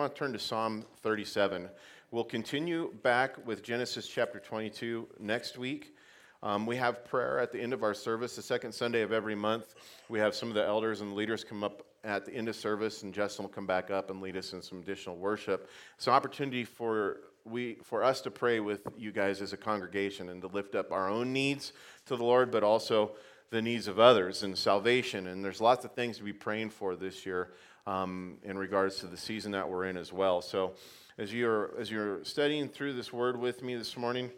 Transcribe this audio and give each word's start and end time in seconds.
want 0.00 0.14
to 0.14 0.18
turn 0.18 0.32
to 0.32 0.38
Psalm 0.38 0.82
37. 1.02 1.68
We'll 2.10 2.24
continue 2.24 2.90
back 3.02 3.46
with 3.46 3.62
Genesis 3.62 4.08
chapter 4.08 4.40
22 4.40 5.06
next 5.18 5.58
week. 5.58 5.94
Um, 6.42 6.64
we 6.64 6.76
have 6.76 7.04
prayer 7.04 7.38
at 7.38 7.52
the 7.52 7.60
end 7.60 7.74
of 7.74 7.82
our 7.82 7.92
service, 7.92 8.34
the 8.34 8.40
second 8.40 8.72
Sunday 8.72 9.02
of 9.02 9.12
every 9.12 9.34
month. 9.34 9.74
We 10.08 10.18
have 10.18 10.34
some 10.34 10.48
of 10.48 10.54
the 10.54 10.64
elders 10.64 11.02
and 11.02 11.14
leaders 11.14 11.44
come 11.44 11.62
up 11.62 11.84
at 12.02 12.24
the 12.24 12.32
end 12.32 12.48
of 12.48 12.56
service, 12.56 13.02
and 13.02 13.12
Justin 13.12 13.42
will 13.42 13.50
come 13.50 13.66
back 13.66 13.90
up 13.90 14.08
and 14.08 14.22
lead 14.22 14.38
us 14.38 14.54
in 14.54 14.62
some 14.62 14.78
additional 14.78 15.16
worship. 15.16 15.68
It's 15.98 16.06
an 16.06 16.14
opportunity 16.14 16.64
for 16.64 17.18
we 17.44 17.74
for 17.82 18.02
us 18.02 18.22
to 18.22 18.30
pray 18.30 18.58
with 18.58 18.86
you 18.96 19.12
guys 19.12 19.42
as 19.42 19.52
a 19.52 19.58
congregation 19.58 20.30
and 20.30 20.40
to 20.40 20.48
lift 20.48 20.74
up 20.74 20.92
our 20.92 21.10
own 21.10 21.34
needs 21.34 21.74
to 22.06 22.16
the 22.16 22.24
Lord, 22.24 22.50
but 22.50 22.64
also 22.64 23.12
the 23.50 23.60
needs 23.60 23.86
of 23.86 23.98
others 23.98 24.44
and 24.44 24.56
salvation. 24.56 25.26
And 25.26 25.44
there's 25.44 25.60
lots 25.60 25.84
of 25.84 25.92
things 25.92 26.16
to 26.16 26.24
be 26.24 26.32
praying 26.32 26.70
for 26.70 26.96
this 26.96 27.26
year 27.26 27.50
um, 27.86 28.38
in 28.42 28.58
regards 28.58 28.96
to 28.96 29.06
the 29.06 29.16
season 29.16 29.52
that 29.52 29.68
we're 29.68 29.84
in 29.84 29.96
as 29.96 30.12
well. 30.12 30.40
So 30.40 30.74
as 31.18 31.32
you're 31.32 31.78
as 31.78 31.90
you're 31.90 32.24
studying 32.24 32.68
through 32.68 32.94
this 32.94 33.12
word 33.12 33.38
with 33.38 33.62
me 33.62 33.76
this 33.76 33.96
morning, 33.96 34.30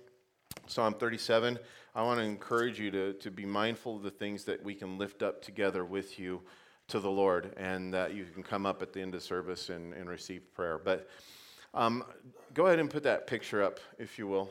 Psalm 0.67 0.95
37, 0.95 1.59
I 1.95 2.03
want 2.03 2.19
to 2.21 2.25
encourage 2.25 2.81
you 2.81 2.91
to, 2.91 3.13
to 3.15 3.31
be 3.31 3.45
mindful 3.45 3.97
of 3.97 4.03
the 4.03 4.11
things 4.11 4.45
that 4.45 4.63
we 4.63 4.75
can 4.75 4.99
lift 4.99 5.23
up 5.23 5.43
together 5.43 5.85
with 5.85 6.19
you 6.19 6.41
to 6.89 7.01
the 7.01 7.11
Lord, 7.11 7.55
and 7.57 7.93
that 7.95 8.15
you 8.15 8.25
can 8.25 8.43
come 8.43 8.67
up 8.67 8.83
at 8.83 8.93
the 8.93 9.01
end 9.01 9.15
of 9.15 9.23
service 9.23 9.71
and, 9.71 9.95
and 9.95 10.09
receive 10.09 10.53
prayer. 10.55 10.79
But 10.79 11.09
um, 11.75 12.05
go 12.55 12.67
ahead 12.67 12.79
and 12.79 12.91
put 12.91 13.05
that 13.05 13.27
picture 13.27 13.63
up, 13.63 13.81
if 13.99 14.19
you 14.19 14.27
will. 14.27 14.51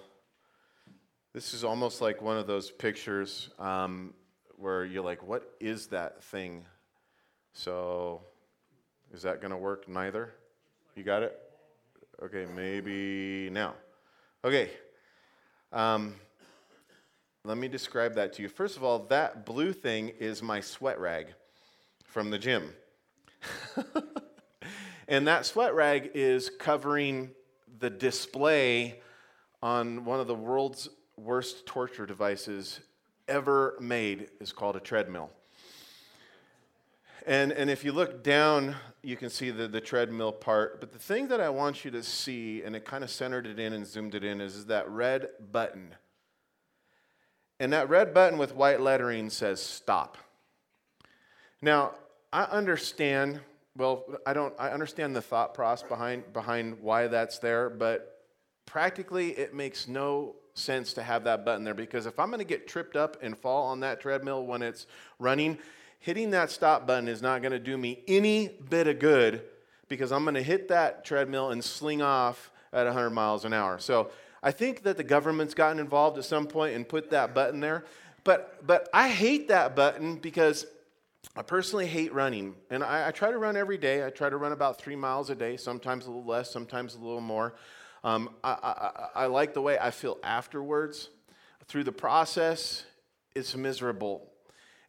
This 1.34 1.54
is 1.54 1.63
almost 1.63 2.02
like 2.02 2.21
one 2.21 2.38
of 2.38 2.48
those 2.48 2.71
pictures 2.71 3.49
um, 3.60 4.13
where 4.58 4.84
you're 4.85 5.04
like, 5.04 5.26
what 5.26 5.54
is 5.60 5.88
that 5.88 6.23
thing? 6.23 6.66
So, 7.54 8.21
is 9.14 9.22
that 9.24 9.42
going 9.42 9.52
to 9.52 9.58
work? 9.58 9.88
Neither? 9.88 10.34
You 10.96 11.04
got 11.04 11.24
it? 11.24 11.38
Okay, 12.24 12.46
maybe 12.46 13.50
now. 13.52 13.74
Okay. 14.44 14.70
Um, 15.72 16.16
let 17.44 17.58
me 17.58 17.68
describe 17.68 18.16
that 18.16 18.34
to 18.34 18.41
you. 18.41 18.50
First 18.50 18.77
of 18.77 18.84
all, 18.84 19.00
that 19.08 19.46
blue 19.46 19.74
thing 19.74 20.10
is 20.20 20.44
my 20.44 20.60
sweat 20.60 21.00
rag 21.00 21.27
from 22.05 22.30
the 22.30 22.38
gym. 22.38 22.74
and 25.08 25.28
that 25.28 25.46
sweat 25.46 25.74
rag 25.74 26.12
is 26.13 26.50
covering 26.60 27.32
the 27.80 27.90
display 27.90 29.00
on 29.63 30.05
one 30.05 30.20
of 30.20 30.28
the 30.28 30.35
world's 30.35 30.88
worst 31.18 31.66
torture 31.66 32.05
devices 32.05 32.80
ever 33.28 33.76
made 33.80 34.30
is 34.40 34.52
called 34.52 34.76
a 34.76 34.80
treadmill. 34.80 35.32
And, 37.26 37.52
and 37.52 37.70
if 37.70 37.84
you 37.84 37.91
look 37.91 38.24
down, 38.24 38.76
you 39.04 39.16
can 39.16 39.30
see 39.30 39.52
the, 39.52 39.68
the 39.68 39.82
treadmill 39.82 40.32
part. 40.32 40.80
But 40.80 40.91
the 40.91 41.00
thing 41.00 41.28
that 41.28 41.40
I 41.40 41.50
want 41.50 41.86
you 41.86 41.91
to 41.91 42.02
see, 42.02 42.63
and 42.63 42.76
it 42.76 42.86
kind 42.86 43.04
of 43.04 43.10
centered 43.10 43.46
it 43.46 43.60
in 43.60 43.74
and 43.74 43.86
zoomed 43.86 44.16
it 44.16 44.24
in, 44.24 44.41
is, 44.41 44.55
is 44.55 44.66
that 44.68 44.90
red 44.90 45.28
button. 45.52 45.96
And 47.60 47.74
that 47.74 47.90
red 47.90 48.13
button 48.13 48.40
with 48.40 48.55
white 48.55 48.82
lettering 48.82 49.30
says 49.30 49.62
stop. 49.62 50.18
Now, 51.62 51.94
I 52.34 52.44
understand, 52.46 53.40
well, 53.78 54.06
I 54.26 54.34
don't, 54.34 54.54
I 54.58 54.70
understand 54.70 55.16
the 55.16 55.22
thought 55.22 55.54
process 55.54 55.88
behind, 55.88 56.34
behind 56.34 56.80
why 56.82 57.08
that's 57.08 57.38
there, 57.38 57.70
but 57.70 58.26
practically 58.66 59.32
it 59.32 59.54
makes 59.54 59.88
no 59.88 60.35
sense 60.56 60.94
to 60.94 61.04
have 61.04 61.24
that 61.26 61.46
button 61.46 61.63
there 61.63 61.74
because 61.74 62.06
if 62.06 62.20
I'm 62.20 62.30
going 62.30 62.40
to 62.40 62.46
get 62.46 62.68
tripped 62.68 62.96
up 62.96 63.18
and 63.22 63.38
fall 63.38 63.68
on 63.68 63.80
that 63.82 64.02
treadmill 64.02 64.46
when 64.46 64.62
it's 64.62 64.88
running, 65.19 65.59
hitting 66.02 66.31
that 66.31 66.52
stop 66.52 66.85
button 66.85 67.07
is 67.07 67.22
not 67.22 67.41
going 67.41 67.53
to 67.53 67.59
do 67.59 67.78
me 67.78 68.00
any 68.07 68.50
bit 68.50 68.88
of 68.88 69.00
good 69.00 69.44
because 69.88 70.12
I'm 70.12 70.24
going 70.24 70.35
to 70.35 70.44
hit 70.44 70.68
that 70.68 71.06
treadmill 71.06 71.52
and 71.52 71.63
sling 71.63 72.02
off 72.02 72.52
at 72.74 72.85
100 72.85 73.12
miles 73.12 73.46
an 73.46 73.53
hour. 73.53 73.78
So 73.80 74.12
I 74.41 74.52
think 74.52 74.84
that 74.84 74.97
the 74.97 75.03
government's 75.03 75.53
gotten 75.53 75.79
involved 75.79 76.18
at 76.18 76.25
some 76.25 76.47
point 76.47 76.75
and 76.75 76.90
put 76.90 77.12
that 77.12 77.35
button 77.35 77.59
there. 77.59 77.85
But, 78.24 78.66
but 78.66 78.90
I 78.94 79.09
hate 79.09 79.50
that 79.50 79.75
button 79.75 80.16
because 80.16 80.66
I 81.35 81.44
personally 81.44 81.85
hate 81.85 82.13
running. 82.13 82.56
And 82.72 82.83
I, 82.83 83.09
I, 83.09 83.12
try 83.12 83.29
to 83.29 83.38
run 83.38 83.56
every 83.56 83.78
day. 83.78 84.06
I 84.06 84.09
try 84.09 84.29
to 84.29 84.38
run 84.38 84.53
about 84.53 84.81
three 84.81 84.95
miles 84.95 85.29
a 85.29 85.35
day, 85.35 85.56
sometimes 85.56 86.06
a 86.06 86.09
little 86.09 86.25
less, 86.25 86.50
sometimes 86.51 86.95
a 86.95 87.00
little 87.00 87.22
more. 87.22 87.53
Um, 88.03 88.31
I, 88.44 88.51
I, 88.51 89.23
I 89.23 89.25
like 89.28 89.53
the 89.53 89.62
way 89.62 89.78
I 89.79 89.91
feel 89.91 90.18
afterwards. 90.23 91.09
Through 91.68 91.83
the 91.83 91.91
process, 91.91 92.85
it's 93.35 93.56
miserable. 93.56 94.31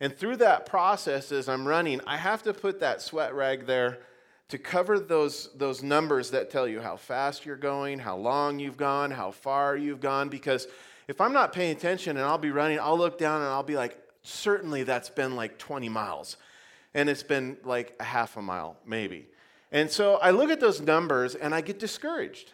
And 0.03 0.13
through 0.13 0.39
that 0.39 0.67
process, 0.67 1.31
as 1.31 1.49
I'm 1.49 1.67
running, 1.67 2.01
I 2.09 2.17
have 2.17 2.43
to 2.43 2.53
put 2.53 2.81
that 2.81 3.01
sweat 3.01 3.37
rag 3.37 3.67
there 3.67 4.01
to 4.49 4.59
cover 4.59 4.99
those, 4.99 5.49
those 5.55 5.81
numbers 5.85 6.33
that 6.33 6.51
tell 6.51 6.67
you 6.67 6.81
how 6.81 6.97
fast 6.97 7.47
you're 7.47 7.55
going, 7.55 8.01
how 8.01 8.17
long 8.17 8.59
you've 8.59 8.77
gone, 8.77 9.13
how 9.13 9.31
far 9.31 9.77
you've 9.77 10.01
gone. 10.01 10.29
Because 10.29 10.67
if 11.07 11.21
I'm 11.21 11.33
not 11.33 11.53
paying 11.53 11.71
attention 11.71 12.17
and 12.17 12.27
I'll 12.27 12.37
be 12.37 12.51
running, 12.51 12.81
I'll 12.81 12.99
look 12.99 13.17
down 13.17 13.43
and 13.43 13.51
I'll 13.51 13.63
be 13.63 13.77
like, 13.77 13.97
certainly 14.25 14.83
that's 14.83 15.09
been 15.09 15.37
like 15.37 15.57
20 15.59 15.89
miles. 15.89 16.37
And 16.95 17.09
it's 17.09 17.23
been 17.23 17.57
like 17.63 17.95
a 18.01 18.05
half 18.05 18.37
a 18.37 18.43
mile, 18.43 18.77
maybe. 18.85 19.29
And 19.71 19.89
so 19.89 20.17
I 20.17 20.33
look 20.33 20.51
at 20.51 20.59
those 20.59 20.81
numbers 20.81 21.37
and 21.37 21.55
I 21.55 21.61
get 21.61 21.79
discouraged. 21.79 22.51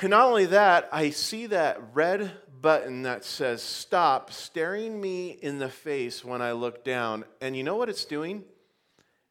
And 0.00 0.10
not 0.10 0.26
only 0.26 0.46
that, 0.46 0.88
I 0.90 1.10
see 1.10 1.46
that 1.46 1.80
red 1.94 2.32
button 2.64 3.02
that 3.02 3.26
says 3.26 3.62
stop 3.62 4.32
staring 4.32 4.98
me 4.98 5.28
in 5.28 5.58
the 5.58 5.68
face 5.68 6.24
when 6.24 6.40
I 6.40 6.52
look 6.52 6.82
down. 6.82 7.26
And 7.42 7.54
you 7.54 7.62
know 7.62 7.76
what 7.76 7.90
it's 7.90 8.06
doing? 8.06 8.42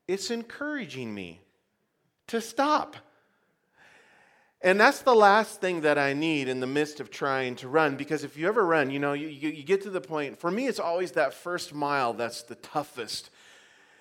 It's 0.07 0.29
encouraging 0.29 1.11
me 1.11 1.41
to 2.27 2.39
stop. 2.39 2.95
And 4.61 4.79
that's 4.79 5.01
the 5.01 5.15
last 5.15 5.59
thing 5.59 5.81
that 5.81 5.97
I 5.97 6.13
need 6.13 6.47
in 6.47 6.59
the 6.59 6.67
midst 6.67 6.99
of 6.99 7.09
trying 7.09 7.55
to 7.55 7.67
run. 7.67 7.95
Because 7.95 8.23
if 8.23 8.37
you 8.37 8.47
ever 8.47 8.63
run, 8.63 8.91
you 8.91 8.99
know, 8.99 9.13
you, 9.13 9.29
you, 9.29 9.49
you, 9.49 9.63
get 9.63 9.81
to 9.81 9.89
the 9.89 9.99
point, 9.99 10.39
for 10.39 10.51
me, 10.51 10.67
it's 10.67 10.79
always 10.79 11.13
that 11.13 11.33
first 11.33 11.73
mile 11.73 12.13
that's 12.13 12.43
the 12.43 12.55
toughest. 12.55 13.31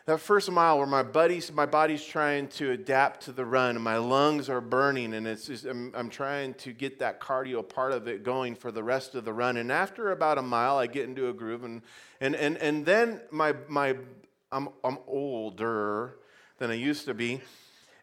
That 0.06 0.18
first 0.18 0.50
mile 0.50 0.78
where 0.78 0.86
my, 0.86 1.04
buddies, 1.04 1.52
my 1.52 1.66
body's 1.66 2.04
trying 2.04 2.48
to 2.48 2.72
adapt 2.72 3.22
to 3.26 3.32
the 3.32 3.44
run, 3.44 3.76
and 3.76 3.84
my 3.84 3.98
lungs 3.98 4.48
are 4.48 4.60
burning, 4.60 5.14
and 5.14 5.26
it's 5.28 5.46
just, 5.46 5.64
I'm, 5.64 5.92
I'm 5.94 6.10
trying 6.10 6.54
to 6.54 6.72
get 6.72 6.98
that 6.98 7.20
cardio 7.20 7.66
part 7.68 7.92
of 7.92 8.08
it 8.08 8.24
going 8.24 8.56
for 8.56 8.72
the 8.72 8.82
rest 8.82 9.14
of 9.14 9.24
the 9.24 9.32
run. 9.32 9.56
And 9.56 9.70
after 9.70 10.10
about 10.10 10.38
a 10.38 10.42
mile, 10.42 10.76
I 10.76 10.88
get 10.88 11.08
into 11.08 11.28
a 11.28 11.32
groove, 11.32 11.62
and, 11.62 11.82
and, 12.20 12.34
and, 12.34 12.56
and 12.58 12.84
then 12.84 13.20
my, 13.30 13.54
my, 13.68 13.96
I'm, 14.50 14.70
I'm 14.82 14.98
older 15.06 16.19
than 16.58 16.70
I 16.72 16.74
used 16.74 17.04
to 17.04 17.14
be, 17.14 17.40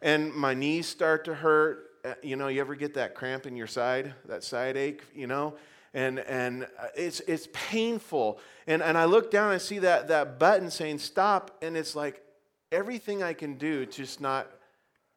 and 0.01 0.33
my 0.33 0.53
knees 0.53 0.87
start 0.87 1.25
to 1.25 1.35
hurt 1.35 1.89
uh, 2.05 2.13
you 2.23 2.37
know, 2.37 2.47
you 2.47 2.61
ever 2.61 2.75
get 2.75 2.93
that 2.93 3.13
cramp 3.13 3.45
in 3.45 3.57
your 3.57 3.67
side, 3.67 4.13
that 4.25 4.43
side 4.43 4.77
ache, 4.77 5.03
you 5.13 5.27
know? 5.27 5.53
And, 5.93 6.19
and 6.19 6.63
uh, 6.63 6.87
it's, 6.95 7.19
it's 7.21 7.47
painful. 7.53 8.39
And, 8.67 8.81
and 8.81 8.97
I 8.97 9.05
look 9.05 9.31
down 9.31 9.45
and 9.45 9.53
I 9.53 9.57
see 9.57 9.79
that, 9.79 10.07
that 10.09 10.39
button 10.39 10.69
saying 10.69 10.99
stop, 10.99 11.57
and 11.61 11.75
it's 11.75 11.95
like 11.95 12.23
everything 12.71 13.23
I 13.23 13.33
can 13.33 13.55
do 13.55 13.85
to 13.85 13.91
just 13.91 14.21
not 14.21 14.47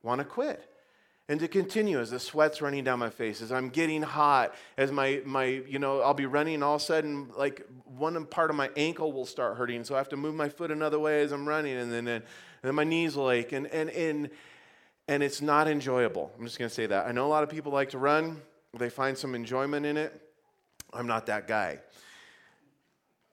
want 0.02 0.20
to 0.20 0.24
quit 0.24 0.68
and 1.28 1.38
to 1.40 1.46
continue 1.46 2.00
as 2.00 2.10
the 2.10 2.18
sweat's 2.18 2.60
running 2.60 2.82
down 2.82 2.98
my 2.98 3.08
face 3.08 3.40
as 3.40 3.52
i'm 3.52 3.68
getting 3.68 4.02
hot 4.02 4.52
as 4.76 4.90
my, 4.90 5.22
my 5.24 5.44
you 5.44 5.78
know 5.78 6.00
i'll 6.00 6.12
be 6.12 6.26
running 6.26 6.54
and 6.54 6.64
all 6.64 6.74
of 6.74 6.80
a 6.80 6.84
sudden 6.84 7.30
like 7.36 7.64
one 7.84 8.26
part 8.26 8.50
of 8.50 8.56
my 8.56 8.68
ankle 8.76 9.12
will 9.12 9.24
start 9.24 9.56
hurting 9.56 9.84
so 9.84 9.94
i 9.94 9.98
have 9.98 10.08
to 10.08 10.16
move 10.16 10.34
my 10.34 10.48
foot 10.48 10.72
another 10.72 10.98
way 10.98 11.22
as 11.22 11.30
i'm 11.30 11.46
running 11.46 11.76
and 11.76 11.92
then, 11.92 12.08
and 12.08 12.24
then 12.62 12.74
my 12.74 12.82
knees 12.82 13.14
will 13.14 13.30
ache 13.30 13.52
and, 13.52 13.68
and, 13.68 13.88
and 13.90 14.28
and 15.08 15.22
it's 15.22 15.42
not 15.42 15.68
enjoyable. 15.68 16.32
I'm 16.38 16.44
just 16.44 16.58
going 16.58 16.68
to 16.68 16.74
say 16.74 16.86
that. 16.86 17.06
I 17.06 17.12
know 17.12 17.26
a 17.26 17.28
lot 17.28 17.42
of 17.42 17.48
people 17.48 17.72
like 17.72 17.90
to 17.90 17.98
run, 17.98 18.40
they 18.78 18.88
find 18.88 19.16
some 19.16 19.34
enjoyment 19.34 19.84
in 19.84 19.96
it. 19.96 20.20
I'm 20.92 21.06
not 21.06 21.26
that 21.26 21.46
guy. 21.46 21.80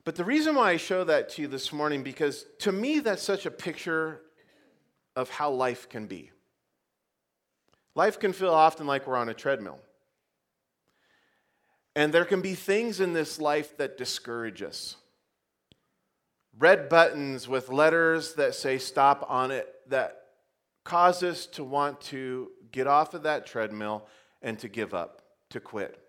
But 0.06 0.16
the 0.16 0.24
reason 0.24 0.56
why 0.56 0.72
I 0.72 0.78
show 0.78 1.04
that 1.04 1.30
to 1.32 1.42
you 1.44 1.48
this 1.48 1.72
morning, 1.74 2.04
because 2.04 2.46
to 2.60 2.72
me, 2.72 3.00
that's 3.00 3.22
such 3.22 3.46
a 3.46 3.52
picture 3.52 4.22
of 5.16 5.30
how 5.30 5.52
life 5.52 5.90
can 5.90 6.08
be. 6.08 6.32
Life 7.96 8.20
can 8.20 8.34
feel 8.34 8.54
often 8.54 8.88
like 8.88 9.06
we're 9.06 9.18
on 9.18 9.30
a 9.30 9.34
treadmill. 9.34 9.80
And 11.96 12.14
there 12.14 12.26
can 12.26 12.42
be 12.42 12.56
things 12.56 13.02
in 13.02 13.14
this 13.14 13.42
life 13.42 13.76
that 13.78 13.98
discourage 13.98 14.62
us. 14.62 14.96
Red 16.58 16.88
buttons 16.88 17.48
with 17.48 17.70
letters 17.70 18.36
that 18.36 18.56
say 18.56 18.78
stop 18.78 19.26
on 19.30 19.52
it 19.52 19.68
that 19.90 20.22
cause 20.84 21.24
us 21.24 21.46
to 21.48 21.64
want 21.64 22.00
to 22.02 22.52
get 22.72 22.88
off 22.88 23.14
of 23.14 23.24
that 23.24 23.46
treadmill 23.46 24.08
and 24.42 24.58
to 24.60 24.68
give 24.70 24.94
up, 24.94 25.22
to 25.50 25.60
quit. 25.60 26.00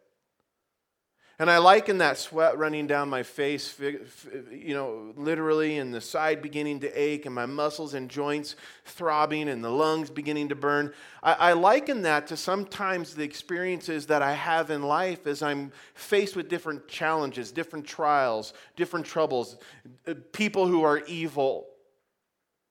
And 1.41 1.51
I 1.51 1.57
liken 1.57 1.97
that 1.99 2.19
sweat 2.19 2.59
running 2.59 2.87
down 2.87 3.09
my 3.09 3.23
face, 3.23 3.81
you 3.81 4.75
know, 4.75 5.15
literally, 5.17 5.79
and 5.79 5.93
the 5.93 6.03
side 6.03 6.43
beginning 6.43 6.81
to 6.81 6.93
ache, 6.93 7.25
and 7.25 7.35
my 7.35 7.47
muscles 7.47 7.95
and 7.95 8.11
joints 8.11 8.57
throbbing, 8.85 9.49
and 9.49 9.65
the 9.65 9.71
lungs 9.71 10.11
beginning 10.11 10.51
to 10.51 10.55
burn. 10.55 10.93
I, 11.23 11.55
liken 11.55 12.03
that 12.03 12.27
to 12.27 12.37
sometimes 12.37 13.15
the 13.15 13.23
experiences 13.23 14.05
that 14.09 14.21
I 14.21 14.35
have 14.35 14.71
in 14.71 14.83
life 14.83 15.27
as 15.27 15.43
I'm 15.43 15.73
faced 15.95 16.37
with 16.37 16.51
different 16.51 16.87
challenges, 16.89 17.53
different 17.53 17.87
trials, 17.87 18.53
different 18.77 19.07
troubles, 19.07 19.57
uh, 20.07 20.13
people 20.33 20.67
who 20.67 20.83
are 20.83 20.99
evil, 21.07 21.69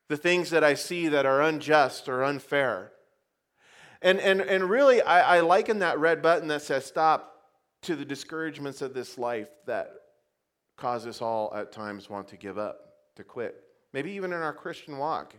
the 0.09 0.17
things 0.17 0.51
that 0.51 0.63
I 0.63 0.75
see 0.75 1.07
that 1.07 1.25
are 1.25 1.41
unjust 1.41 2.07
or 2.07 2.23
unfair. 2.23 2.91
And, 4.03 4.19
and, 4.19 4.41
and 4.41 4.69
really, 4.69 5.01
I, 5.01 5.37
I 5.37 5.39
liken 5.39 5.79
that 5.79 5.97
red 5.97 6.21
button 6.21 6.49
that 6.49 6.61
says 6.61 6.85
stop 6.85 7.38
to 7.83 7.95
the 7.95 8.05
discouragements 8.05 8.81
of 8.81 8.93
this 8.93 9.17
life 9.17 9.49
that 9.65 9.91
cause 10.77 11.05
us 11.07 11.21
all 11.21 11.51
at 11.55 11.71
times 11.71 12.09
want 12.09 12.27
to 12.29 12.37
give 12.37 12.57
up, 12.57 12.93
to 13.15 13.23
quit. 13.23 13.63
Maybe 13.93 14.11
even 14.11 14.33
in 14.33 14.39
our 14.39 14.53
Christian 14.53 14.97
walk. 14.97 15.35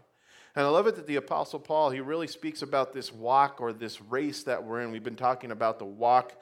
And 0.56 0.66
I 0.66 0.68
love 0.68 0.86
it 0.86 0.96
that 0.96 1.06
the 1.06 1.16
Apostle 1.16 1.60
Paul, 1.60 1.90
he 1.90 2.00
really 2.00 2.26
speaks 2.26 2.62
about 2.62 2.92
this 2.92 3.12
walk 3.12 3.60
or 3.60 3.72
this 3.72 4.00
race 4.02 4.42
that 4.44 4.64
we're 4.64 4.80
in. 4.80 4.90
We've 4.90 5.04
been 5.04 5.16
talking 5.16 5.52
about 5.52 5.78
the 5.78 5.84
walk 5.84 6.32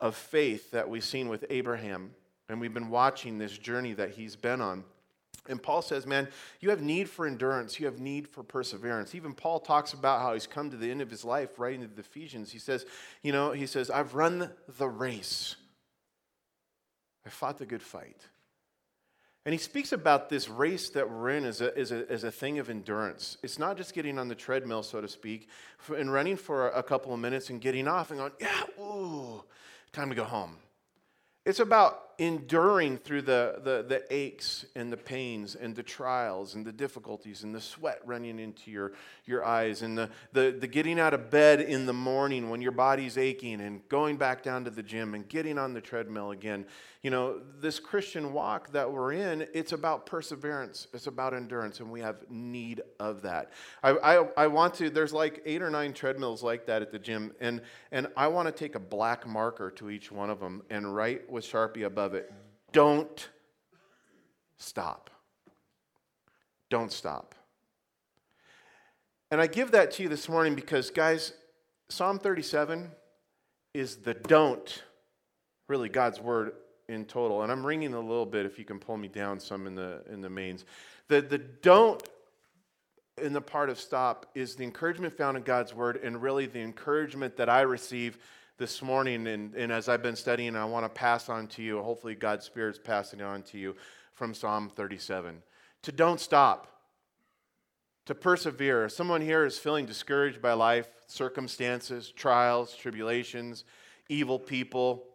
of 0.00 0.14
faith 0.14 0.70
that 0.70 0.88
we've 0.88 1.04
seen 1.04 1.28
with 1.28 1.44
Abraham, 1.50 2.12
and 2.48 2.60
we've 2.60 2.72
been 2.72 2.90
watching 2.90 3.38
this 3.38 3.56
journey 3.58 3.92
that 3.94 4.10
he's 4.10 4.36
been 4.36 4.60
on. 4.60 4.84
And 5.48 5.62
Paul 5.62 5.82
says, 5.82 6.06
man, 6.06 6.28
you 6.60 6.70
have 6.70 6.82
need 6.82 7.08
for 7.08 7.26
endurance. 7.26 7.80
You 7.80 7.86
have 7.86 7.98
need 7.98 8.28
for 8.28 8.42
perseverance. 8.42 9.14
Even 9.14 9.32
Paul 9.32 9.58
talks 9.58 9.92
about 9.92 10.20
how 10.20 10.34
he's 10.34 10.46
come 10.46 10.70
to 10.70 10.76
the 10.76 10.90
end 10.90 11.00
of 11.00 11.10
his 11.10 11.24
life, 11.24 11.58
writing 11.58 11.80
to 11.80 11.88
the 11.88 12.00
Ephesians. 12.00 12.52
He 12.52 12.58
says, 12.58 12.84
you 13.22 13.32
know, 13.32 13.52
he 13.52 13.66
says, 13.66 13.90
I've 13.90 14.14
run 14.14 14.50
the 14.78 14.88
race. 14.88 15.56
I 17.26 17.30
fought 17.30 17.58
the 17.58 17.66
good 17.66 17.82
fight. 17.82 18.26
And 19.46 19.54
he 19.54 19.58
speaks 19.58 19.92
about 19.92 20.28
this 20.28 20.50
race 20.50 20.90
that 20.90 21.10
we're 21.10 21.30
in 21.30 21.46
as 21.46 21.62
a, 21.62 21.76
as, 21.76 21.92
a, 21.92 22.04
as 22.10 22.24
a 22.24 22.30
thing 22.30 22.58
of 22.58 22.68
endurance. 22.68 23.38
It's 23.42 23.58
not 23.58 23.78
just 23.78 23.94
getting 23.94 24.18
on 24.18 24.28
the 24.28 24.34
treadmill, 24.34 24.82
so 24.82 25.00
to 25.00 25.08
speak, 25.08 25.48
and 25.96 26.12
running 26.12 26.36
for 26.36 26.68
a 26.68 26.82
couple 26.82 27.14
of 27.14 27.20
minutes 27.20 27.48
and 27.48 27.58
getting 27.60 27.88
off 27.88 28.10
and 28.10 28.20
going, 28.20 28.32
yeah, 28.38 28.62
ooh, 28.78 29.42
time 29.92 30.10
to 30.10 30.14
go 30.14 30.24
home. 30.24 30.56
It's 31.46 31.58
about 31.58 32.09
enduring 32.20 32.98
through 32.98 33.22
the, 33.22 33.58
the, 33.64 33.82
the 33.88 34.04
aches 34.14 34.66
and 34.76 34.92
the 34.92 34.96
pains 34.96 35.54
and 35.54 35.74
the 35.74 35.82
trials 35.82 36.54
and 36.54 36.66
the 36.66 36.72
difficulties 36.72 37.44
and 37.44 37.54
the 37.54 37.60
sweat 37.60 37.98
running 38.04 38.38
into 38.38 38.70
your, 38.70 38.92
your 39.24 39.42
eyes 39.42 39.80
and 39.80 39.96
the, 39.96 40.10
the, 40.34 40.54
the 40.60 40.66
getting 40.66 41.00
out 41.00 41.14
of 41.14 41.30
bed 41.30 41.62
in 41.62 41.86
the 41.86 41.94
morning 41.94 42.50
when 42.50 42.60
your 42.60 42.72
body's 42.72 43.16
aching 43.16 43.62
and 43.62 43.80
going 43.88 44.18
back 44.18 44.42
down 44.42 44.64
to 44.64 44.70
the 44.70 44.82
gym 44.82 45.14
and 45.14 45.28
getting 45.28 45.56
on 45.56 45.72
the 45.72 45.80
treadmill 45.80 46.30
again. 46.30 46.66
You 47.02 47.10
know, 47.10 47.40
this 47.60 47.80
Christian 47.80 48.34
walk 48.34 48.72
that 48.72 48.92
we're 48.92 49.14
in, 49.14 49.46
it's 49.54 49.72
about 49.72 50.04
perseverance, 50.04 50.86
it's 50.92 51.06
about 51.06 51.32
endurance, 51.32 51.80
and 51.80 51.90
we 51.90 52.00
have 52.00 52.16
need 52.28 52.82
of 52.98 53.22
that. 53.22 53.52
I, 53.82 53.92
I, 53.92 54.28
I 54.36 54.46
want 54.48 54.74
to, 54.74 54.90
there's 54.90 55.14
like 55.14 55.40
eight 55.46 55.62
or 55.62 55.70
nine 55.70 55.94
treadmills 55.94 56.42
like 56.42 56.66
that 56.66 56.82
at 56.82 56.92
the 56.92 56.98
gym, 56.98 57.32
and, 57.40 57.62
and 57.90 58.08
I 58.18 58.28
want 58.28 58.48
to 58.48 58.52
take 58.52 58.74
a 58.74 58.78
black 58.78 59.26
marker 59.26 59.70
to 59.76 59.88
each 59.88 60.12
one 60.12 60.28
of 60.28 60.40
them 60.40 60.62
and 60.68 60.94
write 60.94 61.30
with 61.30 61.42
Sharpie 61.46 61.86
above 61.86 62.09
it, 62.14 62.32
don't 62.72 63.28
stop. 64.58 65.10
Don't 66.68 66.92
stop. 66.92 67.34
And 69.30 69.40
I 69.40 69.46
give 69.46 69.70
that 69.72 69.92
to 69.92 70.02
you 70.02 70.08
this 70.08 70.28
morning 70.28 70.54
because, 70.54 70.90
guys, 70.90 71.32
Psalm 71.88 72.18
37 72.18 72.90
is 73.74 73.96
the 73.96 74.14
don't, 74.14 74.82
really 75.68 75.88
God's 75.88 76.20
word 76.20 76.52
in 76.88 77.04
total. 77.04 77.42
And 77.42 77.52
I'm 77.52 77.64
ringing 77.64 77.94
a 77.94 78.00
little 78.00 78.26
bit 78.26 78.44
if 78.44 78.58
you 78.58 78.64
can 78.64 78.78
pull 78.78 78.96
me 78.96 79.08
down 79.08 79.38
some 79.38 79.66
in 79.66 79.74
the, 79.74 80.02
in 80.10 80.20
the 80.20 80.30
mains. 80.30 80.64
The, 81.08 81.20
the 81.20 81.38
don't 81.38 82.02
in 83.20 83.32
the 83.32 83.40
part 83.40 83.70
of 83.70 83.78
stop 83.78 84.26
is 84.34 84.56
the 84.56 84.64
encouragement 84.64 85.16
found 85.16 85.36
in 85.36 85.42
God's 85.42 85.74
word 85.74 86.00
and 86.02 86.20
really 86.20 86.46
the 86.46 86.60
encouragement 86.60 87.36
that 87.36 87.48
I 87.48 87.60
receive 87.60 88.18
this 88.60 88.82
morning. 88.82 89.26
And, 89.26 89.54
and 89.54 89.72
as 89.72 89.88
I've 89.88 90.02
been 90.02 90.14
studying, 90.14 90.54
I 90.54 90.66
want 90.66 90.84
to 90.84 90.90
pass 90.90 91.30
on 91.30 91.46
to 91.48 91.62
you. 91.62 91.82
Hopefully, 91.82 92.14
God's 92.14 92.44
Spirit's 92.44 92.78
passing 92.78 93.20
it 93.20 93.22
on 93.24 93.42
to 93.44 93.58
you 93.58 93.74
from 94.12 94.34
Psalm 94.34 94.70
37. 94.76 95.42
To 95.84 95.92
don't 95.92 96.20
stop, 96.20 96.68
to 98.04 98.14
persevere. 98.14 98.90
Someone 98.90 99.22
here 99.22 99.46
is 99.46 99.58
feeling 99.58 99.86
discouraged 99.86 100.42
by 100.42 100.52
life, 100.52 100.88
circumstances, 101.06 102.12
trials, 102.12 102.76
tribulations, 102.76 103.64
evil 104.10 104.38
people 104.38 105.06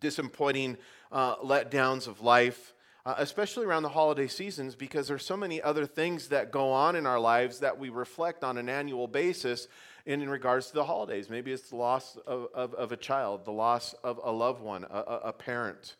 disappointing 0.00 0.78
uh, 1.12 1.36
letdowns 1.36 2.08
of 2.08 2.22
life, 2.22 2.72
uh, 3.04 3.16
especially 3.18 3.66
around 3.66 3.82
the 3.82 3.90
holiday 3.90 4.26
seasons, 4.26 4.74
because 4.74 5.06
there's 5.06 5.26
so 5.26 5.36
many 5.36 5.60
other 5.60 5.84
things 5.84 6.28
that 6.28 6.50
go 6.50 6.70
on 6.70 6.96
in 6.96 7.06
our 7.06 7.20
lives 7.20 7.58
that 7.58 7.78
we 7.78 7.90
reflect 7.90 8.42
on 8.42 8.56
an 8.56 8.70
annual 8.70 9.06
basis 9.06 9.68
in, 10.06 10.22
in 10.22 10.28
regards 10.28 10.68
to 10.68 10.74
the 10.74 10.84
holidays. 10.84 11.30
Maybe 11.30 11.52
it's 11.52 11.70
the 11.70 11.76
loss 11.76 12.16
of, 12.26 12.48
of, 12.54 12.74
of 12.74 12.92
a 12.92 12.96
child, 12.96 13.44
the 13.44 13.52
loss 13.52 13.94
of 14.04 14.20
a 14.22 14.30
loved 14.30 14.60
one, 14.60 14.84
a, 14.84 14.98
a, 15.24 15.32
parent 15.32 15.96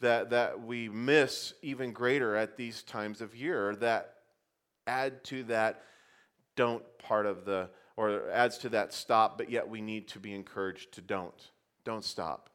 that, 0.00 0.30
that 0.30 0.62
we 0.64 0.88
miss 0.88 1.54
even 1.62 1.92
greater 1.92 2.36
at 2.36 2.56
these 2.56 2.82
times 2.82 3.20
of 3.20 3.34
year 3.34 3.74
that 3.76 4.14
add 4.86 5.24
to 5.24 5.44
that 5.44 5.82
don't 6.56 6.84
part 6.98 7.26
of 7.26 7.44
the, 7.44 7.68
or 7.96 8.30
adds 8.30 8.58
to 8.58 8.68
that 8.70 8.92
stop, 8.92 9.38
but 9.38 9.50
yet 9.50 9.68
we 9.68 9.80
need 9.80 10.08
to 10.08 10.18
be 10.18 10.34
encouraged 10.34 10.92
to 10.92 11.00
don't. 11.00 11.50
Don't 11.84 12.04
stop. 12.04 12.50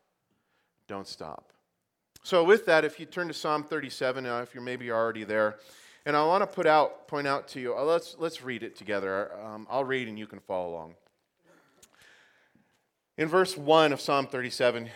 Don't 0.88 1.08
stop. 1.08 1.52
So, 2.24 2.44
with 2.44 2.66
that, 2.66 2.84
if 2.84 3.00
you 3.00 3.06
turn 3.06 3.28
to 3.30 3.34
Psalm 3.34 3.64
37, 3.64 4.24
now, 4.24 4.42
if 4.42 4.54
you're 4.54 4.64
maybe 4.64 4.92
already 4.92 5.24
there, 5.24 5.60
and 6.08 6.16
I 6.16 6.24
want 6.24 6.42
to 6.42 6.48
put 6.48 6.66
out, 6.66 7.10
point 7.10 7.28
out 7.28 7.50
to 7.50 7.60
you, 7.60 7.76
uh, 7.76 7.84
let's, 7.84 8.16
let's 8.18 8.42
read 8.42 8.64
it 8.64 8.78
together. 8.78 9.30
Um, 9.44 9.68
I'll 9.70 9.84
read 9.84 10.08
and 10.08 10.18
you 10.18 10.26
can 10.26 10.40
follow 10.40 10.70
along. 10.70 10.96
In 13.18 13.28
verse 13.28 13.58
1 13.58 13.92
of 13.92 14.00
Psalm 14.00 14.26
37, 14.26 14.90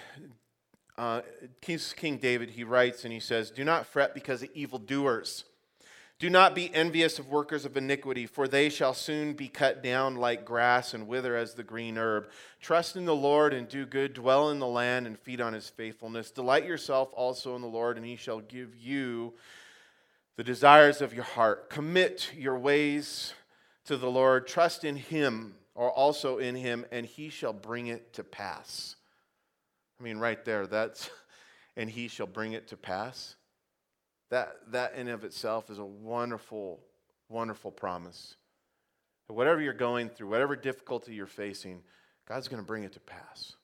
uh, 0.97 1.21
King 1.59 2.17
David, 2.17 2.51
he 2.51 2.63
writes 2.63 3.03
and 3.03 3.11
he 3.11 3.19
says, 3.19 3.51
Do 3.51 3.65
not 3.65 3.87
fret 3.87 4.13
because 4.13 4.41
of 4.41 4.51
evildoers 4.53 5.43
do 6.21 6.29
not 6.29 6.53
be 6.53 6.71
envious 6.75 7.17
of 7.17 7.29
workers 7.29 7.65
of 7.65 7.75
iniquity, 7.75 8.27
for 8.27 8.47
they 8.47 8.69
shall 8.69 8.93
soon 8.93 9.33
be 9.33 9.47
cut 9.47 9.81
down 9.81 10.17
like 10.17 10.45
grass 10.45 10.93
and 10.93 11.07
wither 11.07 11.35
as 11.35 11.55
the 11.55 11.63
green 11.63 11.97
herb. 11.97 12.29
Trust 12.61 12.95
in 12.95 13.05
the 13.05 13.15
Lord 13.15 13.55
and 13.55 13.67
do 13.67 13.87
good, 13.87 14.13
dwell 14.13 14.51
in 14.51 14.59
the 14.59 14.67
land 14.67 15.07
and 15.07 15.17
feed 15.17 15.41
on 15.41 15.53
his 15.53 15.67
faithfulness. 15.67 16.29
Delight 16.29 16.67
yourself 16.67 17.09
also 17.13 17.55
in 17.55 17.63
the 17.63 17.67
Lord, 17.67 17.97
and 17.97 18.05
he 18.05 18.17
shall 18.17 18.39
give 18.39 18.75
you 18.75 19.33
the 20.37 20.43
desires 20.43 21.01
of 21.01 21.13
your 21.13 21.23
heart. 21.23 21.69
Commit 21.69 22.31
your 22.35 22.57
ways 22.57 23.33
to 23.85 23.97
the 23.97 24.09
Lord, 24.09 24.47
trust 24.47 24.83
in 24.83 24.95
him, 24.95 25.55
or 25.75 25.91
also 25.91 26.37
in 26.37 26.55
him, 26.55 26.85
and 26.91 27.05
he 27.05 27.29
shall 27.29 27.53
bring 27.53 27.87
it 27.87 28.13
to 28.13 28.23
pass. 28.23 28.95
I 29.99 30.03
mean, 30.03 30.17
right 30.17 30.43
there, 30.43 30.67
that's, 30.67 31.09
and 31.77 31.89
he 31.89 32.07
shall 32.07 32.27
bring 32.27 32.53
it 32.53 32.67
to 32.69 32.77
pass. 32.77 33.35
That, 34.29 34.55
that 34.69 34.95
in 34.95 35.09
of 35.09 35.23
itself 35.23 35.69
is 35.69 35.79
a 35.79 35.85
wonderful, 35.85 36.79
wonderful 37.29 37.71
promise. 37.71 38.35
Whatever 39.27 39.61
you're 39.61 39.73
going 39.73 40.09
through, 40.09 40.29
whatever 40.29 40.55
difficulty 40.55 41.13
you're 41.13 41.25
facing, 41.25 41.81
God's 42.27 42.47
going 42.47 42.61
to 42.61 42.67
bring 42.67 42.83
it 42.83 42.93
to 42.93 42.99
pass. 42.99 43.55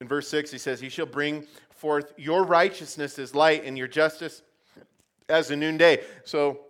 In 0.00 0.08
verse 0.08 0.28
6, 0.28 0.50
he 0.50 0.58
says, 0.58 0.80
He 0.80 0.88
shall 0.88 1.06
bring 1.06 1.46
forth 1.70 2.12
your 2.16 2.44
righteousness 2.44 3.18
as 3.18 3.34
light 3.34 3.64
and 3.64 3.76
your 3.76 3.88
justice 3.88 4.42
as 5.28 5.48
the 5.48 5.56
noonday. 5.56 6.02
So, 6.24 6.60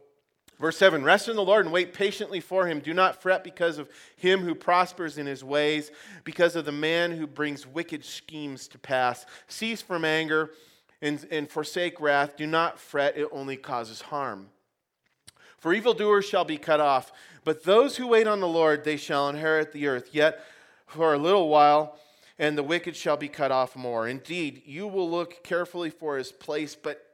verse 0.58 0.76
7 0.76 1.04
Rest 1.04 1.28
in 1.28 1.36
the 1.36 1.44
Lord 1.44 1.64
and 1.64 1.72
wait 1.72 1.94
patiently 1.94 2.40
for 2.40 2.66
him. 2.66 2.80
Do 2.80 2.92
not 2.92 3.22
fret 3.22 3.44
because 3.44 3.78
of 3.78 3.88
him 4.16 4.40
who 4.40 4.54
prospers 4.54 5.16
in 5.16 5.26
his 5.26 5.44
ways, 5.44 5.92
because 6.24 6.56
of 6.56 6.64
the 6.64 6.72
man 6.72 7.12
who 7.12 7.26
brings 7.26 7.66
wicked 7.66 8.04
schemes 8.04 8.66
to 8.68 8.78
pass. 8.78 9.24
Cease 9.46 9.80
from 9.80 10.04
anger 10.04 10.50
and, 11.00 11.24
and 11.30 11.48
forsake 11.48 12.00
wrath. 12.00 12.36
Do 12.36 12.46
not 12.46 12.80
fret, 12.80 13.16
it 13.16 13.28
only 13.30 13.56
causes 13.56 14.00
harm. 14.00 14.48
For 15.58 15.72
evildoers 15.72 16.24
shall 16.24 16.44
be 16.44 16.56
cut 16.56 16.80
off, 16.80 17.12
but 17.44 17.64
those 17.64 17.96
who 17.96 18.08
wait 18.08 18.26
on 18.26 18.40
the 18.40 18.48
Lord, 18.48 18.82
they 18.82 18.96
shall 18.96 19.28
inherit 19.28 19.72
the 19.72 19.86
earth. 19.86 20.08
Yet 20.12 20.42
for 20.86 21.14
a 21.14 21.18
little 21.18 21.48
while, 21.48 21.98
and 22.40 22.56
the 22.56 22.62
wicked 22.62 22.96
shall 22.96 23.18
be 23.18 23.28
cut 23.28 23.52
off 23.52 23.76
more. 23.76 24.08
Indeed, 24.08 24.62
you 24.64 24.88
will 24.88 25.08
look 25.08 25.44
carefully 25.44 25.90
for 25.90 26.16
his 26.16 26.32
place, 26.32 26.74
but 26.74 27.04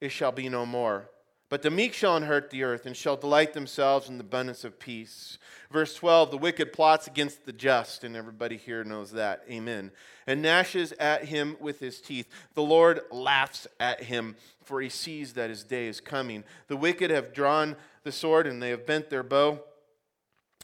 it 0.00 0.08
shall 0.08 0.32
be 0.32 0.48
no 0.48 0.64
more. 0.64 1.10
But 1.50 1.60
the 1.60 1.70
meek 1.70 1.92
shall 1.92 2.16
inherit 2.16 2.48
the 2.48 2.64
earth 2.64 2.86
and 2.86 2.96
shall 2.96 3.18
delight 3.18 3.52
themselves 3.52 4.08
in 4.08 4.16
the 4.16 4.24
abundance 4.24 4.64
of 4.64 4.80
peace. 4.80 5.36
Verse 5.70 5.94
12 5.94 6.30
The 6.30 6.38
wicked 6.38 6.72
plots 6.72 7.06
against 7.06 7.44
the 7.44 7.52
just, 7.52 8.04
and 8.04 8.16
everybody 8.16 8.56
here 8.56 8.82
knows 8.84 9.12
that. 9.12 9.44
Amen. 9.50 9.92
And 10.26 10.40
gnashes 10.40 10.92
at 10.92 11.26
him 11.26 11.58
with 11.60 11.78
his 11.78 12.00
teeth. 12.00 12.26
The 12.54 12.62
Lord 12.62 13.00
laughs 13.12 13.66
at 13.78 14.04
him, 14.04 14.36
for 14.64 14.80
he 14.80 14.88
sees 14.88 15.34
that 15.34 15.50
his 15.50 15.62
day 15.62 15.88
is 15.88 16.00
coming. 16.00 16.42
The 16.68 16.76
wicked 16.76 17.10
have 17.10 17.34
drawn 17.34 17.76
the 18.02 18.12
sword 18.12 18.46
and 18.46 18.62
they 18.62 18.70
have 18.70 18.86
bent 18.86 19.10
their 19.10 19.22
bow 19.22 19.60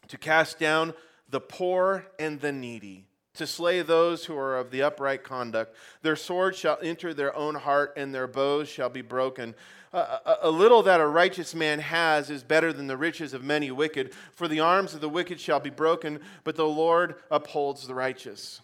to 0.08 0.16
cast 0.16 0.58
down 0.58 0.94
the 1.28 1.40
poor 1.40 2.06
and 2.18 2.40
the 2.40 2.50
needy 2.50 3.08
to 3.34 3.46
slay 3.46 3.82
those 3.82 4.24
who 4.26 4.36
are 4.36 4.56
of 4.56 4.70
the 4.70 4.82
upright 4.82 5.22
conduct. 5.22 5.74
Their 6.02 6.16
sword 6.16 6.54
shall 6.54 6.78
enter 6.82 7.14
their 7.14 7.34
own 7.34 7.54
heart, 7.54 7.94
and 7.96 8.14
their 8.14 8.26
bows 8.26 8.68
shall 8.68 8.90
be 8.90 9.02
broken. 9.02 9.54
a, 9.92 10.36
a, 10.42 10.50
little 10.50 10.82
that 10.82 11.00
a 11.00 11.06
righteous 11.06 11.54
man 11.54 11.78
has 11.78 12.30
is 12.30 12.42
better 12.42 12.72
than 12.72 12.86
the 12.86 12.96
riches 12.96 13.32
of 13.32 13.42
many 13.42 13.70
wicked. 13.70 14.12
For 14.32 14.48
the 14.48 14.60
arms 14.60 14.94
of 14.94 15.00
the 15.00 15.08
wicked 15.08 15.40
shall 15.40 15.60
be 15.60 15.70
broken, 15.70 16.20
but 16.44 16.56
the 16.56 16.66
Lord 16.66 17.16
upholds 17.30 17.86
the 17.86 17.94
righteous. 17.94 18.60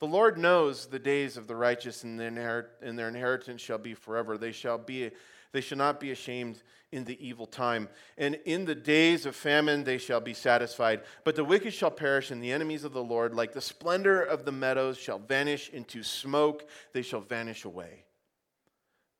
The 0.00 0.06
Lord 0.06 0.38
knows 0.38 0.86
the 0.86 1.00
days 1.00 1.36
of 1.36 1.48
the 1.48 1.56
righteous, 1.56 2.04
and 2.04 2.18
their, 2.20 2.28
inherit- 2.28 2.70
and 2.82 2.96
their 2.96 3.08
inheritance 3.08 3.60
shall 3.60 3.78
be 3.78 3.94
forever. 3.94 4.38
They 4.38 4.52
shall 4.52 4.78
be 4.78 5.10
They 5.52 5.60
shall 5.60 5.78
not 5.78 6.00
be 6.00 6.10
ashamed 6.10 6.62
in 6.92 7.04
the 7.04 7.26
evil 7.26 7.46
time. 7.46 7.88
And 8.16 8.36
in 8.44 8.64
the 8.64 8.74
days 8.74 9.26
of 9.26 9.36
famine 9.36 9.84
they 9.84 9.98
shall 9.98 10.20
be 10.20 10.34
satisfied. 10.34 11.02
But 11.24 11.36
the 11.36 11.44
wicked 11.44 11.74
shall 11.74 11.90
perish, 11.90 12.30
and 12.30 12.42
the 12.42 12.52
enemies 12.52 12.84
of 12.84 12.92
the 12.92 13.02
Lord, 13.02 13.34
like 13.34 13.52
the 13.52 13.60
splendor 13.60 14.22
of 14.22 14.44
the 14.44 14.52
meadows, 14.52 14.98
shall 14.98 15.18
vanish 15.18 15.68
into 15.70 16.02
smoke. 16.02 16.68
They 16.92 17.02
shall 17.02 17.20
vanish 17.20 17.64
away. 17.64 18.04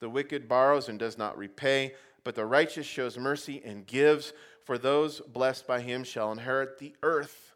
The 0.00 0.10
wicked 0.10 0.48
borrows 0.48 0.88
and 0.88 0.98
does 0.98 1.18
not 1.18 1.36
repay, 1.36 1.94
but 2.24 2.34
the 2.34 2.46
righteous 2.46 2.86
shows 2.86 3.18
mercy 3.18 3.62
and 3.64 3.86
gives. 3.86 4.32
For 4.64 4.78
those 4.78 5.20
blessed 5.20 5.66
by 5.66 5.80
him 5.80 6.04
shall 6.04 6.30
inherit 6.30 6.78
the 6.78 6.94
earth. 7.02 7.54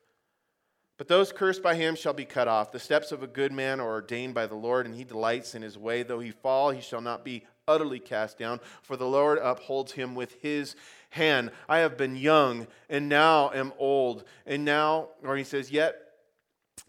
But 0.99 1.09
those 1.09 1.33
cursed 1.33 1.63
by 1.63 1.75
him 1.75 1.95
shall 1.97 2.13
be 2.13 2.25
cut 2.25 2.49
off. 2.49 2.71
The 2.71 2.79
steps 2.79 3.13
of 3.13 3.23
a 3.23 3.27
good 3.27 3.53
man 3.53 3.81
are 3.81 3.89
ordained 3.89 4.35
by 4.35 4.47
the 4.47 4.55
Lord, 4.55 4.87
and 4.87 4.95
he 4.95 5.05
delights 5.05 5.55
in 5.55 5.63
his 5.63 5.77
way. 5.77 6.03
Though 6.03 6.21
he 6.21 6.31
fall, 6.31 6.71
he 6.71 6.81
shall 6.81 7.01
not 7.01 7.25
be 7.25 7.45
utterly 7.69 8.01
cast 8.01 8.39
down, 8.39 8.61
for 8.83 8.97
the 8.97 9.07
Lord 9.07 9.39
upholds 9.39 9.93
him 9.93 10.15
with 10.15 10.35
his 10.43 10.75
hand. 11.11 11.51
I 11.69 11.79
have 11.79 11.97
been 11.97 12.17
young, 12.17 12.67
and 12.89 13.09
now 13.09 13.51
am 13.53 13.73
old. 13.79 14.25
And 14.47 14.65
now, 14.65 15.11
or 15.23 15.37
he 15.37 15.45
says, 15.45 15.71
Yet 15.71 15.97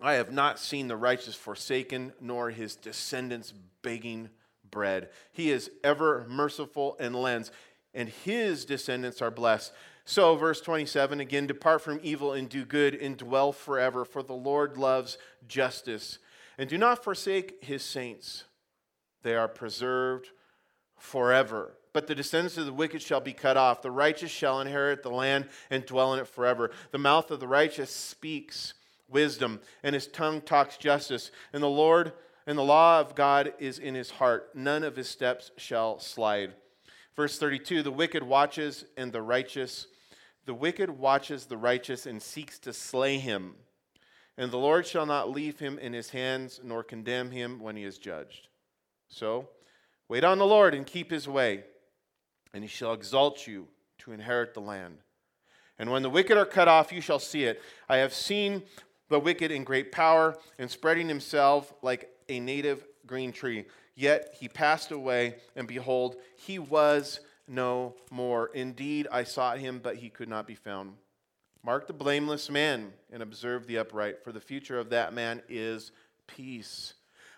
I 0.01 0.13
have 0.13 0.31
not 0.31 0.59
seen 0.59 0.87
the 0.87 0.97
righteous 0.97 1.35
forsaken, 1.35 2.13
nor 2.19 2.49
his 2.49 2.75
descendants 2.75 3.53
begging 3.83 4.29
bread. 4.69 5.09
He 5.31 5.51
is 5.51 5.69
ever 5.83 6.25
merciful 6.27 6.95
and 6.99 7.15
lends, 7.15 7.51
and 7.93 8.09
his 8.09 8.65
descendants 8.65 9.21
are 9.21 9.31
blessed. 9.31 9.73
So, 10.05 10.35
verse 10.35 10.59
27 10.59 11.19
again, 11.19 11.45
depart 11.45 11.81
from 11.81 11.99
evil 12.01 12.33
and 12.33 12.49
do 12.49 12.65
good 12.65 12.95
and 12.95 13.15
dwell 13.15 13.51
forever, 13.51 14.03
for 14.03 14.23
the 14.23 14.33
Lord 14.33 14.77
loves 14.77 15.17
justice. 15.47 16.17
And 16.57 16.67
do 16.67 16.77
not 16.77 17.03
forsake 17.03 17.63
his 17.63 17.83
saints, 17.83 18.45
they 19.21 19.35
are 19.35 19.47
preserved 19.47 20.31
forever. 21.03 21.73
But 21.91 22.07
the 22.07 22.15
descendants 22.15 22.57
of 22.57 22.65
the 22.65 22.73
wicked 22.73 23.01
shall 23.01 23.19
be 23.19 23.33
cut 23.33 23.57
off. 23.57 23.81
The 23.81 23.91
righteous 23.91 24.31
shall 24.31 24.61
inherit 24.61 25.03
the 25.03 25.11
land 25.11 25.49
and 25.69 25.85
dwell 25.85 26.13
in 26.13 26.19
it 26.19 26.27
forever. 26.27 26.71
The 26.91 26.97
mouth 26.97 27.29
of 27.29 27.39
the 27.39 27.47
righteous 27.47 27.91
speaks 27.91 28.73
wisdom, 29.09 29.59
and 29.83 29.93
his 29.93 30.07
tongue 30.07 30.41
talks 30.41 30.77
justice. 30.77 31.29
And 31.51 31.61
the 31.61 31.67
Lord 31.67 32.13
and 32.47 32.57
the 32.57 32.63
law 32.63 32.99
of 32.99 33.15
God 33.15 33.53
is 33.59 33.79
in 33.79 33.95
his 33.95 34.11
heart. 34.11 34.55
None 34.55 34.83
of 34.83 34.95
his 34.95 35.09
steps 35.09 35.51
shall 35.57 35.99
slide. 35.99 36.53
Verse 37.15 37.37
32 37.37 37.83
The 37.83 37.91
wicked 37.91 38.23
watches 38.23 38.85
and 38.97 39.11
the 39.11 39.21
righteous. 39.21 39.87
The 40.45 40.53
wicked 40.53 40.89
watches 40.89 41.45
the 41.45 41.57
righteous 41.57 42.05
and 42.05 42.21
seeks 42.21 42.59
to 42.59 42.73
slay 42.73 43.17
him. 43.17 43.55
And 44.37 44.51
the 44.51 44.57
Lord 44.57 44.87
shall 44.87 45.05
not 45.05 45.29
leave 45.29 45.59
him 45.59 45.77
in 45.77 45.93
his 45.93 46.09
hands, 46.09 46.59
nor 46.63 46.81
condemn 46.81 47.29
him 47.29 47.59
when 47.59 47.75
he 47.75 47.83
is 47.83 47.97
judged. 47.97 48.47
So, 49.09 49.49
wait 50.13 50.23
on 50.23 50.37
the 50.37 50.45
Lord 50.45 50.75
and 50.75 50.85
keep 50.85 51.09
his 51.09 51.27
way, 51.27 51.63
and 52.53 52.63
he 52.63 52.67
shall 52.67 52.93
exalt 52.93 53.47
you 53.47 53.67
to 53.97 54.11
inherit 54.11 54.53
the 54.53 54.59
land. 54.59 54.99
And 55.79 55.89
when 55.89 56.03
the 56.03 56.09
wicked 56.11 56.37
are 56.37 56.45
cut 56.45 56.67
off, 56.67 56.91
you 56.91 57.01
shall 57.01 57.17
see 57.17 57.45
it. 57.45 57.59
I 57.89 57.97
have 57.97 58.13
seen 58.13 58.61
the 59.09 59.19
wicked 59.19 59.49
in 59.49 59.63
great 59.63 59.91
power 59.91 60.37
and 60.59 60.69
spreading 60.69 61.07
himself 61.07 61.73
like 61.81 62.11
a 62.29 62.39
native 62.39 62.85
green 63.07 63.31
tree. 63.31 63.65
Yet 63.95 64.35
he 64.39 64.47
passed 64.47 64.91
away, 64.91 65.37
and 65.55 65.67
behold, 65.67 66.17
he 66.35 66.59
was 66.59 67.19
no 67.47 67.95
more. 68.11 68.51
Indeed, 68.53 69.07
I 69.11 69.23
sought 69.23 69.57
him, 69.57 69.79
but 69.81 69.95
he 69.95 70.09
could 70.09 70.29
not 70.29 70.45
be 70.45 70.53
found. 70.53 70.93
Mark 71.63 71.87
the 71.87 71.93
blameless 71.93 72.51
man 72.51 72.93
and 73.11 73.23
observe 73.23 73.65
the 73.65 73.79
upright, 73.79 74.23
for 74.23 74.31
the 74.31 74.39
future 74.39 74.77
of 74.77 74.91
that 74.91 75.11
man 75.11 75.41
is 75.49 75.91
peace. 76.27 76.93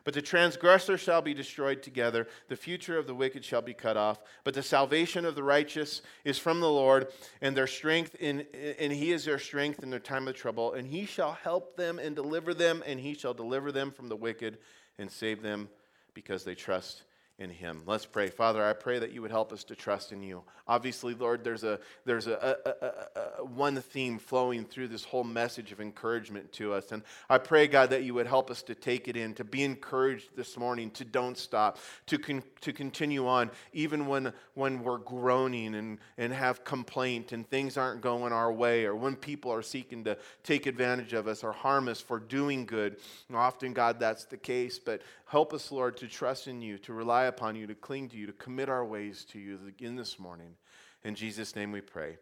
But 0.05 0.13
the 0.13 0.21
transgressor 0.21 0.97
shall 0.97 1.21
be 1.21 1.33
destroyed 1.33 1.83
together. 1.83 2.27
The 2.47 2.55
future 2.55 2.97
of 2.97 3.07
the 3.07 3.15
wicked 3.15 3.43
shall 3.43 3.63
be 3.63 3.73
cut 3.73 3.97
off. 3.97 4.19
But 4.43 4.53
the 4.53 4.63
salvation 4.63 5.25
of 5.25 5.35
the 5.35 5.43
righteous 5.43 6.03
is 6.23 6.37
from 6.37 6.61
the 6.61 6.69
Lord, 6.69 7.07
and 7.41 7.57
their 7.57 7.67
strength 7.67 8.15
in, 8.19 8.45
and 8.79 8.93
he 8.93 9.11
is 9.11 9.25
their 9.25 9.39
strength 9.39 9.81
in 9.81 9.89
their 9.89 9.99
time 9.99 10.27
of 10.27 10.35
trouble. 10.35 10.73
And 10.73 10.87
he 10.87 11.05
shall 11.05 11.33
help 11.33 11.75
them 11.75 11.99
and 11.99 12.15
deliver 12.15 12.53
them, 12.53 12.83
and 12.85 12.99
he 12.99 13.15
shall 13.15 13.33
deliver 13.33 13.71
them 13.71 13.91
from 13.91 14.07
the 14.07 14.15
wicked 14.15 14.59
and 14.97 15.11
save 15.11 15.41
them 15.41 15.69
because 16.13 16.45
they 16.45 16.55
trust 16.55 17.01
in 17.37 17.49
him. 17.49 17.81
Let's 17.85 18.05
pray. 18.05 18.29
Father, 18.29 18.63
I 18.63 18.71
pray 18.71 18.97
that 18.99 19.11
you 19.11 19.21
would 19.21 19.31
help 19.31 19.51
us 19.51 19.65
to 19.65 19.75
trust 19.75 20.13
in 20.13 20.23
you. 20.23 20.43
Obviously, 20.67 21.13
Lord, 21.13 21.43
there's 21.43 21.65
a 21.65 21.79
there's 22.05 22.27
a, 22.27 22.55
a, 22.65 22.69
a, 22.69 23.41
a, 23.41 23.45
one 23.45 23.75
theme 23.81 24.17
flowing 24.19 24.63
through 24.63 24.87
this 24.87 25.03
whole 25.03 25.25
message 25.25 25.73
of 25.73 25.81
encouragement 25.81 26.51
to 26.53 26.73
us. 26.73 26.93
And 26.93 27.03
I 27.29 27.37
pray, 27.37 27.67
God, 27.67 27.89
that 27.89 28.03
you 28.03 28.13
would 28.13 28.25
help 28.25 28.49
us 28.49 28.63
to 28.63 28.75
take 28.75 29.09
it 29.09 29.17
in, 29.17 29.33
to 29.33 29.43
be 29.43 29.63
encouraged 29.63 30.29
this 30.37 30.57
morning, 30.57 30.91
to 30.91 31.03
don't 31.03 31.37
stop, 31.37 31.77
to 32.07 32.17
con, 32.17 32.41
to 32.61 32.71
continue 32.71 33.27
on, 33.27 33.51
even 33.73 34.07
when 34.07 34.31
when 34.53 34.81
we're 34.81 34.97
groaning 34.97 35.75
and, 35.75 35.99
and 36.17 36.31
have 36.31 36.63
complaint 36.63 37.33
and 37.33 37.47
things 37.49 37.77
aren't 37.77 38.01
going 38.01 38.31
our 38.31 38.51
way, 38.51 38.85
or 38.85 38.95
when 38.95 39.15
people 39.15 39.51
are 39.51 39.61
seeking 39.61 40.05
to 40.05 40.17
take 40.43 40.67
advantage 40.67 41.11
of 41.11 41.27
us 41.27 41.43
or 41.43 41.51
harm 41.51 41.89
us 41.89 41.99
for 41.99 42.17
doing 42.17 42.65
good. 42.65 42.95
Often, 43.33 43.73
God, 43.73 43.99
that's 43.99 44.23
the 44.23 44.37
case. 44.37 44.79
But 44.79 45.01
help 45.27 45.53
us, 45.53 45.71
Lord, 45.71 45.97
to 45.97 46.07
trust 46.07 46.47
in 46.47 46.61
you, 46.61 46.77
to 46.79 46.93
rely 46.93 47.24
upon 47.27 47.55
you, 47.55 47.67
to 47.67 47.75
cling 47.75 48.09
to 48.09 48.17
you, 48.17 48.25
to 48.27 48.33
commit 48.33 48.69
our 48.69 48.85
ways 48.85 49.25
to 49.31 49.39
you 49.39 49.59
in 49.79 49.95
this 49.95 50.19
morning. 50.19 50.55
In 51.03 51.15
Jesus' 51.15 51.55
name 51.55 51.71
we 51.71 51.81
pray. 51.81 52.17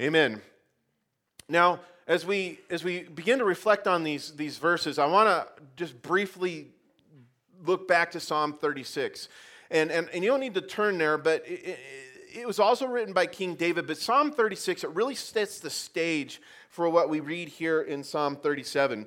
Amen. 0.00 0.40
Now, 1.48 1.80
as 2.06 2.26
we 2.26 2.60
as 2.70 2.84
we 2.84 3.02
begin 3.02 3.38
to 3.38 3.44
reflect 3.44 3.86
on 3.86 4.04
these 4.04 4.32
these 4.32 4.58
verses, 4.58 4.98
I 4.98 5.06
want 5.06 5.28
to 5.28 5.62
just 5.76 6.00
briefly 6.02 6.68
look 7.64 7.88
back 7.88 8.10
to 8.12 8.20
Psalm 8.20 8.52
36. 8.52 9.28
And, 9.70 9.90
and, 9.90 10.08
and 10.12 10.22
you 10.22 10.30
don't 10.30 10.40
need 10.40 10.54
to 10.54 10.60
turn 10.60 10.98
there, 10.98 11.18
but 11.18 11.42
it, 11.46 11.78
it 12.34 12.46
was 12.46 12.58
also 12.58 12.86
written 12.86 13.12
by 13.12 13.26
King 13.26 13.54
David. 13.54 13.86
But 13.86 13.98
Psalm 13.98 14.30
36, 14.30 14.84
it 14.84 14.90
really 14.90 15.14
sets 15.14 15.58
the 15.58 15.70
stage 15.70 16.40
for 16.68 16.88
what 16.88 17.08
we 17.08 17.20
read 17.20 17.48
here 17.48 17.80
in 17.80 18.04
Psalm 18.04 18.36
37. 18.36 19.06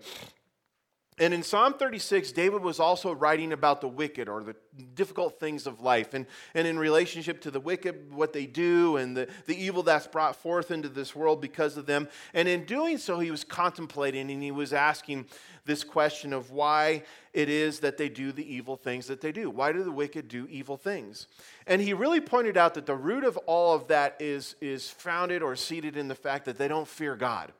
And 1.20 1.34
in 1.34 1.44
Psalm 1.44 1.74
36, 1.74 2.32
David 2.32 2.62
was 2.62 2.80
also 2.80 3.14
writing 3.14 3.52
about 3.52 3.82
the 3.82 3.90
wicked 3.90 4.30
or 4.30 4.42
the 4.42 4.56
difficult 4.96 5.38
things 5.38 5.68
of 5.68 5.82
life. 5.82 6.14
And, 6.14 6.26
and 6.54 6.66
in 6.66 6.80
relationship 6.80 7.42
to 7.42 7.52
the 7.52 7.60
wicked, 7.60 8.14
what 8.14 8.32
they 8.32 8.46
do, 8.46 8.96
and 8.96 9.18
the, 9.18 9.28
the 9.46 9.62
evil 9.62 9.84
that's 9.84 10.08
brought 10.08 10.38
forth 10.38 10.72
into 10.72 10.88
this 10.88 11.14
world 11.14 11.42
because 11.42 11.76
of 11.76 11.86
them. 11.86 12.08
And 12.34 12.48
in 12.48 12.64
doing 12.64 12.98
so, 12.98 13.20
he 13.20 13.32
was 13.32 13.44
contemplating 13.44 14.32
and 14.32 14.42
he 14.42 14.52
was 14.52 14.72
asking 14.72 15.26
this 15.66 15.84
question 15.84 16.32
of 16.32 16.52
why 16.52 17.04
it 17.34 17.50
is 17.50 17.82
that 17.82 17.98
they 17.98 18.08
do 18.08 18.32
the 18.32 18.54
evil 18.54 18.78
things 18.78 19.08
that 19.08 19.20
they 19.20 19.34
do. 19.34 19.50
Why 19.50 19.74
do 19.74 19.84
the 19.84 19.92
wicked 19.92 20.30
do 20.30 20.48
evil 20.50 20.78
things? 20.78 21.28
And 21.68 21.82
he 21.82 21.94
really 21.94 22.22
pointed 22.22 22.56
out 22.56 22.76
that 22.76 22.86
the 22.86 22.96
root 22.96 23.26
of 23.26 23.36
all 23.46 23.76
of 23.76 23.90
that 23.90 24.16
is, 24.20 24.56
is 24.62 24.90
founded 24.90 25.44
or 25.44 25.58
seated 25.58 25.98
in 25.98 26.08
the 26.08 26.16
fact 26.16 26.46
that 26.46 26.58
they 26.58 26.70
don't 26.70 26.88
fear 26.88 27.18
God. 27.18 27.52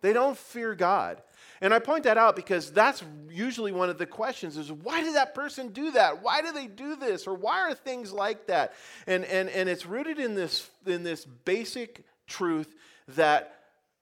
They 0.00 0.12
don't 0.12 0.38
fear 0.38 0.74
God. 0.74 1.22
And 1.60 1.74
I 1.74 1.78
point 1.78 2.04
that 2.04 2.16
out 2.16 2.36
because 2.36 2.72
that's 2.72 3.02
usually 3.28 3.70
one 3.70 3.90
of 3.90 3.98
the 3.98 4.06
questions 4.06 4.56
is 4.56 4.72
why 4.72 5.02
did 5.02 5.14
that 5.14 5.34
person 5.34 5.68
do 5.68 5.90
that? 5.92 6.22
Why 6.22 6.40
do 6.40 6.52
they 6.52 6.66
do 6.66 6.96
this? 6.96 7.26
Or 7.26 7.34
why 7.34 7.60
are 7.60 7.74
things 7.74 8.12
like 8.12 8.46
that? 8.46 8.74
And, 9.06 9.24
and, 9.26 9.48
and 9.50 9.68
it's 9.68 9.84
rooted 9.84 10.18
in 10.18 10.34
this, 10.34 10.70
in 10.86 11.02
this 11.02 11.24
basic 11.24 12.04
truth 12.26 12.74
that 13.08 13.60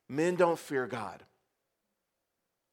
men 0.08 0.36
don't 0.36 0.58
fear 0.58 0.86
God. 0.86 1.22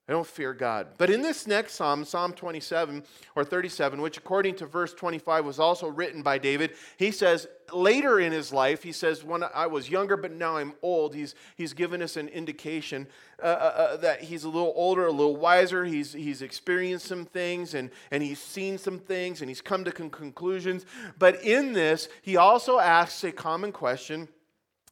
I 0.07 0.11
don't 0.11 0.27
fear 0.27 0.53
God. 0.53 0.87
But 0.99 1.09
in 1.09 1.23
this 1.23 1.47
next 1.47 1.73
psalm, 1.73 2.05
Psalm 2.05 2.33
27 2.33 3.03
or 3.35 3.43
37, 3.43 3.99
which 3.99 4.17
according 4.17 4.55
to 4.57 4.67
verse 4.67 4.93
25 4.93 5.43
was 5.43 5.59
also 5.59 5.87
written 5.87 6.21
by 6.21 6.37
David, 6.37 6.75
he 6.97 7.09
says 7.09 7.47
later 7.73 8.19
in 8.19 8.31
his 8.31 8.53
life, 8.53 8.83
he 8.83 8.91
says, 8.91 9.23
When 9.23 9.43
I 9.43 9.65
was 9.65 9.89
younger, 9.89 10.15
but 10.15 10.31
now 10.31 10.57
I'm 10.57 10.73
old, 10.83 11.15
he's, 11.15 11.33
he's 11.55 11.73
given 11.73 12.03
us 12.03 12.17
an 12.17 12.27
indication 12.27 13.07
uh, 13.41 13.47
uh, 13.47 13.47
uh, 13.47 13.97
that 13.97 14.21
he's 14.21 14.43
a 14.43 14.49
little 14.49 14.73
older, 14.75 15.07
a 15.07 15.11
little 15.11 15.37
wiser. 15.37 15.85
He's, 15.85 16.13
he's 16.13 16.43
experienced 16.43 17.07
some 17.07 17.25
things 17.25 17.73
and, 17.73 17.89
and 18.11 18.21
he's 18.21 18.39
seen 18.39 18.77
some 18.77 18.99
things 18.99 19.41
and 19.41 19.49
he's 19.49 19.61
come 19.61 19.83
to 19.85 19.91
con- 19.91 20.11
conclusions. 20.11 20.85
But 21.17 21.43
in 21.43 21.73
this, 21.73 22.09
he 22.21 22.37
also 22.37 22.77
asks 22.77 23.23
a 23.23 23.31
common 23.31 23.71
question 23.71 24.27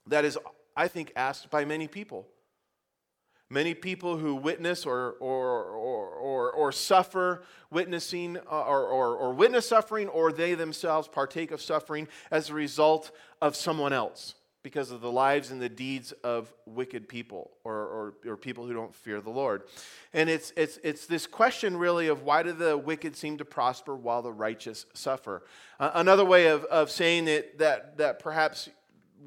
that 0.08 0.26
is, 0.26 0.40
I 0.76 0.88
think, 0.88 1.14
asked 1.16 1.52
by 1.52 1.66
many 1.66 1.88
people. 1.88 2.28
Many 3.54 3.76
people 3.76 4.18
who 4.18 4.34
witness 4.34 4.84
or, 4.84 5.12
or, 5.20 5.62
or, 5.62 6.08
or, 6.08 6.52
or 6.52 6.72
suffer 6.72 7.44
witnessing 7.70 8.38
uh, 8.38 8.64
or, 8.64 8.88
or, 8.88 9.16
or 9.16 9.32
witness 9.32 9.70
suffering, 9.70 10.08
or 10.08 10.32
they 10.32 10.56
themselves 10.56 11.08
partake 11.08 11.52
of 11.52 11.62
suffering 11.62 12.08
as 12.32 12.50
a 12.50 12.56
result 12.56 13.12
of 13.44 13.56
someone 13.56 13.94
else 13.94 14.34
because 14.64 14.90
of 14.90 15.02
the 15.02 15.12
lives 15.12 15.52
and 15.52 15.62
the 15.62 15.70
deeds 15.70 16.14
of 16.24 16.52
wicked 16.66 17.08
people 17.08 17.52
or, 17.64 17.76
or, 17.76 18.14
or, 18.26 18.38
people 18.38 18.66
who 18.66 18.74
don't 18.74 18.96
fear 18.96 19.22
the 19.22 19.30
Lord. 19.30 19.64
And 20.14 20.32
it's, 20.32 20.52
it's, 20.58 20.80
it's 20.84 21.06
this 21.06 21.28
question 21.28 21.78
really 21.78 22.08
of 22.08 22.24
why 22.24 22.42
do 22.42 22.54
the 22.54 22.76
wicked 22.76 23.16
seem 23.16 23.38
to 23.38 23.46
prosper 23.46 23.96
while 23.96 24.24
the 24.24 24.32
righteous 24.32 24.88
suffer? 24.96 25.44
Uh, 25.80 25.92
another 25.94 26.26
way 26.26 26.48
of, 26.48 26.64
of 26.66 26.90
saying 26.90 27.28
it 27.28 27.60
that, 27.60 27.98
that 27.98 28.18
perhaps 28.18 28.70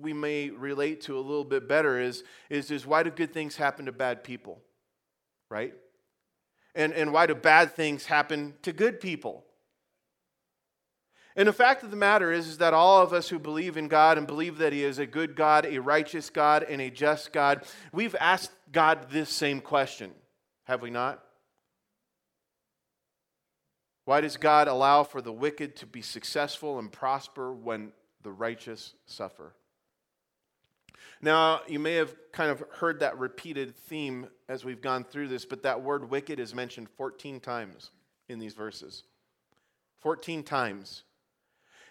we 0.00 0.12
may 0.12 0.50
relate 0.50 1.02
to 1.02 1.18
a 1.18 1.20
little 1.20 1.44
bit 1.44 1.68
better 1.68 2.00
is, 2.00 2.24
is, 2.50 2.70
is 2.70 2.86
why 2.86 3.02
do 3.02 3.10
good 3.10 3.32
things 3.32 3.56
happen 3.56 3.86
to 3.86 3.92
bad 3.92 4.24
people? 4.24 4.60
Right? 5.50 5.74
And, 6.74 6.92
and 6.92 7.12
why 7.12 7.26
do 7.26 7.34
bad 7.34 7.74
things 7.74 8.06
happen 8.06 8.54
to 8.62 8.72
good 8.72 9.00
people? 9.00 9.44
And 11.36 11.46
the 11.46 11.52
fact 11.52 11.82
of 11.82 11.90
the 11.90 11.96
matter 11.96 12.32
is, 12.32 12.48
is 12.48 12.58
that 12.58 12.72
all 12.72 13.02
of 13.02 13.12
us 13.12 13.28
who 13.28 13.38
believe 13.38 13.76
in 13.76 13.88
God 13.88 14.16
and 14.16 14.26
believe 14.26 14.58
that 14.58 14.72
He 14.72 14.82
is 14.82 14.98
a 14.98 15.06
good 15.06 15.36
God, 15.36 15.66
a 15.66 15.78
righteous 15.78 16.30
God, 16.30 16.62
and 16.62 16.80
a 16.80 16.90
just 16.90 17.32
God, 17.32 17.64
we've 17.92 18.16
asked 18.18 18.52
God 18.72 19.10
this 19.10 19.28
same 19.28 19.60
question, 19.60 20.12
have 20.64 20.80
we 20.80 20.90
not? 20.90 21.22
Why 24.06 24.20
does 24.20 24.36
God 24.36 24.68
allow 24.68 25.02
for 25.02 25.20
the 25.20 25.32
wicked 25.32 25.76
to 25.76 25.86
be 25.86 26.00
successful 26.00 26.78
and 26.78 26.90
prosper 26.90 27.52
when 27.52 27.92
the 28.22 28.30
righteous 28.30 28.94
suffer? 29.04 29.54
Now, 31.22 31.62
you 31.66 31.78
may 31.78 31.94
have 31.94 32.14
kind 32.32 32.50
of 32.50 32.62
heard 32.74 33.00
that 33.00 33.18
repeated 33.18 33.74
theme 33.74 34.26
as 34.48 34.64
we've 34.64 34.80
gone 34.80 35.04
through 35.04 35.28
this, 35.28 35.44
but 35.44 35.62
that 35.62 35.82
word 35.82 36.10
wicked 36.10 36.38
is 36.38 36.54
mentioned 36.54 36.88
14 36.90 37.40
times 37.40 37.90
in 38.28 38.38
these 38.38 38.54
verses. 38.54 39.04
14 40.00 40.42
times. 40.42 41.04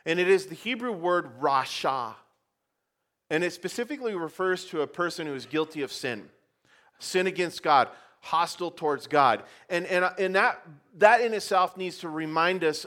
And 0.05 0.19
it 0.19 0.27
is 0.27 0.45
the 0.45 0.55
Hebrew 0.55 0.91
word 0.91 1.39
rasha. 1.39 2.13
And 3.29 3.43
it 3.43 3.53
specifically 3.53 4.15
refers 4.15 4.65
to 4.65 4.81
a 4.81 4.87
person 4.87 5.25
who 5.25 5.33
is 5.33 5.47
guilty 5.47 5.81
of 5.81 5.91
sin, 5.91 6.29
sin 6.99 7.25
against 7.25 7.63
God, 7.63 7.89
hostile 8.21 8.71
towards 8.71 9.07
God. 9.07 9.43
And, 9.69 9.85
and, 9.87 10.05
and 10.19 10.35
that, 10.35 10.61
that 10.97 11.21
in 11.21 11.33
itself 11.33 11.75
needs 11.75 11.97
to 11.99 12.09
remind 12.09 12.63
us 12.63 12.85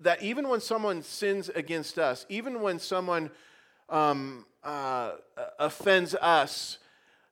that 0.00 0.22
even 0.22 0.48
when 0.48 0.60
someone 0.60 1.02
sins 1.02 1.48
against 1.48 1.98
us, 1.98 2.26
even 2.28 2.60
when 2.60 2.78
someone 2.78 3.30
um, 3.88 4.44
uh, 4.64 5.12
offends 5.58 6.14
us, 6.14 6.78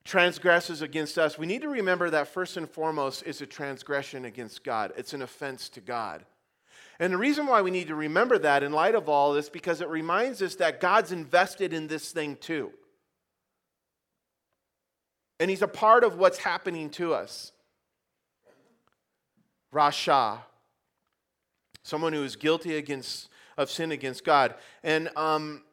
transgresses 0.03 0.81
against 0.81 1.17
us, 1.17 1.37
we 1.37 1.45
need 1.45 1.61
to 1.61 1.69
remember 1.69 2.09
that 2.09 2.27
first 2.27 2.57
and 2.57 2.69
foremost 2.69 3.23
it's 3.25 3.41
a 3.41 3.45
transgression 3.45 4.25
against 4.25 4.63
God. 4.63 4.91
It's 4.97 5.13
an 5.13 5.21
offense 5.21 5.69
to 5.69 5.81
God. 5.81 6.25
And 6.99 7.13
the 7.13 7.17
reason 7.17 7.47
why 7.47 7.61
we 7.61 7.71
need 7.71 7.87
to 7.87 7.95
remember 7.95 8.37
that 8.39 8.61
in 8.61 8.71
light 8.71 8.93
of 8.93 9.09
all 9.09 9.33
this, 9.33 9.49
because 9.49 9.81
it 9.81 9.89
reminds 9.89 10.41
us 10.41 10.55
that 10.55 10.79
God's 10.79 11.11
invested 11.11 11.73
in 11.73 11.87
this 11.87 12.11
thing 12.11 12.35
too. 12.35 12.71
And 15.39 15.49
He's 15.49 15.63
a 15.63 15.67
part 15.67 16.03
of 16.03 16.19
what's 16.19 16.37
happening 16.37 16.91
to 16.91 17.15
us. 17.15 17.53
Rasha, 19.73 20.39
someone 21.83 22.13
who 22.13 22.23
is 22.23 22.35
guilty 22.35 22.75
against, 22.75 23.29
of 23.57 23.71
sin 23.71 23.91
against 23.91 24.23
God. 24.23 24.53
And 24.83 25.09
um, 25.15 25.63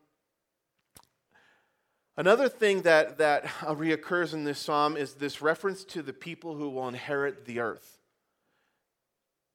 another 2.19 2.49
thing 2.49 2.83
that, 2.83 3.17
that 3.19 3.45
uh, 3.63 3.75
reoccurs 3.75 4.35
in 4.35 4.45
this 4.45 4.59
psalm 4.59 4.97
is 4.97 5.15
this 5.15 5.41
reference 5.41 5.85
to 5.85 6.03
the 6.03 6.13
people 6.13 6.57
who 6.57 6.69
will 6.69 6.89
inherit 6.89 7.47
the 7.47 7.61
earth. 7.61 7.99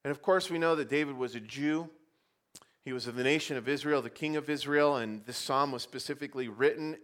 And 0.04 0.12
of 0.12 0.22
course, 0.22 0.50
we 0.50 0.58
know 0.58 0.76
that 0.76 0.90
David 0.90 1.18
was 1.18 1.36
a 1.36 1.40
Jew. 1.40 1.90
He 2.86 2.94
was 2.94 3.06
of 3.06 3.16
the 3.16 3.24
nation 3.24 3.56
of 3.58 3.70
Israel, 3.70 4.02
the 4.02 4.10
king 4.10 4.36
of 4.36 4.50
Israel, 4.50 4.98
and 4.98 5.26
this 5.26 5.38
psalm 5.38 5.72
was 5.72 5.84
specifically 5.84 6.48
written 6.48 6.98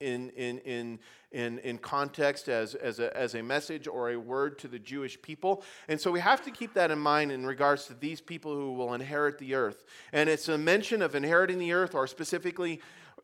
in, 0.00 0.30
in, 0.30 0.58
in, 0.58 0.98
in, 1.30 1.58
in 1.60 1.78
context 1.78 2.48
as, 2.48 2.74
as, 2.74 2.98
a, 2.98 3.16
as 3.16 3.34
a 3.34 3.42
message 3.42 3.86
or 3.86 4.10
a 4.10 4.16
word 4.16 4.58
to 4.58 4.68
the 4.68 4.78
Jewish 4.78 5.20
people. 5.22 5.62
And 5.86 6.00
so 6.00 6.10
we 6.10 6.18
have 6.18 6.42
to 6.44 6.50
keep 6.50 6.74
that 6.74 6.90
in 6.90 6.98
mind 6.98 7.30
in 7.30 7.46
regards 7.46 7.86
to 7.86 7.94
these 7.94 8.20
people 8.20 8.52
who 8.52 8.72
will 8.72 8.94
inherit 8.94 9.38
the 9.38 9.54
earth. 9.54 9.84
And 10.12 10.28
it's 10.28 10.48
a 10.48 10.58
mention 10.58 11.02
of 11.02 11.14
inheriting 11.14 11.58
the 11.58 11.72
earth 11.72 11.94
or 11.94 12.08
specifically 12.08 12.80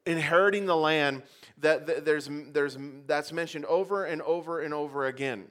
inheriting 0.08 0.66
the 0.66 0.76
land 0.76 1.22
that, 1.58 2.04
there's, 2.04 2.28
there's, 2.52 2.78
that's 3.06 3.32
mentioned 3.32 3.64
over 3.66 4.04
and 4.04 4.22
over 4.22 4.60
and 4.60 4.72
over 4.72 5.06
again 5.06 5.44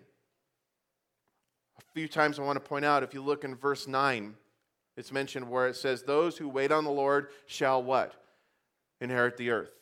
A 1.79 1.93
few 1.93 2.07
times 2.07 2.39
I 2.39 2.43
want 2.43 2.55
to 2.57 2.67
point 2.67 2.85
out 2.85 3.03
if 3.03 3.13
you 3.13 3.21
look 3.21 3.43
in 3.43 3.55
verse 3.55 3.87
9, 3.87 4.35
it's 4.95 5.11
mentioned 5.11 5.49
where 5.49 5.67
it 5.67 5.75
says, 5.75 6.03
Those 6.03 6.37
who 6.37 6.49
wait 6.49 6.71
on 6.71 6.83
the 6.83 6.91
Lord 6.91 7.29
shall 7.45 7.83
what? 7.83 8.13
Inherit 8.99 9.37
the 9.37 9.51
earth. 9.51 9.73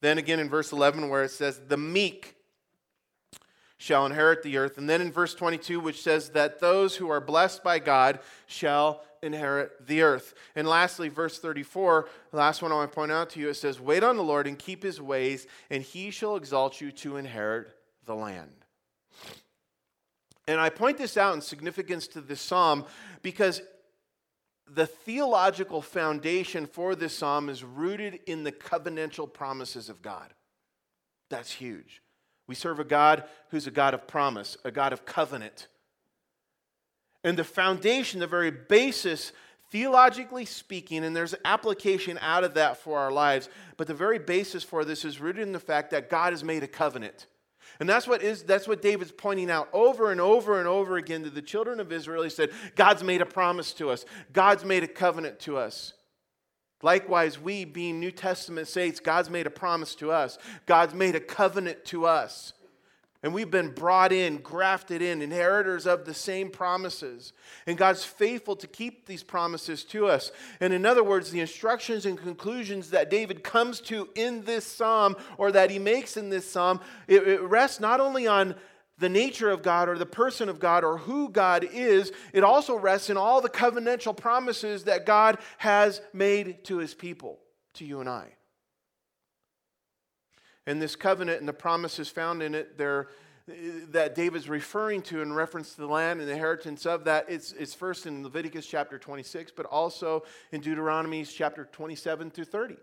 Then 0.00 0.18
again 0.18 0.40
in 0.40 0.48
verse 0.48 0.72
11, 0.72 1.08
where 1.08 1.24
it 1.24 1.30
says, 1.30 1.60
The 1.68 1.76
meek 1.76 2.36
shall 3.78 4.06
inherit 4.06 4.42
the 4.42 4.56
earth. 4.56 4.78
And 4.78 4.88
then 4.88 5.00
in 5.02 5.12
verse 5.12 5.34
22, 5.34 5.80
which 5.80 6.00
says 6.02 6.30
that 6.30 6.60
those 6.60 6.96
who 6.96 7.10
are 7.10 7.20
blessed 7.20 7.62
by 7.62 7.78
God 7.78 8.20
shall 8.46 9.02
inherit 9.26 9.86
the 9.86 10.02
earth. 10.02 10.34
And 10.54 10.66
lastly, 10.66 11.08
verse 11.08 11.38
34, 11.38 12.08
the 12.30 12.36
last 12.36 12.62
one 12.62 12.72
I 12.72 12.76
want 12.76 12.90
to 12.90 12.94
point 12.94 13.12
out 13.12 13.30
to 13.30 13.40
you, 13.40 13.50
it 13.50 13.54
says, 13.54 13.80
Wait 13.80 14.02
on 14.02 14.16
the 14.16 14.22
Lord 14.22 14.46
and 14.46 14.58
keep 14.58 14.82
his 14.82 15.00
ways, 15.00 15.46
and 15.68 15.82
he 15.82 16.10
shall 16.10 16.36
exalt 16.36 16.80
you 16.80 16.90
to 16.92 17.16
inherit 17.16 17.68
the 18.06 18.14
land. 18.14 18.50
And 20.48 20.60
I 20.60 20.70
point 20.70 20.96
this 20.96 21.16
out 21.16 21.34
in 21.34 21.40
significance 21.40 22.06
to 22.08 22.20
this 22.20 22.40
psalm 22.40 22.86
because 23.22 23.60
the 24.68 24.86
theological 24.86 25.82
foundation 25.82 26.66
for 26.66 26.94
this 26.94 27.16
psalm 27.16 27.48
is 27.48 27.64
rooted 27.64 28.20
in 28.26 28.44
the 28.44 28.52
covenantal 28.52 29.32
promises 29.32 29.88
of 29.88 30.02
God. 30.02 30.32
That's 31.30 31.52
huge. 31.52 32.02
We 32.46 32.54
serve 32.54 32.78
a 32.78 32.84
God 32.84 33.24
who's 33.50 33.66
a 33.66 33.72
God 33.72 33.94
of 33.94 34.06
promise, 34.06 34.56
a 34.64 34.70
God 34.70 34.92
of 34.92 35.04
covenant. 35.04 35.66
And 37.26 37.36
the 37.36 37.42
foundation, 37.42 38.20
the 38.20 38.28
very 38.28 38.52
basis, 38.52 39.32
theologically 39.72 40.44
speaking, 40.44 41.02
and 41.02 41.16
there's 41.16 41.34
application 41.44 42.20
out 42.22 42.44
of 42.44 42.54
that 42.54 42.76
for 42.76 43.00
our 43.00 43.10
lives, 43.10 43.48
but 43.76 43.88
the 43.88 43.94
very 43.94 44.20
basis 44.20 44.62
for 44.62 44.84
this 44.84 45.04
is 45.04 45.20
rooted 45.20 45.42
in 45.42 45.50
the 45.50 45.58
fact 45.58 45.90
that 45.90 46.08
God 46.08 46.32
has 46.32 46.44
made 46.44 46.62
a 46.62 46.68
covenant. 46.68 47.26
And 47.80 47.88
that's 47.88 48.06
what 48.06 48.22
is 48.22 48.44
that's 48.44 48.68
what 48.68 48.80
David's 48.80 49.10
pointing 49.10 49.50
out 49.50 49.68
over 49.72 50.12
and 50.12 50.20
over 50.20 50.60
and 50.60 50.68
over 50.68 50.98
again 50.98 51.24
to 51.24 51.30
the 51.30 51.42
children 51.42 51.80
of 51.80 51.90
Israel. 51.90 52.22
He 52.22 52.30
said, 52.30 52.50
God's 52.76 53.02
made 53.02 53.20
a 53.20 53.26
promise 53.26 53.72
to 53.74 53.90
us. 53.90 54.04
God's 54.32 54.64
made 54.64 54.84
a 54.84 54.88
covenant 54.88 55.40
to 55.40 55.56
us. 55.56 55.94
Likewise, 56.80 57.40
we 57.40 57.64
being 57.64 57.98
New 57.98 58.12
Testament 58.12 58.68
saints, 58.68 59.00
God's 59.00 59.30
made 59.30 59.48
a 59.48 59.50
promise 59.50 59.96
to 59.96 60.12
us. 60.12 60.38
God's 60.64 60.94
made 60.94 61.16
a 61.16 61.20
covenant 61.20 61.84
to 61.86 62.06
us. 62.06 62.52
And 63.22 63.32
we've 63.34 63.50
been 63.50 63.70
brought 63.70 64.12
in, 64.12 64.38
grafted 64.38 65.02
in, 65.02 65.22
inheritors 65.22 65.86
of 65.86 66.04
the 66.04 66.14
same 66.14 66.50
promises. 66.50 67.32
And 67.66 67.78
God's 67.78 68.04
faithful 68.04 68.56
to 68.56 68.66
keep 68.66 69.06
these 69.06 69.22
promises 69.22 69.84
to 69.84 70.06
us. 70.06 70.30
And 70.60 70.72
in 70.72 70.86
other 70.86 71.02
words, 71.02 71.30
the 71.30 71.40
instructions 71.40 72.06
and 72.06 72.18
conclusions 72.18 72.90
that 72.90 73.10
David 73.10 73.42
comes 73.42 73.80
to 73.82 74.08
in 74.14 74.42
this 74.42 74.66
psalm 74.66 75.16
or 75.38 75.50
that 75.52 75.70
he 75.70 75.78
makes 75.78 76.16
in 76.16 76.30
this 76.30 76.48
psalm, 76.50 76.80
it, 77.08 77.26
it 77.26 77.42
rests 77.42 77.80
not 77.80 78.00
only 78.00 78.26
on 78.26 78.54
the 78.98 79.08
nature 79.08 79.50
of 79.50 79.62
God 79.62 79.88
or 79.88 79.98
the 79.98 80.06
person 80.06 80.48
of 80.48 80.58
God 80.58 80.84
or 80.84 80.98
who 80.98 81.28
God 81.28 81.64
is, 81.64 82.12
it 82.32 82.44
also 82.44 82.76
rests 82.76 83.10
in 83.10 83.16
all 83.16 83.40
the 83.40 83.48
covenantal 83.48 84.16
promises 84.16 84.84
that 84.84 85.04
God 85.04 85.38
has 85.58 86.00
made 86.12 86.64
to 86.64 86.78
his 86.78 86.94
people, 86.94 87.38
to 87.74 87.84
you 87.84 88.00
and 88.00 88.08
I. 88.08 88.36
And 90.66 90.82
this 90.82 90.96
covenant 90.96 91.40
and 91.40 91.48
the 91.48 91.52
promises 91.52 92.08
found 92.08 92.42
in 92.42 92.54
it 92.54 92.76
there 92.76 93.08
that 93.90 94.16
David's 94.16 94.48
referring 94.48 95.02
to 95.02 95.22
in 95.22 95.32
reference 95.32 95.74
to 95.74 95.82
the 95.82 95.86
land 95.86 96.18
and 96.18 96.28
the 96.28 96.32
inheritance 96.32 96.84
of 96.84 97.04
that, 97.04 97.26
it's, 97.28 97.52
it's 97.52 97.74
first 97.74 98.06
in 98.06 98.24
Leviticus 98.24 98.66
chapter 98.66 98.98
26, 98.98 99.52
but 99.56 99.66
also 99.66 100.24
in 100.50 100.60
Deuteronomy 100.60 101.24
chapter 101.24 101.68
27 101.70 102.30
through 102.30 102.44
30. 102.44 102.76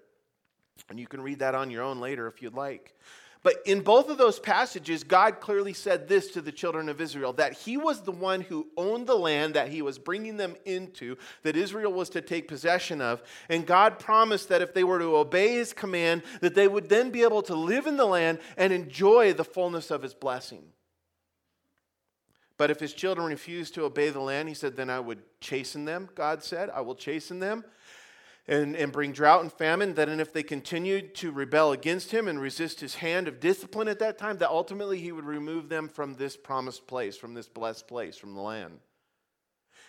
And 0.89 0.97
you 0.99 1.05
can 1.05 1.21
read 1.21 1.39
that 1.39 1.53
on 1.53 1.69
your 1.69 1.83
own 1.83 1.99
later 1.99 2.27
if 2.27 2.41
you'd 2.41 2.53
like. 2.53 2.95
But 3.43 3.55
in 3.65 3.81
both 3.81 4.09
of 4.09 4.17
those 4.17 4.39
passages, 4.39 5.03
God 5.03 5.41
clearly 5.41 5.73
said 5.73 6.07
this 6.07 6.31
to 6.31 6.41
the 6.41 6.51
children 6.51 6.87
of 6.87 7.01
Israel 7.01 7.33
that 7.33 7.51
He 7.51 7.75
was 7.75 8.01
the 8.01 8.11
one 8.11 8.39
who 8.39 8.67
owned 8.77 9.05
the 9.05 9.17
land 9.17 9.53
that 9.55 9.67
He 9.67 9.81
was 9.81 9.99
bringing 9.99 10.37
them 10.37 10.55
into, 10.63 11.17
that 11.43 11.57
Israel 11.57 11.91
was 11.91 12.09
to 12.11 12.21
take 12.21 12.47
possession 12.47 13.01
of. 13.01 13.21
And 13.49 13.67
God 13.67 13.99
promised 13.99 14.47
that 14.47 14.61
if 14.61 14.73
they 14.73 14.85
were 14.85 14.99
to 14.99 15.17
obey 15.17 15.55
His 15.55 15.73
command, 15.73 16.23
that 16.39 16.55
they 16.55 16.69
would 16.69 16.87
then 16.87 17.11
be 17.11 17.23
able 17.23 17.41
to 17.43 17.55
live 17.55 17.85
in 17.85 17.97
the 17.97 18.05
land 18.05 18.39
and 18.55 18.71
enjoy 18.71 19.33
the 19.33 19.43
fullness 19.43 19.91
of 19.91 20.01
His 20.01 20.13
blessing. 20.13 20.63
But 22.55 22.71
if 22.71 22.79
His 22.79 22.93
children 22.93 23.27
refused 23.27 23.73
to 23.73 23.83
obey 23.83 24.09
the 24.09 24.21
land, 24.21 24.47
He 24.47 24.55
said, 24.55 24.77
then 24.77 24.89
I 24.89 25.01
would 25.01 25.19
chasten 25.41 25.83
them, 25.83 26.07
God 26.15 26.43
said. 26.43 26.69
I 26.69 26.79
will 26.79 26.95
chasten 26.95 27.39
them 27.39 27.65
and, 28.47 28.75
and 28.75 28.91
bring 28.91 29.13
drought 29.13 29.41
and 29.41 29.51
famine, 29.51 29.93
that 29.93 30.09
and 30.09 30.19
if 30.19 30.33
they 30.33 30.43
continued 30.43 31.15
to 31.15 31.31
rebel 31.31 31.71
against 31.71 32.11
him 32.11 32.27
and 32.27 32.41
resist 32.41 32.81
his 32.81 32.95
hand 32.95 33.27
of 33.27 33.39
discipline 33.39 33.87
at 33.87 33.99
that 33.99 34.17
time, 34.17 34.37
that 34.37 34.49
ultimately 34.49 34.99
he 34.99 35.11
would 35.11 35.25
remove 35.25 35.69
them 35.69 35.87
from 35.87 36.15
this 36.15 36.35
promised 36.35 36.85
place, 36.85 37.15
from 37.15 37.33
this 37.33 37.47
blessed 37.47 37.87
place, 37.87 38.17
from 38.17 38.33
the 38.33 38.41
land. 38.41 38.79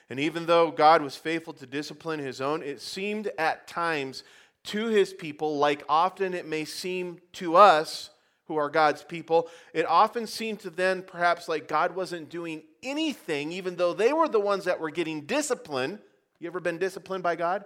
And 0.09 0.21
even 0.21 0.47
though 0.47 0.71
God 0.71 1.03
was 1.03 1.17
faithful 1.17 1.55
to 1.55 1.67
discipline 1.67 2.21
his 2.21 2.41
own, 2.41 2.63
it 2.63 2.81
seemed 2.81 3.31
at 3.39 3.67
times 3.67 4.23
to 4.65 4.87
his 4.87 5.13
people, 5.13 5.59
like 5.59 5.83
often 5.89 6.33
it 6.35 6.47
may 6.47 6.65
seem 6.65 7.19
to 7.33 7.57
us 7.57 8.11
who 8.47 8.57
are 8.57 8.69
God's 8.69 9.03
people, 9.03 9.49
it 9.73 9.87
often 9.87 10.27
seemed 10.27 10.61
to 10.61 10.71
them 10.71 11.03
perhaps 11.03 11.49
like 11.49 11.67
God 11.67 11.97
wasn't 11.97 12.29
doing 12.29 12.63
anything, 12.83 13.53
even 13.53 13.77
though 13.77 13.95
they 13.95 14.13
were 14.13 14.29
the 14.29 14.39
ones 14.39 14.67
that 14.67 14.81
were 14.81 14.91
getting 14.91 15.23
disciplined. 15.23 15.99
You 16.39 16.49
ever 16.49 16.61
been 16.61 16.79
disciplined 16.79 17.23
by 17.23 17.37
God? 17.37 17.65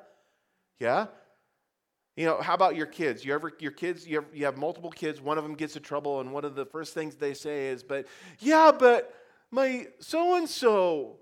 Yeah? 0.79 1.07
You 2.17 2.27
know, 2.27 2.41
how 2.41 2.55
about 2.55 2.75
your 2.75 2.87
kids? 2.87 3.25
You 3.25 3.33
ever, 3.35 3.53
your 3.61 3.71
kids, 3.71 4.07
you, 4.07 4.19
ever, 4.19 4.27
you 4.33 4.45
have 4.45 4.57
multiple 4.57 4.91
kids, 4.91 5.21
one 5.21 5.39
of 5.39 5.45
them 5.45 5.55
gets 5.55 5.77
in 5.77 5.83
trouble, 5.83 6.21
and 6.21 6.33
one 6.33 6.45
of 6.45 6.57
the 6.57 6.67
first 6.67 6.93
things 6.93 7.15
they 7.15 7.33
say 7.33 7.69
is, 7.69 7.83
but 7.85 8.07
yeah, 8.41 8.73
but 8.77 9.15
my 9.51 9.87
so 10.01 10.35
and 10.35 10.49
so, 10.49 11.19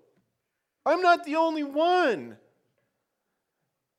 I'm 0.87 1.03
not 1.03 1.25
the 1.25 1.37
only 1.37 1.65
one. 1.65 2.39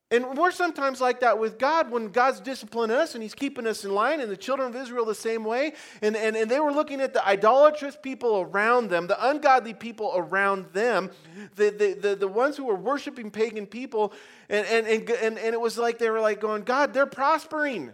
And 0.09 0.37
we're 0.37 0.51
sometimes 0.51 1.01
like 1.01 1.19
that 1.19 1.37
with 1.37 1.59
God 1.59 1.91
when 1.91 2.07
God's 2.09 2.39
disciplining 2.39 2.95
us 2.95 3.13
and 3.13 3.21
He's 3.21 3.35
keeping 3.35 3.67
us 3.67 3.83
in 3.83 3.93
line, 3.93 4.21
and 4.21 4.31
the 4.31 4.37
children 4.37 4.69
of 4.69 4.81
Israel 4.81 5.03
the 5.03 5.13
same 5.13 5.43
way. 5.43 5.73
And, 6.01 6.15
and, 6.15 6.33
and 6.37 6.49
they 6.49 6.61
were 6.61 6.71
looking 6.71 7.01
at 7.01 7.13
the 7.13 7.27
idolatrous 7.27 7.97
people 8.01 8.39
around 8.39 8.89
them, 8.89 9.07
the 9.07 9.29
ungodly 9.29 9.73
people 9.73 10.13
around 10.15 10.67
them, 10.71 11.11
the, 11.55 11.71
the, 11.71 11.93
the, 12.09 12.15
the 12.15 12.27
ones 12.27 12.55
who 12.55 12.63
were 12.63 12.75
worshiping 12.75 13.31
pagan 13.31 13.65
people. 13.65 14.13
And, 14.47 14.65
and, 14.67 14.87
and, 14.87 15.09
and, 15.09 15.37
and 15.37 15.53
it 15.53 15.59
was 15.59 15.77
like 15.77 15.97
they 15.97 16.09
were 16.09 16.21
like 16.21 16.39
going, 16.39 16.63
God, 16.63 16.93
they're 16.93 17.05
prospering. 17.05 17.91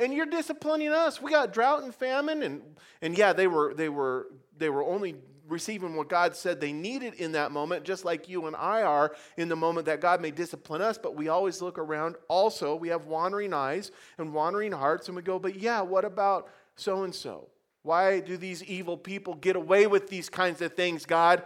And 0.00 0.12
you're 0.12 0.26
disciplining 0.26 0.90
us. 0.90 1.22
We 1.22 1.30
got 1.30 1.54
drought 1.54 1.82
and 1.82 1.94
famine. 1.94 2.42
And, 2.42 2.60
and 3.00 3.16
yeah, 3.16 3.32
they 3.32 3.46
were, 3.46 3.72
they, 3.72 3.88
were, 3.88 4.26
they 4.58 4.68
were 4.68 4.84
only 4.84 5.14
receiving 5.48 5.94
what 5.94 6.08
God 6.08 6.34
said 6.36 6.60
they 6.60 6.72
needed 6.72 7.14
in 7.14 7.32
that 7.32 7.52
moment, 7.52 7.84
just 7.84 8.04
like 8.04 8.28
you 8.28 8.46
and 8.46 8.56
I 8.56 8.82
are 8.82 9.14
in 9.36 9.48
the 9.48 9.56
moment 9.56 9.86
that 9.86 10.00
God 10.00 10.20
may 10.20 10.30
discipline 10.30 10.82
us. 10.82 10.98
But 10.98 11.16
we 11.16 11.28
always 11.28 11.60
look 11.60 11.78
around. 11.78 12.16
Also, 12.28 12.74
we 12.74 12.88
have 12.88 13.06
wandering 13.06 13.52
eyes 13.52 13.90
and 14.18 14.32
wandering 14.32 14.72
hearts, 14.72 15.08
and 15.08 15.16
we 15.16 15.22
go, 15.22 15.38
but 15.38 15.56
yeah, 15.56 15.80
what 15.80 16.04
about 16.04 16.48
so 16.76 17.02
and 17.02 17.14
so? 17.14 17.48
Why 17.82 18.20
do 18.20 18.36
these 18.36 18.62
evil 18.64 18.96
people 18.96 19.34
get 19.34 19.56
away 19.56 19.86
with 19.86 20.08
these 20.08 20.28
kinds 20.28 20.62
of 20.62 20.74
things, 20.74 21.04
God? 21.04 21.42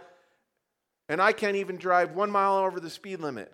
And 1.09 1.21
I 1.21 1.33
can't 1.33 1.57
even 1.57 1.77
drive 1.77 2.13
one 2.13 2.31
mile 2.31 2.57
over 2.57 2.79
the 2.79 2.89
speed 2.89 3.19
limit. 3.19 3.51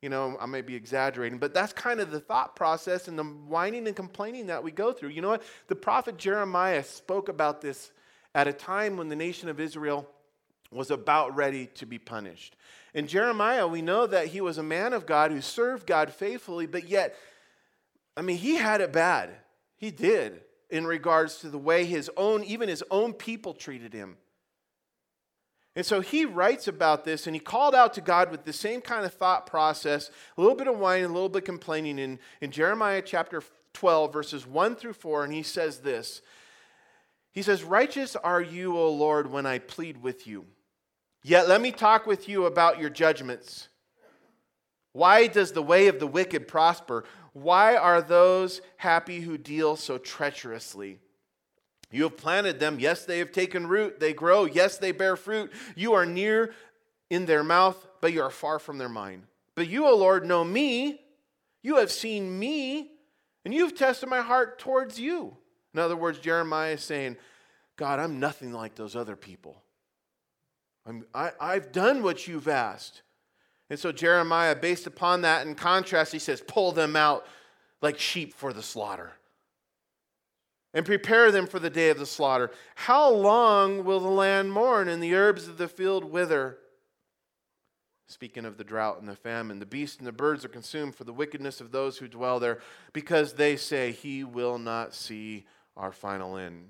You 0.00 0.10
know, 0.10 0.36
I 0.38 0.46
may 0.46 0.60
be 0.60 0.74
exaggerating, 0.74 1.38
but 1.38 1.54
that's 1.54 1.72
kind 1.72 1.98
of 1.98 2.10
the 2.10 2.20
thought 2.20 2.56
process 2.56 3.08
and 3.08 3.18
the 3.18 3.24
whining 3.24 3.86
and 3.86 3.96
complaining 3.96 4.48
that 4.48 4.62
we 4.62 4.70
go 4.70 4.92
through. 4.92 5.08
You 5.08 5.22
know 5.22 5.30
what? 5.30 5.42
The 5.68 5.76
prophet 5.76 6.18
Jeremiah 6.18 6.84
spoke 6.84 7.30
about 7.30 7.62
this 7.62 7.90
at 8.34 8.48
a 8.48 8.52
time 8.52 8.96
when 8.96 9.08
the 9.08 9.16
nation 9.16 9.48
of 9.48 9.60
Israel 9.60 10.08
was 10.70 10.90
about 10.90 11.36
ready 11.36 11.66
to 11.66 11.86
be 11.86 11.98
punished. 11.98 12.56
In 12.94 13.06
Jeremiah, 13.06 13.66
we 13.66 13.82
know 13.82 14.06
that 14.06 14.28
he 14.28 14.40
was 14.40 14.58
a 14.58 14.62
man 14.62 14.92
of 14.92 15.06
God 15.06 15.30
who 15.30 15.40
served 15.40 15.86
God 15.86 16.12
faithfully, 16.12 16.66
but 16.66 16.88
yet, 16.88 17.16
I 18.16 18.22
mean, 18.22 18.38
he 18.38 18.56
had 18.56 18.80
it 18.80 18.92
bad. 18.92 19.30
He 19.76 19.90
did 19.90 20.40
in 20.70 20.86
regards 20.86 21.38
to 21.38 21.48
the 21.48 21.58
way 21.58 21.84
his 21.84 22.10
own, 22.16 22.42
even 22.44 22.68
his 22.68 22.82
own 22.90 23.12
people 23.12 23.54
treated 23.54 23.92
him. 23.92 24.16
And 25.76 25.84
so 25.84 26.00
he 26.00 26.24
writes 26.24 26.68
about 26.68 27.04
this 27.04 27.26
and 27.26 27.34
he 27.34 27.40
called 27.40 27.74
out 27.74 27.94
to 27.94 28.00
God 28.00 28.30
with 28.30 28.44
the 28.44 28.52
same 28.52 28.80
kind 28.80 29.04
of 29.04 29.12
thought 29.12 29.46
process, 29.46 30.10
a 30.36 30.40
little 30.40 30.56
bit 30.56 30.68
of 30.68 30.78
whining, 30.78 31.06
a 31.06 31.12
little 31.12 31.28
bit 31.28 31.44
complaining 31.44 31.98
in, 31.98 32.18
in 32.40 32.52
Jeremiah 32.52 33.02
chapter 33.02 33.42
12, 33.72 34.12
verses 34.12 34.46
1 34.46 34.76
through 34.76 34.92
4. 34.92 35.24
And 35.24 35.32
he 35.32 35.42
says 35.42 35.80
this 35.80 36.22
he 37.34 37.42
says, 37.42 37.64
Righteous 37.64 38.14
are 38.16 38.40
you, 38.40 38.78
O 38.78 38.90
Lord, 38.90 39.30
when 39.30 39.44
I 39.44 39.58
plead 39.58 40.02
with 40.02 40.26
you. 40.26 40.46
Yet 41.22 41.48
let 41.48 41.60
me 41.60 41.72
talk 41.72 42.06
with 42.06 42.28
you 42.28 42.46
about 42.46 42.78
your 42.78 42.90
judgments. 42.90 43.68
Why 44.92 45.26
does 45.26 45.50
the 45.50 45.62
way 45.62 45.88
of 45.88 45.98
the 45.98 46.06
wicked 46.06 46.46
prosper? 46.46 47.04
Why 47.32 47.74
are 47.74 48.00
those 48.00 48.60
happy 48.76 49.20
who 49.20 49.36
deal 49.36 49.74
so 49.74 49.98
treacherously? 49.98 51.00
You 51.90 52.04
have 52.04 52.16
planted 52.16 52.60
them. 52.60 52.78
Yes, 52.78 53.04
they 53.04 53.18
have 53.18 53.32
taken 53.32 53.66
root. 53.66 53.98
They 53.98 54.12
grow. 54.12 54.44
Yes, 54.44 54.78
they 54.78 54.92
bear 54.92 55.16
fruit. 55.16 55.52
You 55.74 55.94
are 55.94 56.06
near 56.06 56.54
in 57.10 57.26
their 57.26 57.42
mouth, 57.42 57.84
but 58.00 58.12
you 58.12 58.22
are 58.22 58.30
far 58.30 58.60
from 58.60 58.78
their 58.78 58.88
mind. 58.88 59.24
But 59.56 59.68
you, 59.68 59.86
O 59.86 59.96
Lord, 59.96 60.24
know 60.24 60.44
me. 60.44 61.00
You 61.62 61.76
have 61.76 61.90
seen 61.90 62.38
me, 62.38 62.90
and 63.44 63.54
you 63.54 63.64
have 63.64 63.74
tested 63.74 64.08
my 64.08 64.20
heart 64.20 64.58
towards 64.58 65.00
you. 65.00 65.36
In 65.74 65.80
other 65.80 65.96
words, 65.96 66.18
Jeremiah 66.18 66.74
is 66.74 66.82
saying, 66.82 67.16
God, 67.76 67.98
I'm 67.98 68.20
nothing 68.20 68.52
like 68.52 68.76
those 68.76 68.94
other 68.94 69.16
people. 69.16 69.60
I'm, 70.86 71.04
I, 71.14 71.32
I've 71.40 71.72
done 71.72 72.02
what 72.02 72.28
you've 72.28 72.48
asked. 72.48 73.02
And 73.68 73.78
so 73.78 73.90
Jeremiah, 73.90 74.54
based 74.54 74.86
upon 74.86 75.22
that, 75.22 75.46
in 75.46 75.54
contrast, 75.54 76.12
he 76.12 76.18
says, 76.18 76.40
pull 76.46 76.72
them 76.72 76.94
out 76.94 77.26
like 77.82 77.98
sheep 77.98 78.34
for 78.34 78.52
the 78.52 78.62
slaughter 78.62 79.12
and 80.74 80.84
prepare 80.84 81.30
them 81.30 81.46
for 81.46 81.58
the 81.58 81.70
day 81.70 81.88
of 81.88 81.98
the 81.98 82.06
slaughter. 82.06 82.50
How 82.74 83.10
long 83.10 83.84
will 83.84 84.00
the 84.00 84.08
land 84.08 84.52
mourn 84.52 84.88
and 84.88 85.02
the 85.02 85.14
herbs 85.14 85.48
of 85.48 85.56
the 85.56 85.68
field 85.68 86.04
wither? 86.04 86.58
Speaking 88.06 88.44
of 88.44 88.58
the 88.58 88.64
drought 88.64 89.00
and 89.00 89.08
the 89.08 89.16
famine, 89.16 89.60
the 89.60 89.66
beasts 89.66 89.96
and 89.96 90.06
the 90.06 90.12
birds 90.12 90.44
are 90.44 90.48
consumed 90.48 90.94
for 90.94 91.04
the 91.04 91.12
wickedness 91.12 91.60
of 91.60 91.72
those 91.72 91.96
who 91.96 92.06
dwell 92.06 92.38
there, 92.38 92.58
because 92.92 93.32
they 93.32 93.56
say, 93.56 93.92
He 93.92 94.24
will 94.24 94.58
not 94.58 94.94
see 94.94 95.46
our 95.76 95.92
final 95.92 96.36
end. 96.36 96.68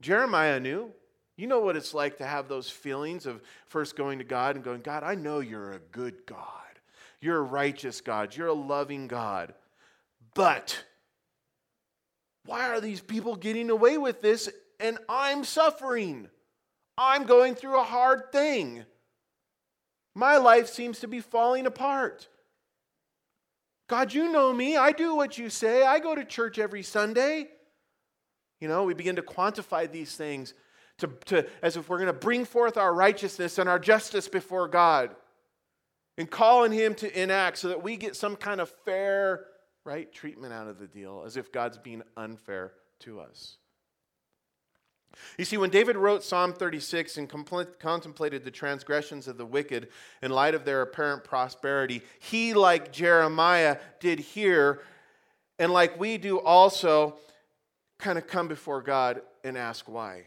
Jeremiah 0.00 0.60
knew. 0.60 0.90
You 1.36 1.48
know 1.48 1.60
what 1.60 1.76
it's 1.76 1.94
like 1.94 2.18
to 2.18 2.26
have 2.26 2.46
those 2.46 2.70
feelings 2.70 3.26
of 3.26 3.42
first 3.66 3.96
going 3.96 4.18
to 4.18 4.24
God 4.24 4.54
and 4.54 4.64
going, 4.64 4.82
God, 4.82 5.02
I 5.02 5.16
know 5.16 5.40
you're 5.40 5.72
a 5.72 5.80
good 5.90 6.26
God. 6.26 6.38
You're 7.20 7.38
a 7.38 7.42
righteous 7.42 8.00
God. 8.00 8.36
You're 8.36 8.48
a 8.48 8.52
loving 8.52 9.08
God. 9.08 9.54
But 10.34 10.84
why 12.46 12.68
are 12.68 12.80
these 12.80 13.00
people 13.00 13.34
getting 13.34 13.70
away 13.70 13.98
with 13.98 14.20
this 14.20 14.48
and 14.78 14.98
I'm 15.08 15.42
suffering? 15.42 16.28
I'm 16.96 17.24
going 17.24 17.54
through 17.54 17.80
a 17.80 17.84
hard 17.84 18.30
thing. 18.30 18.84
My 20.14 20.36
life 20.36 20.68
seems 20.68 21.00
to 21.00 21.08
be 21.08 21.20
falling 21.20 21.66
apart. 21.66 22.28
God, 23.88 24.14
you 24.14 24.30
know 24.30 24.52
me. 24.52 24.76
I 24.76 24.92
do 24.92 25.16
what 25.16 25.36
you 25.36 25.50
say. 25.50 25.84
I 25.84 25.98
go 25.98 26.14
to 26.14 26.24
church 26.24 26.58
every 26.58 26.82
Sunday. 26.82 27.48
You 28.64 28.70
know, 28.70 28.84
we 28.84 28.94
begin 28.94 29.16
to 29.16 29.22
quantify 29.22 29.92
these 29.92 30.16
things 30.16 30.54
to, 30.96 31.08
to, 31.26 31.46
as 31.62 31.76
if 31.76 31.90
we're 31.90 31.98
going 31.98 32.06
to 32.06 32.14
bring 32.14 32.46
forth 32.46 32.78
our 32.78 32.94
righteousness 32.94 33.58
and 33.58 33.68
our 33.68 33.78
justice 33.78 34.26
before 34.26 34.68
God 34.68 35.14
and 36.16 36.30
call 36.30 36.64
on 36.64 36.72
Him 36.72 36.94
to 36.94 37.22
enact 37.22 37.58
so 37.58 37.68
that 37.68 37.82
we 37.82 37.98
get 37.98 38.16
some 38.16 38.36
kind 38.36 38.62
of 38.62 38.70
fair, 38.86 39.44
right, 39.84 40.10
treatment 40.10 40.54
out 40.54 40.66
of 40.66 40.78
the 40.78 40.86
deal, 40.86 41.24
as 41.26 41.36
if 41.36 41.52
God's 41.52 41.76
being 41.76 42.02
unfair 42.16 42.72
to 43.00 43.20
us. 43.20 43.58
You 45.36 45.44
see, 45.44 45.58
when 45.58 45.68
David 45.68 45.98
wrote 45.98 46.24
Psalm 46.24 46.54
36 46.54 47.18
and 47.18 47.28
compl- 47.28 47.78
contemplated 47.78 48.44
the 48.44 48.50
transgressions 48.50 49.28
of 49.28 49.36
the 49.36 49.44
wicked 49.44 49.88
in 50.22 50.30
light 50.30 50.54
of 50.54 50.64
their 50.64 50.80
apparent 50.80 51.22
prosperity, 51.22 52.00
he, 52.18 52.54
like 52.54 52.92
Jeremiah, 52.92 53.76
did 54.00 54.20
here, 54.20 54.80
and 55.58 55.70
like 55.70 56.00
we 56.00 56.16
do 56.16 56.40
also, 56.40 57.18
kind 57.98 58.18
of 58.18 58.26
come 58.26 58.48
before 58.48 58.82
God 58.82 59.22
and 59.42 59.56
ask 59.56 59.88
why. 59.88 60.24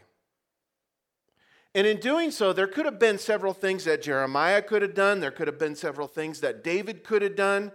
And 1.74 1.86
in 1.86 1.98
doing 1.98 2.30
so, 2.30 2.52
there 2.52 2.66
could 2.66 2.86
have 2.86 2.98
been 2.98 3.18
several 3.18 3.52
things 3.52 3.84
that 3.84 4.02
Jeremiah 4.02 4.62
could 4.62 4.82
have 4.82 4.94
done. 4.94 5.20
There 5.20 5.30
could 5.30 5.46
have 5.46 5.58
been 5.58 5.76
several 5.76 6.08
things 6.08 6.40
that 6.40 6.64
David 6.64 7.04
could 7.04 7.22
have 7.22 7.36
done 7.36 7.72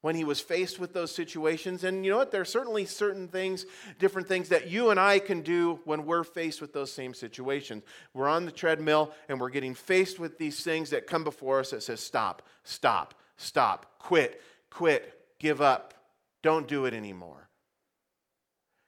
when 0.00 0.16
he 0.16 0.24
was 0.24 0.40
faced 0.40 0.78
with 0.80 0.92
those 0.92 1.14
situations. 1.14 1.84
And 1.84 2.04
you 2.04 2.10
know 2.10 2.18
what? 2.18 2.32
There 2.32 2.40
are 2.40 2.44
certainly 2.44 2.84
certain 2.84 3.28
things, 3.28 3.64
different 3.98 4.28
things 4.28 4.48
that 4.48 4.68
you 4.68 4.90
and 4.90 4.98
I 4.98 5.20
can 5.20 5.42
do 5.42 5.78
when 5.84 6.04
we're 6.04 6.24
faced 6.24 6.60
with 6.60 6.72
those 6.72 6.92
same 6.92 7.14
situations. 7.14 7.84
We're 8.12 8.28
on 8.28 8.44
the 8.44 8.52
treadmill 8.52 9.12
and 9.28 9.40
we're 9.40 9.50
getting 9.50 9.74
faced 9.74 10.18
with 10.18 10.38
these 10.38 10.64
things 10.64 10.90
that 10.90 11.06
come 11.06 11.22
before 11.22 11.60
us 11.60 11.70
that 11.70 11.84
says, 11.84 12.00
stop, 12.00 12.42
stop, 12.64 13.14
stop, 13.36 13.98
quit, 13.98 14.42
quit, 14.70 15.18
give 15.38 15.60
up, 15.60 15.94
don't 16.42 16.66
do 16.66 16.86
it 16.86 16.94
anymore. 16.94 17.41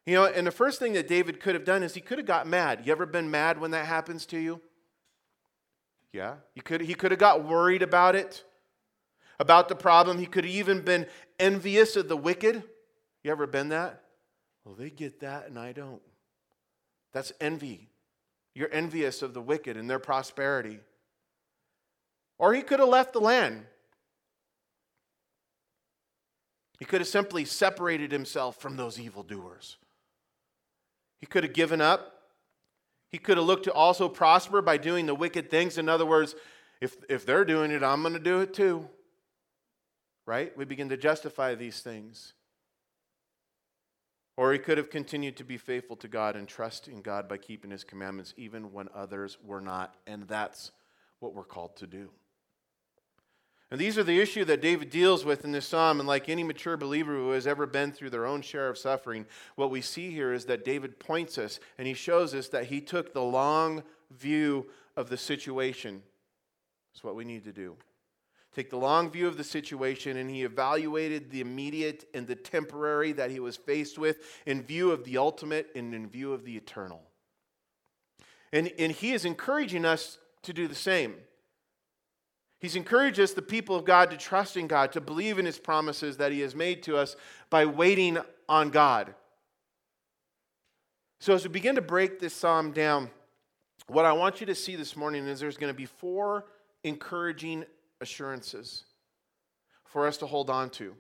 You 0.07 0.15
know, 0.15 0.27
and 0.27 0.47
the 0.47 0.53
first 0.53 0.79
thing 0.79 0.93
that 0.95 1.09
David 1.09 1.41
could 1.41 1.55
have 1.55 1.65
done 1.65 1.83
is 1.83 1.95
he 1.95 2.01
could 2.01 2.19
have 2.19 2.27
got 2.27 2.47
mad. 2.47 2.83
You 2.85 2.93
ever 2.93 3.07
been 3.07 3.31
mad 3.31 3.59
when 3.59 3.71
that 3.71 3.87
happens 3.87 4.27
to 4.27 4.39
you? 4.39 4.61
Yeah. 6.13 6.35
He 6.55 6.61
could, 6.61 6.83
he 6.83 6.95
could 6.95 7.11
have 7.11 7.21
got 7.21 7.45
worried 7.45 7.83
about 7.83 8.15
it, 8.15 8.45
about 9.39 9.69
the 9.69 9.75
problem. 9.75 10.19
He 10.19 10.27
could 10.27 10.45
have 10.45 10.55
even 10.55 10.83
been 10.83 11.07
envious 11.39 11.97
of 11.97 12.09
the 12.09 12.17
wicked. 12.17 12.63
You 13.23 13.31
ever 13.31 13.47
been 13.47 13.71
that? 13.71 14.03
Well, 14.65 14.75
they 14.75 14.91
get 14.91 15.21
that 15.21 15.49
and 15.49 15.59
I 15.59 15.73
don't. 15.73 16.03
That's 17.13 17.33
envy. 17.41 17.89
You're 18.55 18.73
envious 18.73 19.23
of 19.23 19.33
the 19.35 19.43
wicked 19.43 19.77
and 19.77 19.89
their 19.89 19.99
prosperity. 19.99 20.81
Or 22.39 22.53
he 22.53 22.63
could 22.63 22.81
have 22.81 22.89
left 22.89 23.13
the 23.13 23.21
land. 23.21 23.65
He 26.79 26.85
could 26.85 27.01
have 27.01 27.09
simply 27.09 27.45
separated 27.45 28.13
himself 28.13 28.61
from 28.61 28.77
those 28.77 29.01
evildoers. 29.01 29.79
He 31.25 31.27
could 31.27 31.43
have 31.43 31.55
given 31.55 31.81
up. 31.81 32.21
He 33.11 33.17
could 33.17 33.39
have 33.39 33.47
looked 33.47 33.65
to 33.65 33.73
also 33.73 34.11
prosper 34.11 34.61
by 34.61 34.77
doing 34.77 35.07
the 35.07 35.15
wicked 35.15 35.51
things. 35.51 35.79
In 35.79 35.89
other 35.89 36.05
words, 36.05 36.35
if, 36.83 36.99
if 37.09 37.25
they're 37.25 37.47
doing 37.47 37.71
it, 37.71 37.83
I'm 37.83 38.03
going 38.03 38.13
to 38.13 38.21
do 38.21 38.41
it 38.41 38.53
too. 38.53 38.87
Right? 40.27 40.55
We 40.55 40.67
begin 40.67 40.91
to 40.91 40.99
justify 40.99 41.55
these 41.55 41.81
things. 41.81 42.35
Or 44.37 44.53
he 44.53 44.59
could 44.59 44.77
have 44.77 44.91
continued 44.91 45.39
to 45.39 45.45
be 45.45 45.57
faithful 45.57 45.97
to 45.97 46.09
God 46.09 46.37
and 46.37 46.47
trust 46.47 46.89
in 46.89 47.01
God 47.01 47.27
by 47.27 47.39
keeping 47.39 47.71
his 47.71 47.85
commandments 47.85 48.35
even 48.37 48.71
when 48.71 48.91
others 48.95 49.39
were 49.43 49.63
not. 49.63 49.95
And 50.07 50.29
that's 50.29 50.73
what 51.21 51.33
we're 51.33 51.45
called 51.45 51.75
to 51.77 51.87
do. 51.87 52.11
And 53.75 53.81
these 53.81 53.99
are 53.99 54.05
the 54.05 54.21
issue 54.21 54.45
that 54.45 54.61
David 54.61 54.89
deals 54.89 55.25
with 55.25 55.45
in 55.45 55.51
this 55.51 55.67
psalm. 55.67 55.99
And 55.99 56.07
like 56.07 56.29
any 56.29 56.45
mature 56.45 56.77
believer 56.77 57.11
who 57.11 57.33
has 57.33 57.45
ever 57.45 57.67
been 57.67 57.91
through 57.91 58.11
their 58.11 58.25
own 58.25 58.41
share 58.41 58.69
of 58.69 58.79
suffering, 58.79 59.27
what 59.57 59.73
we 59.73 59.81
see 59.81 60.13
here 60.13 60.33
is 60.33 60.45
that 60.45 60.65
David 60.65 61.01
points 61.01 61.39
us 61.39 61.59
and 61.77 61.89
he 61.89 61.93
shows 61.93 62.37
us 62.37 62.47
that 62.51 62.67
he 62.67 62.81
took 62.81 63.13
the 63.13 63.21
long 63.21 63.83
view 64.13 64.67
of 64.97 65.09
the 65.09 65.17
situation. 65.17 66.05
That's 66.93 67.03
what 67.03 67.17
we 67.17 67.25
need 67.25 67.43
to 67.47 67.53
do. 67.53 67.77
take 68.55 68.71
the 68.71 68.77
long 68.77 69.11
view 69.11 69.27
of 69.27 69.37
the 69.37 69.43
situation, 69.43 70.19
and 70.19 70.31
he 70.31 70.45
evaluated 70.45 71.33
the 71.33 71.41
immediate 71.41 72.09
and 72.15 72.29
the 72.29 72.37
temporary 72.37 73.11
that 73.11 73.33
he 73.33 73.41
was 73.41 73.57
faced 73.57 73.99
with 73.99 74.19
in 74.47 74.63
view 74.63 74.93
of 74.93 75.03
the 75.03 75.19
ultimate 75.19 75.67
and 75.75 75.93
in 75.93 76.09
view 76.09 76.33
of 76.33 76.45
the 76.45 76.57
eternal. 76.57 77.03
And, 78.53 78.71
and 78.79 78.93
he 78.93 79.11
is 79.11 79.25
encouraging 79.25 79.85
us 79.85 80.19
to 80.43 80.53
do 80.53 80.69
the 80.69 80.77
same. 80.77 81.17
He's 82.65 82.77
encouraged 82.77 83.21
us, 83.21 83.35
the 83.35 83.43
people 83.43 83.77
of 83.77 83.85
God, 83.85 84.11
to 84.11 84.17
trust 84.17 84.57
in 84.57 84.67
God, 84.67 84.91
to 84.93 85.01
believe 85.03 85.39
in 85.39 85.45
his 85.45 85.59
promises 85.59 86.17
that 86.17 86.33
he 86.33 86.41
has 86.41 86.55
made 86.55 86.83
to 86.85 86.97
us 86.97 87.15
by 87.51 87.67
waiting 87.67 88.17
on 88.49 88.71
God. 88.71 89.15
So, 91.21 91.35
as 91.35 91.45
we 91.45 91.51
begin 91.51 91.75
to 91.75 91.83
break 91.83 92.21
this 92.21 92.33
psalm 92.33 92.73
down, 92.73 93.11
what 93.87 94.07
I 94.07 94.15
want 94.15 94.41
you 94.41 94.47
to 94.47 94.55
see 94.55 94.77
this 94.77 94.97
morning 94.97 95.27
is 95.27 95.41
there's 95.41 95.59
going 95.59 95.75
to 95.75 95.77
be 95.77 95.85
four 95.85 96.47
encouraging 96.85 97.67
assurances 98.01 98.85
for 99.85 100.07
us 100.07 100.17
to 100.17 100.27
hold 100.27 100.49
on 100.49 100.71
to 100.71 100.95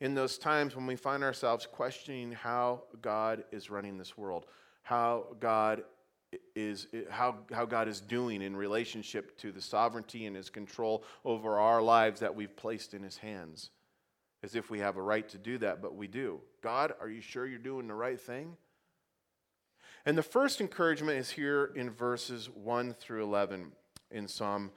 in 0.00 0.16
those 0.16 0.36
times 0.36 0.74
when 0.74 0.88
we 0.88 0.96
find 0.96 1.22
ourselves 1.22 1.64
questioning 1.64 2.32
how 2.32 2.82
God 3.02 3.44
is 3.52 3.70
running 3.70 3.98
this 3.98 4.18
world, 4.18 4.46
how 4.82 5.26
God 5.38 5.84
is 6.54 6.86
how, 7.10 7.36
how 7.52 7.64
God 7.64 7.88
is 7.88 8.00
doing 8.00 8.42
in 8.42 8.56
relationship 8.56 9.36
to 9.38 9.52
the 9.52 9.60
sovereignty 9.60 10.26
and 10.26 10.34
his 10.36 10.50
control 10.50 11.04
over 11.24 11.58
our 11.58 11.82
lives 11.82 12.20
that 12.20 12.34
we've 12.34 12.54
placed 12.56 12.94
in 12.94 13.02
his 13.02 13.18
hands. 13.18 13.70
As 14.42 14.54
if 14.54 14.70
we 14.70 14.78
have 14.80 14.96
a 14.96 15.02
right 15.02 15.28
to 15.30 15.38
do 15.38 15.58
that, 15.58 15.80
but 15.80 15.96
we 15.96 16.06
do. 16.06 16.40
God, 16.62 16.94
are 17.00 17.08
you 17.08 17.20
sure 17.20 17.46
you're 17.46 17.58
doing 17.58 17.88
the 17.88 17.94
right 17.94 18.20
thing? 18.20 18.56
And 20.04 20.16
the 20.16 20.22
first 20.22 20.60
encouragement 20.60 21.18
is 21.18 21.30
here 21.30 21.72
in 21.74 21.90
verses 21.90 22.48
1 22.50 22.94
through 22.94 23.24
11 23.24 23.72
in 24.12 24.28
Psalm 24.28 24.70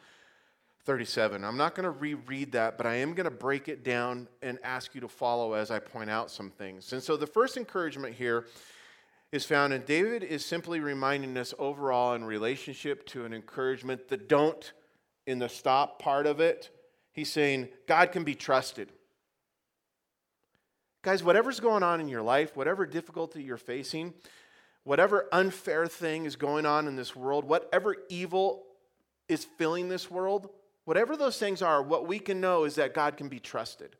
37. 0.85 1.43
I'm 1.43 1.57
not 1.57 1.75
going 1.75 1.83
to 1.83 1.91
reread 1.91 2.53
that, 2.53 2.77
but 2.77 2.87
I 2.87 2.95
am 2.95 3.13
going 3.13 3.25
to 3.25 3.31
break 3.31 3.67
it 3.67 3.83
down 3.83 4.27
and 4.41 4.57
ask 4.63 4.95
you 4.95 5.01
to 5.01 5.07
follow 5.07 5.53
as 5.53 5.69
I 5.69 5.77
point 5.77 6.09
out 6.09 6.31
some 6.31 6.49
things. 6.49 6.93
And 6.93 7.03
so 7.03 7.15
the 7.15 7.27
first 7.27 7.57
encouragement 7.57 8.15
here 8.15 8.45
is 9.31 9.45
found, 9.45 9.73
and 9.73 9.85
David 9.85 10.23
is 10.23 10.43
simply 10.43 10.79
reminding 10.79 11.37
us 11.37 11.53
overall 11.59 12.15
in 12.15 12.23
relationship 12.23 13.05
to 13.07 13.25
an 13.25 13.33
encouragement, 13.33 14.07
the 14.07 14.17
don't 14.17 14.73
in 15.27 15.39
the 15.39 15.49
stop 15.49 15.99
part 15.99 16.25
of 16.25 16.39
it. 16.39 16.71
He's 17.11 17.31
saying 17.31 17.69
God 17.87 18.11
can 18.11 18.23
be 18.23 18.33
trusted. 18.33 18.91
Guys, 21.03 21.23
whatever's 21.23 21.59
going 21.59 21.83
on 21.83 22.01
in 22.01 22.07
your 22.07 22.21
life, 22.21 22.57
whatever 22.57 22.85
difficulty 22.85 23.43
you're 23.43 23.57
facing, 23.57 24.13
whatever 24.83 25.27
unfair 25.31 25.85
thing 25.85 26.25
is 26.25 26.35
going 26.35 26.65
on 26.65 26.87
in 26.87 26.95
this 26.95 27.15
world, 27.15 27.45
whatever 27.45 27.95
evil 28.09 28.63
is 29.27 29.45
filling 29.45 29.87
this 29.87 30.09
world, 30.09 30.49
whatever 30.85 31.15
those 31.15 31.37
things 31.37 31.61
are, 31.61 31.81
what 31.83 32.07
we 32.07 32.19
can 32.19 32.41
know 32.41 32.63
is 32.63 32.75
that 32.75 32.93
God 32.93 33.15
can 33.15 33.29
be 33.29 33.39
trusted. 33.39 33.95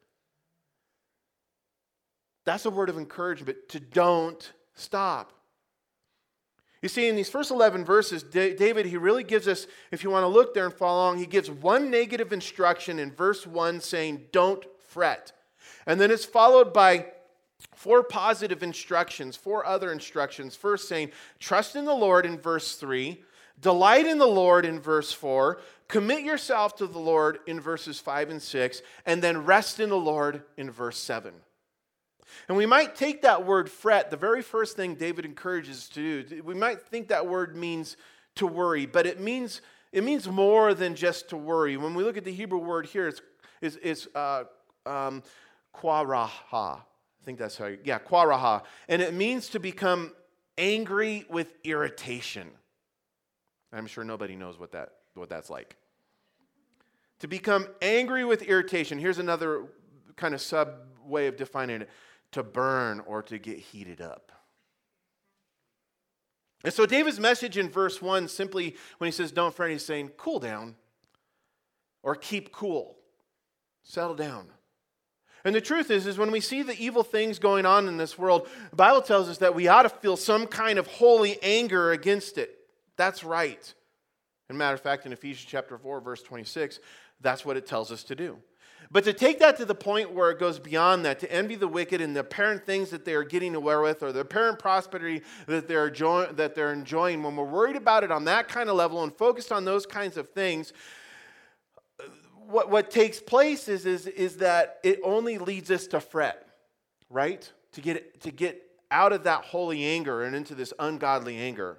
That's 2.46 2.66
a 2.66 2.72
word 2.72 2.90
of 2.90 2.98
encouragement 2.98 3.58
to 3.70 3.80
don't 3.80 4.52
stop. 4.80 5.34
You 6.82 6.88
see, 6.88 7.10
in 7.10 7.16
these 7.16 7.30
first 7.30 7.52
11 7.52 7.84
verses, 7.84 8.24
David, 8.24 8.86
he 8.86 8.96
really 8.96 9.24
gives 9.24 9.48
us, 9.48 9.68
if 9.92 10.04
you 10.04 10.10
want 10.10 10.24
to 10.24 10.28
look 10.28 10.54
there 10.54 10.66
and 10.66 10.74
follow 10.74 11.02
along, 11.02 11.18
he 11.18 11.26
gives 11.26 11.52
one 11.52 11.92
negative 11.92 12.32
instruction 12.32 13.00
in 13.00 13.12
verse 13.12 13.46
1 13.46 13.82
saying, 13.82 14.28
Don't 14.32 14.66
fret. 14.88 15.34
And 15.86 16.00
then 16.00 16.10
it's 16.10 16.24
followed 16.24 16.72
by 16.72 17.08
four 17.76 18.04
positive 18.04 18.64
instructions, 18.64 19.36
four 19.36 19.66
other 19.66 19.92
instructions. 19.92 20.56
First, 20.56 20.88
saying, 20.88 21.12
Trust 21.40 21.76
in 21.76 21.84
the 21.84 21.94
Lord 21.94 22.26
in 22.26 22.38
verse 22.38 22.76
3, 22.76 23.22
delight 23.60 24.06
in 24.06 24.18
the 24.18 24.26
Lord 24.26 24.66
in 24.66 24.80
verse 24.80 25.12
4, 25.12 25.60
commit 25.90 26.24
yourself 26.24 26.78
to 26.78 26.88
the 26.88 27.00
Lord 27.00 27.40
in 27.46 27.60
verses 27.60 28.00
5 28.00 28.30
and 28.30 28.42
6, 28.42 28.82
and 29.06 29.22
then 29.22 29.44
rest 29.44 29.82
in 29.82 29.90
the 29.90 29.98
Lord 29.98 30.44
in 30.56 30.72
verse 30.72 30.98
7. 30.98 31.34
And 32.48 32.58
we 32.58 32.66
might 32.66 32.96
take 32.96 33.22
that 33.22 33.46
word 33.46 33.70
fret, 33.70 34.10
the 34.10 34.18
very 34.18 34.42
first 34.42 34.76
thing 34.76 34.96
David 34.96 35.26
encourages 35.26 35.90
to 35.90 36.24
do. 36.24 36.44
We 36.44 36.56
might 36.56 36.82
think 36.82 37.10
that 37.10 37.28
word 37.28 37.56
means 37.56 37.98
to 38.36 38.48
worry, 38.48 38.86
but 38.86 39.06
it 39.06 39.20
means, 39.20 39.62
it 39.92 40.04
means 40.04 40.28
more 40.28 40.74
than 40.74 40.96
just 40.96 41.30
to 41.30 41.38
worry. 41.38 41.78
When 41.78 41.94
we 41.94 42.04
look 42.04 42.18
at 42.18 42.24
the 42.24 42.34
Hebrew 42.34 42.60
word 42.60 42.86
here, 42.86 43.08
it's, 43.08 43.22
it's, 43.62 43.78
it's 43.82 44.08
uh, 44.16 44.44
um, 44.86 45.24
quaraha. 45.76 46.32
I 46.52 47.26
think 47.26 47.38
that's 47.38 47.58
how 47.58 47.68
you, 47.68 47.80
yeah, 47.84 48.00
quaraha. 48.00 48.64
And 48.88 49.02
it 49.02 49.14
means 49.14 49.50
to 49.50 49.60
become 49.60 50.14
angry 50.58 51.26
with 51.30 51.54
irritation. 51.64 52.50
I'm 53.72 53.88
sure 53.88 54.04
nobody 54.04 54.36
knows 54.36 54.60
what, 54.60 54.72
that, 54.72 54.94
what 55.14 55.30
that's 55.30 55.50
like. 55.50 55.76
To 57.20 57.28
become 57.28 57.68
angry 57.82 58.26
with 58.26 58.42
irritation. 58.44 58.98
Here's 58.98 59.20
another 59.20 59.66
kind 60.16 60.34
of 60.34 60.42
sub 60.42 60.74
way 61.06 61.28
of 61.28 61.38
defining 61.38 61.82
it 61.82 61.90
to 62.32 62.44
burn 62.44 63.02
or 63.06 63.22
to 63.24 63.38
get 63.38 63.58
heated 63.58 64.02
up. 64.02 64.32
And 66.64 66.74
so 66.74 66.86
David's 66.86 67.20
message 67.20 67.58
in 67.58 67.70
verse 67.70 68.02
1 68.02 68.28
simply, 68.28 68.76
when 68.98 69.08
he 69.08 69.12
says, 69.12 69.32
Don't 69.32 69.54
fret, 69.54 69.72
he's 69.72 69.86
saying, 69.86 70.12
Cool 70.18 70.40
down 70.40 70.76
or 72.04 72.16
keep 72.16 72.52
cool, 72.52 72.98
settle 73.84 74.16
down. 74.16 74.48
And 75.46 75.56
the 75.56 75.62
truth 75.62 75.90
is, 75.90 76.06
is 76.06 76.18
when 76.18 76.32
we 76.32 76.42
see 76.42 76.64
the 76.64 76.78
evil 76.78 77.04
things 77.04 77.40
going 77.40 77.66
on 77.66 77.88
in 77.88 77.96
this 77.98 78.18
world, 78.18 78.48
the 78.70 78.76
Bible 78.76 79.02
tells 79.02 79.30
us 79.30 79.38
that 79.38 79.56
we 79.56 79.70
ought 79.70 79.84
to 79.84 79.90
feel 79.90 80.18
some 80.18 80.48
kind 80.48 80.78
of 80.78 80.88
holy 80.88 81.42
anger 81.42 81.92
against 81.92 82.38
it. 82.38 82.58
That's 82.98 83.24
right. 83.24 83.74
And 84.50 84.58
matter 84.58 84.74
of 84.74 84.82
fact, 84.82 85.06
in 85.06 85.14
Ephesians 85.14 85.50
chapter 85.50 85.78
4, 85.78 86.02
verse 86.02 86.22
26, 86.24 86.80
that's 87.22 87.46
what 87.46 87.56
it 87.56 87.66
tells 87.66 87.92
us 87.92 88.04
to 88.06 88.16
do. 88.16 88.38
But 88.92 89.04
to 89.04 89.14
take 89.14 89.40
that 89.40 89.58
to 89.58 89.66
the 89.66 89.76
point 89.76 90.14
where 90.14 90.32
it 90.32 90.40
goes 90.40 90.58
beyond 90.58 91.06
that, 91.06 91.20
to 91.20 91.32
envy 91.32 91.56
the 91.56 91.68
wicked 91.68 92.02
and 92.02 92.16
the 92.16 92.22
apparent 92.22 92.66
things 92.66 92.90
that 92.90 93.06
they 93.06 93.14
are 93.14 93.24
getting 93.24 93.54
away 93.54 93.76
with 93.78 94.02
or 94.02 94.12
the 94.12 94.22
apparent 94.22 94.58
prosperity 94.58 95.22
that 95.46 95.68
they're, 95.68 95.92
that 95.92 96.56
they're 96.56 96.74
enjoying, 96.74 97.22
when 97.22 97.36
we're 97.36 97.44
worried 97.44 97.76
about 97.76 98.04
it 98.04 98.12
on 98.12 98.26
that 98.26 98.48
kind 98.48 98.68
of 98.68 98.76
level 98.76 99.04
and 99.04 99.14
focused 99.14 99.52
on 99.52 99.64
those 99.64 99.86
kinds 99.86 100.18
of 100.18 100.30
things, 100.30 100.74
what, 102.48 102.72
what 102.72 102.90
takes 102.90 103.20
place 103.20 103.68
is, 103.68 103.86
is, 103.86 104.08
is 104.08 104.38
that 104.38 104.80
it 104.84 105.00
only 105.04 105.38
leads 105.38 105.70
us 105.70 105.86
to 105.88 106.00
fret, 106.00 106.48
right? 107.12 107.52
To 107.74 107.82
get, 107.82 108.22
to 108.22 108.32
get 108.32 108.64
out 108.90 109.14
of 109.14 109.26
that 109.26 109.46
holy 109.46 109.84
anger 109.84 110.24
and 110.24 110.36
into 110.36 110.56
this 110.56 110.74
ungodly 110.80 111.38
anger. 111.38 111.78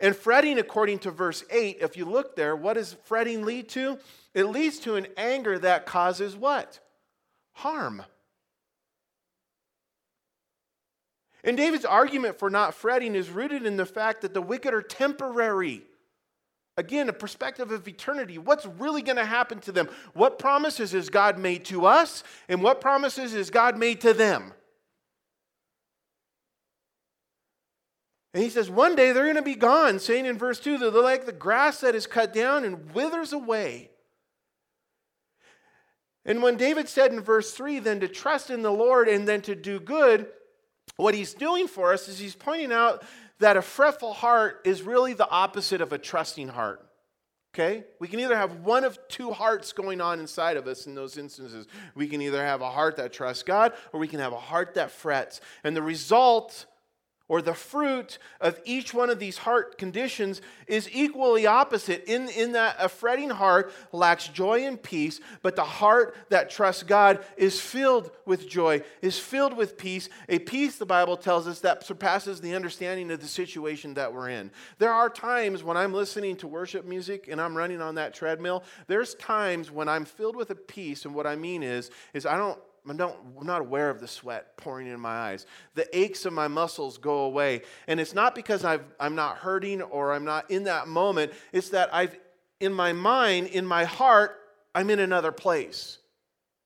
And 0.00 0.14
fretting, 0.14 0.58
according 0.58 1.00
to 1.00 1.10
verse 1.10 1.44
8, 1.50 1.78
if 1.80 1.96
you 1.96 2.04
look 2.04 2.36
there, 2.36 2.56
what 2.56 2.74
does 2.74 2.96
fretting 3.04 3.44
lead 3.44 3.68
to? 3.70 3.98
It 4.34 4.44
leads 4.44 4.78
to 4.80 4.96
an 4.96 5.06
anger 5.16 5.58
that 5.60 5.86
causes 5.86 6.36
what? 6.36 6.80
Harm. 7.52 8.02
And 11.44 11.56
David's 11.56 11.84
argument 11.84 12.38
for 12.38 12.50
not 12.50 12.74
fretting 12.74 13.14
is 13.14 13.28
rooted 13.28 13.66
in 13.66 13.76
the 13.76 13.86
fact 13.86 14.22
that 14.22 14.34
the 14.34 14.42
wicked 14.42 14.72
are 14.72 14.82
temporary. 14.82 15.82
Again, 16.76 17.08
a 17.08 17.12
perspective 17.12 17.70
of 17.70 17.86
eternity. 17.86 18.38
What's 18.38 18.66
really 18.66 19.02
going 19.02 19.18
to 19.18 19.24
happen 19.24 19.60
to 19.60 19.72
them? 19.72 19.88
What 20.14 20.40
promises 20.40 20.90
has 20.92 21.08
God 21.08 21.38
made 21.38 21.66
to 21.66 21.86
us? 21.86 22.24
And 22.48 22.62
what 22.62 22.80
promises 22.80 23.32
has 23.34 23.50
God 23.50 23.78
made 23.78 24.00
to 24.00 24.12
them? 24.12 24.52
And 28.34 28.42
he 28.42 28.50
says, 28.50 28.68
one 28.68 28.96
day 28.96 29.12
they're 29.12 29.24
going 29.24 29.36
to 29.36 29.42
be 29.42 29.54
gone, 29.54 30.00
saying 30.00 30.26
in 30.26 30.36
verse 30.36 30.58
2 30.58 30.78
that 30.78 30.92
they're 30.92 31.02
like 31.02 31.24
the 31.24 31.32
grass 31.32 31.80
that 31.80 31.94
is 31.94 32.08
cut 32.08 32.34
down 32.34 32.64
and 32.64 32.92
withers 32.92 33.32
away. 33.32 33.90
And 36.26 36.42
when 36.42 36.56
David 36.56 36.88
said 36.88 37.12
in 37.12 37.20
verse 37.20 37.52
3, 37.52 37.78
then 37.78 38.00
to 38.00 38.08
trust 38.08 38.50
in 38.50 38.62
the 38.62 38.72
Lord 38.72 39.08
and 39.08 39.28
then 39.28 39.40
to 39.42 39.54
do 39.54 39.78
good, 39.78 40.26
what 40.96 41.14
he's 41.14 41.32
doing 41.32 41.68
for 41.68 41.92
us 41.92 42.08
is 42.08 42.18
he's 42.18 42.34
pointing 42.34 42.72
out 42.72 43.04
that 43.38 43.56
a 43.56 43.62
fretful 43.62 44.12
heart 44.12 44.62
is 44.64 44.82
really 44.82 45.12
the 45.12 45.28
opposite 45.28 45.80
of 45.80 45.92
a 45.92 45.98
trusting 45.98 46.48
heart. 46.48 46.84
Okay? 47.54 47.84
We 48.00 48.08
can 48.08 48.18
either 48.18 48.36
have 48.36 48.60
one 48.60 48.82
of 48.82 48.98
two 49.08 49.30
hearts 49.30 49.72
going 49.72 50.00
on 50.00 50.18
inside 50.18 50.56
of 50.56 50.66
us 50.66 50.88
in 50.88 50.96
those 50.96 51.16
instances. 51.18 51.68
We 51.94 52.08
can 52.08 52.20
either 52.20 52.44
have 52.44 52.62
a 52.62 52.70
heart 52.70 52.96
that 52.96 53.12
trusts 53.12 53.44
God 53.44 53.74
or 53.92 54.00
we 54.00 54.08
can 54.08 54.18
have 54.18 54.32
a 54.32 54.40
heart 54.40 54.74
that 54.74 54.90
frets. 54.90 55.40
And 55.62 55.76
the 55.76 55.82
result 55.82 56.66
or 57.28 57.40
the 57.40 57.54
fruit 57.54 58.18
of 58.40 58.60
each 58.64 58.92
one 58.92 59.08
of 59.08 59.18
these 59.18 59.38
heart 59.38 59.78
conditions 59.78 60.42
is 60.66 60.88
equally 60.92 61.46
opposite. 61.46 62.04
In, 62.04 62.28
in 62.28 62.52
that 62.52 62.76
a 62.78 62.88
fretting 62.88 63.30
heart 63.30 63.72
lacks 63.92 64.28
joy 64.28 64.64
and 64.64 64.80
peace 64.82 65.20
but 65.42 65.56
the 65.56 65.64
heart 65.64 66.16
that 66.28 66.50
trusts 66.50 66.82
god 66.82 67.24
is 67.36 67.60
filled 67.60 68.10
with 68.26 68.48
joy 68.48 68.82
is 69.00 69.18
filled 69.18 69.56
with 69.56 69.78
peace 69.78 70.08
a 70.28 70.38
peace 70.38 70.76
the 70.76 70.86
bible 70.86 71.16
tells 71.16 71.46
us 71.46 71.60
that 71.60 71.84
surpasses 71.84 72.40
the 72.40 72.54
understanding 72.54 73.10
of 73.10 73.20
the 73.20 73.26
situation 73.26 73.94
that 73.94 74.12
we're 74.12 74.28
in. 74.28 74.50
There 74.78 74.92
are 74.92 75.08
times 75.08 75.62
when 75.62 75.76
i'm 75.76 75.94
listening 75.94 76.36
to 76.36 76.46
worship 76.46 76.84
music 76.84 77.28
and 77.28 77.40
i'm 77.40 77.56
running 77.56 77.80
on 77.80 77.94
that 77.96 78.14
treadmill. 78.14 78.64
There's 78.86 79.14
times 79.14 79.70
when 79.70 79.88
i'm 79.88 80.04
filled 80.04 80.36
with 80.36 80.50
a 80.50 80.54
peace 80.54 81.04
and 81.04 81.14
what 81.14 81.26
i 81.26 81.36
mean 81.36 81.62
is 81.62 81.90
is 82.12 82.26
i 82.26 82.36
don't 82.36 82.58
I'm 82.88 82.96
not 83.42 83.60
aware 83.60 83.88
of 83.88 84.00
the 84.00 84.08
sweat 84.08 84.56
pouring 84.58 84.88
in 84.88 85.00
my 85.00 85.08
eyes. 85.08 85.46
The 85.74 85.96
aches 85.96 86.26
of 86.26 86.34
my 86.34 86.48
muscles 86.48 86.98
go 86.98 87.20
away. 87.20 87.62
And 87.88 87.98
it's 87.98 88.14
not 88.14 88.34
because 88.34 88.64
i 88.64 88.78
am 89.00 89.14
not 89.14 89.38
hurting 89.38 89.80
or 89.80 90.12
I'm 90.12 90.24
not 90.24 90.50
in 90.50 90.64
that 90.64 90.86
moment. 90.86 91.32
It's 91.52 91.70
that 91.70 91.94
I've, 91.94 92.16
in 92.60 92.72
my 92.74 92.92
mind, 92.92 93.48
in 93.48 93.64
my 93.64 93.84
heart, 93.84 94.38
I'm 94.74 94.90
in 94.90 94.98
another 94.98 95.32
place, 95.32 95.98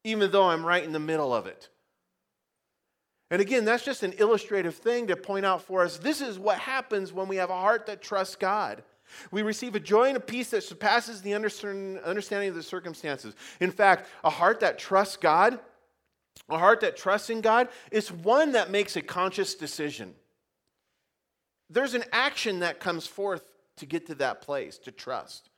even 0.03 0.31
though 0.33 0.49
I'm 0.49 0.65
right 0.65 0.83
in 0.83 0.93
the 0.93 0.99
middle 0.99 1.33
of 1.33 1.47
it. 1.47 1.69
And 3.31 3.41
again, 3.43 3.65
that's 3.65 3.85
just 3.85 4.03
an 4.03 4.15
illustrative 4.19 4.75
thing 4.75 5.09
to 5.09 5.17
point 5.17 5.45
out 5.45 5.63
for 5.63 5.83
us. 5.83 5.99
This 5.99 6.21
is 6.21 6.39
what 6.39 6.59
happens 6.59 7.13
when 7.13 7.29
we 7.29 7.37
have 7.37 7.51
a 7.51 7.61
heart 7.61 7.87
that 7.87 8.01
trusts 8.01 8.37
God. 8.37 8.83
We 9.31 9.43
receive 9.43 9.75
a 9.75 9.81
joy 9.81 10.09
and 10.09 10.17
a 10.17 10.21
peace 10.21 10.51
that 10.51 10.65
surpasses 10.65 11.23
the 11.23 11.35
understanding 11.35 12.49
of 12.49 12.55
the 12.55 12.63
circumstances. 12.63 13.35
In 13.61 13.71
fact, 13.71 14.09
a 14.25 14.31
heart 14.31 14.61
that 14.61 14.79
trusts 14.79 15.17
God, 15.17 15.59
a 16.49 16.59
heart 16.59 16.81
that 16.81 16.97
trusts 16.97 17.31
in 17.31 17.41
God, 17.41 17.69
is 17.91 18.11
one 18.11 18.53
that 18.53 18.71
makes 18.71 18.97
a 18.97 19.03
conscious 19.03 19.55
decision. 19.55 20.15
There's 21.71 21.95
an 21.95 22.05
action 22.13 22.61
that 22.61 22.81
comes 22.81 23.07
forth 23.07 23.53
to 23.77 23.87
get 23.87 24.07
to 24.07 24.15
that 24.17 24.41
place, 24.41 24.79
to 24.79 24.91
trust. 24.91 25.51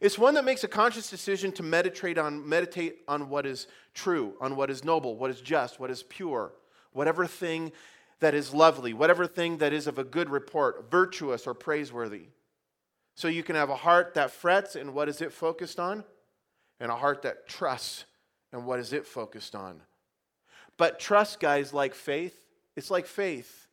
It's 0.00 0.18
one 0.18 0.34
that 0.34 0.44
makes 0.44 0.64
a 0.64 0.68
conscious 0.68 1.10
decision 1.10 1.52
to 1.52 1.62
meditate 1.62 2.18
on, 2.18 2.48
meditate 2.48 3.00
on 3.06 3.28
what 3.28 3.46
is 3.46 3.66
true, 3.94 4.34
on 4.40 4.56
what 4.56 4.70
is 4.70 4.84
noble, 4.84 5.16
what 5.16 5.30
is 5.30 5.40
just, 5.40 5.78
what 5.78 5.90
is 5.90 6.02
pure, 6.02 6.52
whatever 6.92 7.26
thing 7.26 7.72
that 8.20 8.34
is 8.34 8.52
lovely, 8.52 8.92
whatever 8.92 9.26
thing 9.26 9.58
that 9.58 9.72
is 9.72 9.86
of 9.86 9.98
a 9.98 10.04
good 10.04 10.30
report, 10.30 10.90
virtuous 10.90 11.46
or 11.46 11.54
praiseworthy. 11.54 12.28
So 13.14 13.28
you 13.28 13.42
can 13.42 13.56
have 13.56 13.70
a 13.70 13.76
heart 13.76 14.14
that 14.14 14.30
frets, 14.30 14.76
and 14.76 14.94
what 14.94 15.08
is 15.08 15.20
it 15.20 15.32
focused 15.32 15.78
on? 15.78 16.04
And 16.80 16.90
a 16.90 16.96
heart 16.96 17.22
that 17.22 17.48
trusts, 17.48 18.04
and 18.52 18.64
what 18.64 18.78
is 18.78 18.92
it 18.92 19.06
focused 19.06 19.54
on? 19.54 19.82
But 20.78 20.98
trust, 20.98 21.40
guys, 21.40 21.74
like 21.74 21.94
faith, 21.94 22.34
it's 22.76 22.90
like 22.90 23.06
faith 23.06 23.66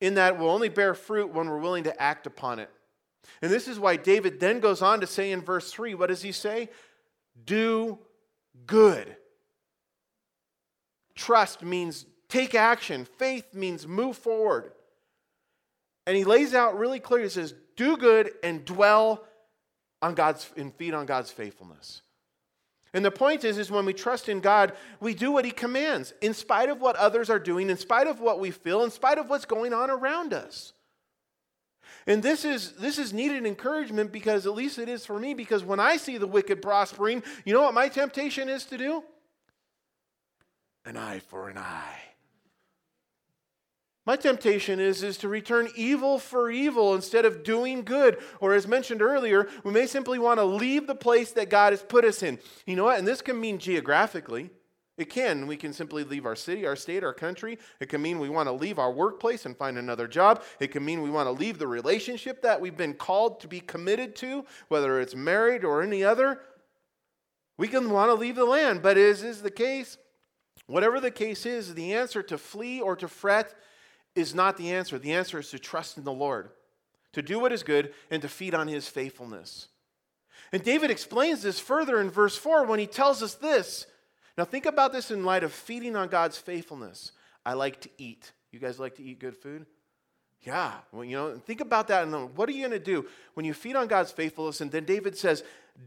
in 0.00 0.14
that 0.14 0.38
we'll 0.38 0.50
only 0.50 0.68
bear 0.68 0.94
fruit 0.94 1.32
when 1.32 1.48
we're 1.48 1.58
willing 1.58 1.84
to 1.84 2.02
act 2.02 2.26
upon 2.26 2.58
it. 2.58 2.70
And 3.42 3.50
this 3.50 3.68
is 3.68 3.78
why 3.78 3.96
David 3.96 4.40
then 4.40 4.60
goes 4.60 4.82
on 4.82 5.00
to 5.00 5.06
say 5.06 5.30
in 5.30 5.42
verse 5.42 5.70
3 5.72 5.94
what 5.94 6.08
does 6.08 6.22
he 6.22 6.32
say? 6.32 6.70
Do 7.44 7.98
good. 8.66 9.16
Trust 11.14 11.62
means 11.62 12.06
take 12.28 12.54
action, 12.54 13.06
faith 13.18 13.54
means 13.54 13.86
move 13.86 14.16
forward. 14.16 14.72
And 16.06 16.16
he 16.16 16.24
lays 16.24 16.54
out 16.54 16.78
really 16.78 17.00
clear 17.00 17.22
he 17.22 17.28
says, 17.28 17.54
do 17.76 17.96
good 17.96 18.30
and 18.42 18.64
dwell 18.64 19.24
on 20.00 20.14
God's 20.14 20.48
and 20.56 20.72
feed 20.74 20.94
on 20.94 21.04
God's 21.04 21.30
faithfulness. 21.30 22.02
And 22.96 23.04
the 23.04 23.10
point 23.10 23.44
is, 23.44 23.58
is 23.58 23.70
when 23.70 23.84
we 23.84 23.92
trust 23.92 24.26
in 24.26 24.40
God, 24.40 24.72
we 25.00 25.12
do 25.12 25.30
what 25.30 25.44
He 25.44 25.50
commands, 25.50 26.14
in 26.22 26.32
spite 26.32 26.70
of 26.70 26.80
what 26.80 26.96
others 26.96 27.28
are 27.28 27.38
doing, 27.38 27.68
in 27.68 27.76
spite 27.76 28.06
of 28.06 28.20
what 28.20 28.40
we 28.40 28.50
feel, 28.50 28.82
in 28.84 28.90
spite 28.90 29.18
of 29.18 29.28
what's 29.28 29.44
going 29.44 29.74
on 29.74 29.90
around 29.90 30.32
us. 30.32 30.72
And 32.06 32.22
this 32.22 32.46
is 32.46 32.72
this 32.76 32.96
is 32.96 33.12
needed 33.12 33.44
encouragement 33.44 34.12
because 34.12 34.46
at 34.46 34.54
least 34.54 34.78
it 34.78 34.88
is 34.88 35.04
for 35.04 35.18
me, 35.18 35.34
because 35.34 35.62
when 35.62 35.78
I 35.78 35.98
see 35.98 36.16
the 36.16 36.26
wicked 36.26 36.62
prospering, 36.62 37.22
you 37.44 37.52
know 37.52 37.60
what 37.60 37.74
my 37.74 37.90
temptation 37.90 38.48
is 38.48 38.64
to 38.64 38.78
do? 38.78 39.04
An 40.86 40.96
eye 40.96 41.18
for 41.18 41.50
an 41.50 41.58
eye. 41.58 42.05
My 44.06 44.14
temptation 44.14 44.78
is, 44.78 45.02
is 45.02 45.18
to 45.18 45.28
return 45.28 45.68
evil 45.74 46.20
for 46.20 46.48
evil 46.48 46.94
instead 46.94 47.24
of 47.24 47.42
doing 47.42 47.82
good. 47.82 48.18
Or, 48.40 48.54
as 48.54 48.68
mentioned 48.68 49.02
earlier, 49.02 49.48
we 49.64 49.72
may 49.72 49.86
simply 49.86 50.20
want 50.20 50.38
to 50.38 50.44
leave 50.44 50.86
the 50.86 50.94
place 50.94 51.32
that 51.32 51.50
God 51.50 51.72
has 51.72 51.82
put 51.82 52.04
us 52.04 52.22
in. 52.22 52.38
You 52.66 52.76
know 52.76 52.84
what? 52.84 53.00
And 53.00 53.06
this 53.06 53.20
can 53.20 53.40
mean 53.40 53.58
geographically. 53.58 54.50
It 54.96 55.10
can. 55.10 55.48
We 55.48 55.56
can 55.56 55.72
simply 55.72 56.04
leave 56.04 56.24
our 56.24 56.36
city, 56.36 56.66
our 56.66 56.76
state, 56.76 57.02
our 57.02 57.12
country. 57.12 57.58
It 57.80 57.88
can 57.88 58.00
mean 58.00 58.20
we 58.20 58.30
want 58.30 58.48
to 58.48 58.52
leave 58.52 58.78
our 58.78 58.92
workplace 58.92 59.44
and 59.44 59.56
find 59.56 59.76
another 59.76 60.06
job. 60.06 60.42
It 60.60 60.68
can 60.68 60.84
mean 60.84 61.02
we 61.02 61.10
want 61.10 61.26
to 61.26 61.32
leave 61.32 61.58
the 61.58 61.66
relationship 61.66 62.40
that 62.42 62.60
we've 62.60 62.76
been 62.76 62.94
called 62.94 63.40
to 63.40 63.48
be 63.48 63.60
committed 63.60 64.14
to, 64.16 64.46
whether 64.68 65.00
it's 65.00 65.16
married 65.16 65.64
or 65.64 65.82
any 65.82 66.04
other. 66.04 66.40
We 67.58 67.66
can 67.66 67.90
want 67.90 68.10
to 68.10 68.14
leave 68.14 68.36
the 68.36 68.44
land. 68.44 68.82
But 68.82 68.96
is 68.96 69.24
is 69.24 69.42
the 69.42 69.50
case? 69.50 69.98
Whatever 70.66 71.00
the 71.00 71.10
case 71.10 71.44
is, 71.44 71.74
the 71.74 71.92
answer 71.92 72.22
to 72.22 72.38
flee 72.38 72.80
or 72.80 72.96
to 72.96 73.08
fret 73.08 73.52
is 74.16 74.34
not 74.34 74.56
the 74.56 74.72
answer. 74.72 74.98
The 74.98 75.12
answer 75.12 75.38
is 75.38 75.50
to 75.50 75.58
trust 75.58 75.98
in 75.98 76.04
the 76.04 76.12
Lord, 76.12 76.50
to 77.12 77.22
do 77.22 77.38
what 77.38 77.52
is 77.52 77.62
good, 77.62 77.92
and 78.10 78.20
to 78.22 78.28
feed 78.28 78.54
on 78.54 78.66
his 78.66 78.88
faithfulness. 78.88 79.68
And 80.52 80.62
David 80.62 80.90
explains 80.90 81.42
this 81.42 81.60
further 81.60 82.00
in 82.00 82.10
verse 82.10 82.36
4 82.36 82.64
when 82.64 82.78
he 82.78 82.86
tells 82.86 83.22
us 83.22 83.34
this. 83.34 83.86
Now, 84.38 84.44
think 84.44 84.66
about 84.66 84.92
this 84.92 85.10
in 85.10 85.24
light 85.24 85.44
of 85.44 85.52
feeding 85.52 85.96
on 85.96 86.08
God's 86.08 86.38
faithfulness. 86.38 87.12
I 87.44 87.54
like 87.54 87.80
to 87.82 87.90
eat. 87.98 88.32
You 88.52 88.58
guys 88.58 88.78
like 88.78 88.96
to 88.96 89.02
eat 89.02 89.18
good 89.18 89.36
food? 89.36 89.66
Yeah. 90.42 90.72
Well, 90.92 91.04
you 91.04 91.16
know, 91.16 91.38
think 91.38 91.60
about 91.60 91.88
that. 91.88 92.06
And 92.06 92.36
what 92.36 92.48
are 92.48 92.52
you 92.52 92.60
going 92.60 92.70
to 92.70 92.78
do 92.78 93.06
when 93.34 93.44
you 93.46 93.54
feed 93.54 93.76
on 93.76 93.86
God's 93.86 94.12
faithfulness? 94.12 94.60
And 94.60 94.70
then 94.70 94.84
David 94.84 95.16
says, 95.16 95.42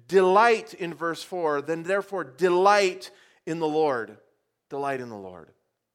delight 0.07 0.73
in 0.73 0.93
verse 0.93 1.23
4. 1.23 1.61
Then, 1.61 1.83
therefore, 1.83 2.23
delight 2.23 3.11
in 3.45 3.59
the 3.59 3.67
Lord. 3.67 4.17
Delight 4.69 4.99
in 4.99 5.09
the 5.09 5.17
Lord. 5.17 5.51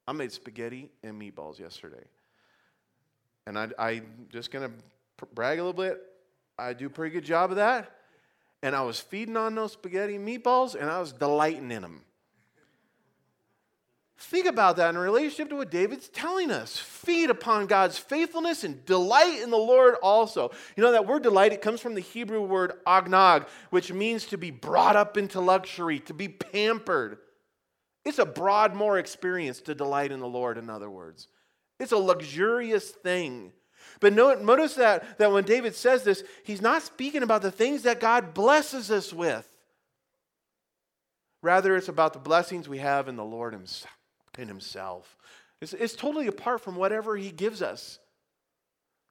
I 0.06 0.12
made 0.12 0.32
spaghetti 0.32 0.90
and 1.02 1.20
meatballs 1.20 1.58
yesterday. 1.58 2.04
And 3.46 3.58
I, 3.58 3.68
I'm 3.78 4.26
just 4.30 4.50
going 4.50 4.68
to 4.68 5.26
brag 5.34 5.58
a 5.58 5.64
little 5.64 5.80
bit. 5.80 6.00
I 6.58 6.72
do 6.72 6.86
a 6.86 6.90
pretty 6.90 7.12
good 7.12 7.24
job 7.24 7.50
of 7.50 7.56
that. 7.56 7.90
And 8.62 8.74
I 8.74 8.82
was 8.82 8.98
feeding 8.98 9.36
on 9.36 9.54
those 9.54 9.72
spaghetti 9.72 10.18
meatballs 10.18 10.74
and 10.74 10.88
I 10.88 10.98
was 11.00 11.12
delighting 11.12 11.70
in 11.70 11.82
them. 11.82 12.00
Think 14.16 14.46
about 14.46 14.76
that 14.76 14.88
in 14.90 14.96
relationship 14.96 15.50
to 15.50 15.56
what 15.56 15.70
David's 15.70 16.08
telling 16.08 16.50
us. 16.50 16.78
Feed 16.78 17.28
upon 17.28 17.66
God's 17.66 17.98
faithfulness 17.98 18.64
and 18.64 18.84
delight 18.86 19.42
in 19.42 19.50
the 19.50 19.56
Lord 19.56 19.96
also. 20.02 20.50
You 20.76 20.82
know, 20.82 20.92
that 20.92 21.06
word 21.06 21.22
delight, 21.22 21.52
it 21.52 21.60
comes 21.60 21.80
from 21.80 21.94
the 21.94 22.00
Hebrew 22.00 22.40
word 22.40 22.72
agnog, 22.86 23.46
which 23.68 23.92
means 23.92 24.24
to 24.26 24.38
be 24.38 24.50
brought 24.50 24.96
up 24.96 25.18
into 25.18 25.40
luxury, 25.40 25.98
to 26.00 26.14
be 26.14 26.28
pampered. 26.28 27.18
It's 28.04 28.18
a 28.18 28.24
Broadmoor 28.24 28.98
experience 28.98 29.60
to 29.62 29.74
delight 29.74 30.10
in 30.10 30.20
the 30.20 30.26
Lord, 30.26 30.56
in 30.56 30.70
other 30.70 30.88
words. 30.88 31.28
It's 31.84 31.92
a 31.92 31.98
luxurious 31.98 32.90
thing. 32.90 33.52
But 34.00 34.14
notice 34.14 34.74
that, 34.74 35.18
that 35.18 35.30
when 35.30 35.44
David 35.44 35.74
says 35.74 36.02
this, 36.02 36.24
he's 36.44 36.62
not 36.62 36.82
speaking 36.82 37.22
about 37.22 37.42
the 37.42 37.50
things 37.50 37.82
that 37.82 38.00
God 38.00 38.32
blesses 38.32 38.90
us 38.90 39.12
with. 39.12 39.46
Rather, 41.42 41.76
it's 41.76 41.88
about 41.88 42.14
the 42.14 42.18
blessings 42.18 42.70
we 42.70 42.78
have 42.78 43.06
in 43.06 43.16
the 43.16 43.24
Lord 43.24 43.52
himself. 43.52 43.92
In 44.38 44.48
himself. 44.48 45.14
It's, 45.60 45.74
it's 45.74 45.94
totally 45.94 46.26
apart 46.26 46.62
from 46.62 46.76
whatever 46.76 47.18
he 47.18 47.30
gives 47.30 47.60
us. 47.60 47.98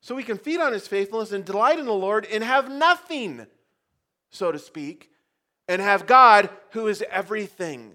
So 0.02 0.16
we 0.16 0.24
can 0.24 0.40
feed 0.40 0.60
on 0.60 0.74
his 0.74 0.88
faithfulness 0.88 1.32
and 1.32 1.46
delight 1.46 1.78
in 1.78 1.86
the 1.86 1.94
Lord 1.94 2.26
and 2.26 2.44
have 2.44 2.72
nothing, 2.72 3.46
so 4.32 4.52
to 4.52 4.58
speak, 4.58 5.12
and 5.68 5.80
have 5.80 6.08
God 6.08 6.50
who 6.72 6.88
is 6.88 7.04
everything. 7.08 7.94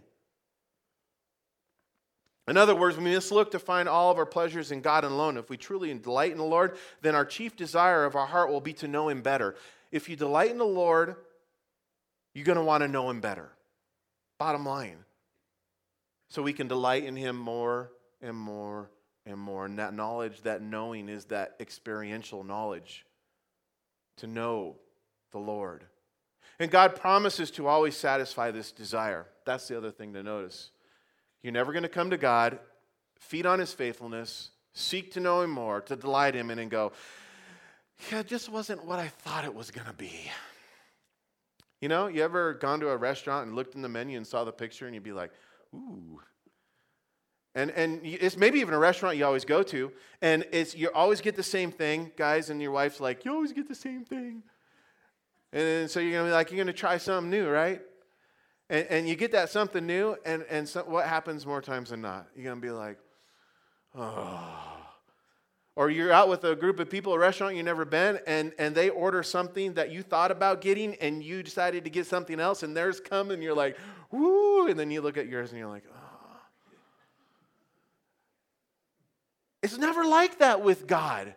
In 2.48 2.56
other 2.56 2.74
words, 2.74 2.96
we 2.96 3.14
must 3.14 3.30
look 3.30 3.50
to 3.50 3.58
find 3.58 3.88
all 3.88 4.10
of 4.10 4.18
our 4.18 4.26
pleasures 4.26 4.72
in 4.72 4.80
God 4.80 5.04
alone. 5.04 5.36
If 5.36 5.50
we 5.50 5.56
truly 5.56 5.92
delight 5.94 6.32
in 6.32 6.38
the 6.38 6.44
Lord, 6.44 6.78
then 7.02 7.14
our 7.14 7.24
chief 7.24 7.56
desire 7.56 8.04
of 8.04 8.16
our 8.16 8.26
heart 8.26 8.50
will 8.50 8.60
be 8.60 8.72
to 8.74 8.88
know 8.88 9.08
Him 9.08 9.22
better. 9.22 9.54
If 9.92 10.08
you 10.08 10.16
delight 10.16 10.50
in 10.50 10.58
the 10.58 10.64
Lord, 10.64 11.16
you're 12.34 12.44
going 12.44 12.56
to 12.56 12.64
want 12.64 12.82
to 12.82 12.88
know 12.88 13.10
Him 13.10 13.20
better. 13.20 13.50
Bottom 14.38 14.64
line. 14.64 15.04
So 16.30 16.42
we 16.42 16.52
can 16.52 16.68
delight 16.68 17.04
in 17.04 17.16
Him 17.16 17.36
more 17.36 17.90
and 18.22 18.36
more 18.36 18.90
and 19.26 19.38
more. 19.38 19.66
And 19.66 19.78
that 19.78 19.94
knowledge, 19.94 20.42
that 20.42 20.62
knowing, 20.62 21.08
is 21.08 21.26
that 21.26 21.56
experiential 21.60 22.44
knowledge 22.44 23.04
to 24.18 24.26
know 24.26 24.76
the 25.32 25.38
Lord. 25.38 25.84
And 26.58 26.70
God 26.70 26.96
promises 26.96 27.50
to 27.52 27.66
always 27.66 27.96
satisfy 27.96 28.50
this 28.50 28.72
desire. 28.72 29.26
That's 29.44 29.68
the 29.68 29.76
other 29.76 29.90
thing 29.90 30.12
to 30.14 30.22
notice. 30.22 30.70
You're 31.42 31.52
never 31.52 31.72
going 31.72 31.84
to 31.84 31.88
come 31.88 32.10
to 32.10 32.18
God, 32.18 32.58
feed 33.18 33.46
on 33.46 33.58
his 33.58 33.72
faithfulness, 33.72 34.50
seek 34.72 35.12
to 35.12 35.20
know 35.20 35.42
him 35.42 35.50
more, 35.50 35.80
to 35.82 35.96
delight 35.96 36.34
him 36.34 36.50
in, 36.50 36.58
and 36.58 36.70
go, 36.70 36.92
yeah, 38.10 38.20
it 38.20 38.26
just 38.26 38.48
wasn't 38.48 38.84
what 38.84 38.98
I 38.98 39.08
thought 39.08 39.44
it 39.44 39.54
was 39.54 39.70
going 39.70 39.86
to 39.86 39.92
be. 39.92 40.30
You 41.80 41.88
know, 41.88 42.08
you 42.08 42.22
ever 42.22 42.54
gone 42.54 42.80
to 42.80 42.88
a 42.88 42.96
restaurant 42.96 43.46
and 43.46 43.56
looked 43.56 43.74
in 43.74 43.82
the 43.82 43.88
menu 43.88 44.16
and 44.16 44.26
saw 44.26 44.44
the 44.44 44.52
picture 44.52 44.86
and 44.86 44.94
you'd 44.94 45.04
be 45.04 45.12
like, 45.12 45.30
ooh. 45.74 46.20
And, 47.54 47.70
and 47.70 48.00
it's 48.04 48.36
maybe 48.36 48.60
even 48.60 48.74
a 48.74 48.78
restaurant 48.78 49.16
you 49.16 49.24
always 49.24 49.44
go 49.44 49.62
to, 49.64 49.90
and 50.22 50.44
it's 50.52 50.76
you 50.76 50.90
always 50.92 51.20
get 51.20 51.34
the 51.34 51.42
same 51.42 51.72
thing, 51.72 52.12
guys, 52.16 52.50
and 52.50 52.62
your 52.62 52.70
wife's 52.70 53.00
like, 53.00 53.24
you 53.24 53.32
always 53.32 53.52
get 53.52 53.66
the 53.66 53.74
same 53.74 54.04
thing. 54.04 54.42
And 55.52 55.90
so 55.90 55.98
you're 55.98 56.12
gonna 56.12 56.28
be 56.28 56.32
like, 56.32 56.52
you're 56.52 56.58
gonna 56.58 56.72
try 56.72 56.98
something 56.98 57.30
new, 57.30 57.48
right? 57.48 57.80
And, 58.70 58.86
and 58.88 59.08
you 59.08 59.16
get 59.16 59.32
that 59.32 59.50
something 59.50 59.86
new, 59.86 60.16
and, 60.26 60.44
and 60.50 60.68
so, 60.68 60.82
what 60.82 61.06
happens 61.06 61.46
more 61.46 61.62
times 61.62 61.90
than 61.90 62.02
not? 62.02 62.26
You're 62.34 62.44
going 62.44 62.60
to 62.60 62.66
be 62.66 62.70
like, 62.70 62.98
oh. 63.94 64.64
Or 65.74 65.90
you're 65.90 66.12
out 66.12 66.28
with 66.28 66.42
a 66.44 66.56
group 66.56 66.80
of 66.80 66.90
people 66.90 67.12
at 67.12 67.16
a 67.16 67.20
restaurant 67.20 67.54
you've 67.54 67.64
never 67.64 67.84
been, 67.84 68.18
and, 68.26 68.52
and 68.58 68.74
they 68.74 68.90
order 68.90 69.22
something 69.22 69.74
that 69.74 69.90
you 69.90 70.02
thought 70.02 70.30
about 70.30 70.60
getting, 70.60 70.96
and 70.96 71.22
you 71.22 71.42
decided 71.42 71.84
to 71.84 71.90
get 71.90 72.06
something 72.06 72.40
else, 72.40 72.62
and 72.62 72.76
theirs 72.76 73.00
come, 73.00 73.30
and 73.30 73.42
you're 73.42 73.54
like, 73.54 73.78
woo, 74.10 74.66
and 74.68 74.78
then 74.78 74.90
you 74.90 75.00
look 75.00 75.16
at 75.16 75.28
yours, 75.28 75.50
and 75.50 75.58
you're 75.58 75.68
like, 75.68 75.84
oh. 75.88 75.98
It's 79.62 79.78
never 79.78 80.04
like 80.04 80.38
that 80.38 80.62
with 80.62 80.86
God. 80.86 81.34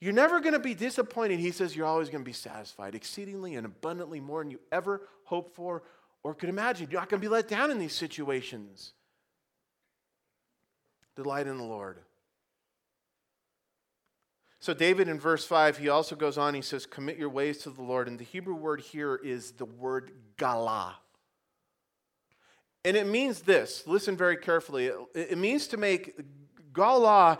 You're 0.00 0.12
never 0.12 0.40
going 0.40 0.54
to 0.54 0.58
be 0.58 0.74
disappointed. 0.74 1.38
He 1.38 1.52
says 1.52 1.76
you're 1.76 1.86
always 1.86 2.08
going 2.10 2.24
to 2.24 2.28
be 2.28 2.32
satisfied, 2.32 2.94
exceedingly 2.94 3.54
and 3.54 3.64
abundantly 3.64 4.18
more 4.18 4.42
than 4.42 4.50
you 4.50 4.60
ever 4.70 5.02
hoped 5.24 5.54
for 5.54 5.82
or 6.24 6.34
could 6.34 6.48
imagine. 6.48 6.88
You're 6.90 7.00
not 7.00 7.08
going 7.08 7.20
to 7.20 7.24
be 7.24 7.32
let 7.32 7.48
down 7.48 7.70
in 7.70 7.78
these 7.78 7.94
situations. 7.94 8.92
Delight 11.16 11.46
in 11.46 11.58
the 11.58 11.64
Lord. 11.64 11.98
So, 14.60 14.72
David 14.72 15.08
in 15.08 15.18
verse 15.18 15.44
5, 15.44 15.78
he 15.78 15.88
also 15.88 16.14
goes 16.14 16.38
on, 16.38 16.54
he 16.54 16.62
says, 16.62 16.86
Commit 16.86 17.18
your 17.18 17.28
ways 17.28 17.58
to 17.58 17.70
the 17.70 17.82
Lord. 17.82 18.06
And 18.06 18.18
the 18.18 18.24
Hebrew 18.24 18.54
word 18.54 18.80
here 18.80 19.16
is 19.16 19.52
the 19.52 19.64
word 19.64 20.12
galah. 20.38 20.94
And 22.84 22.96
it 22.96 23.06
means 23.06 23.40
this 23.40 23.84
listen 23.86 24.16
very 24.16 24.36
carefully. 24.36 24.86
It, 24.86 24.96
it 25.14 25.38
means 25.38 25.66
to 25.68 25.76
make 25.76 26.14
galah 26.72 27.38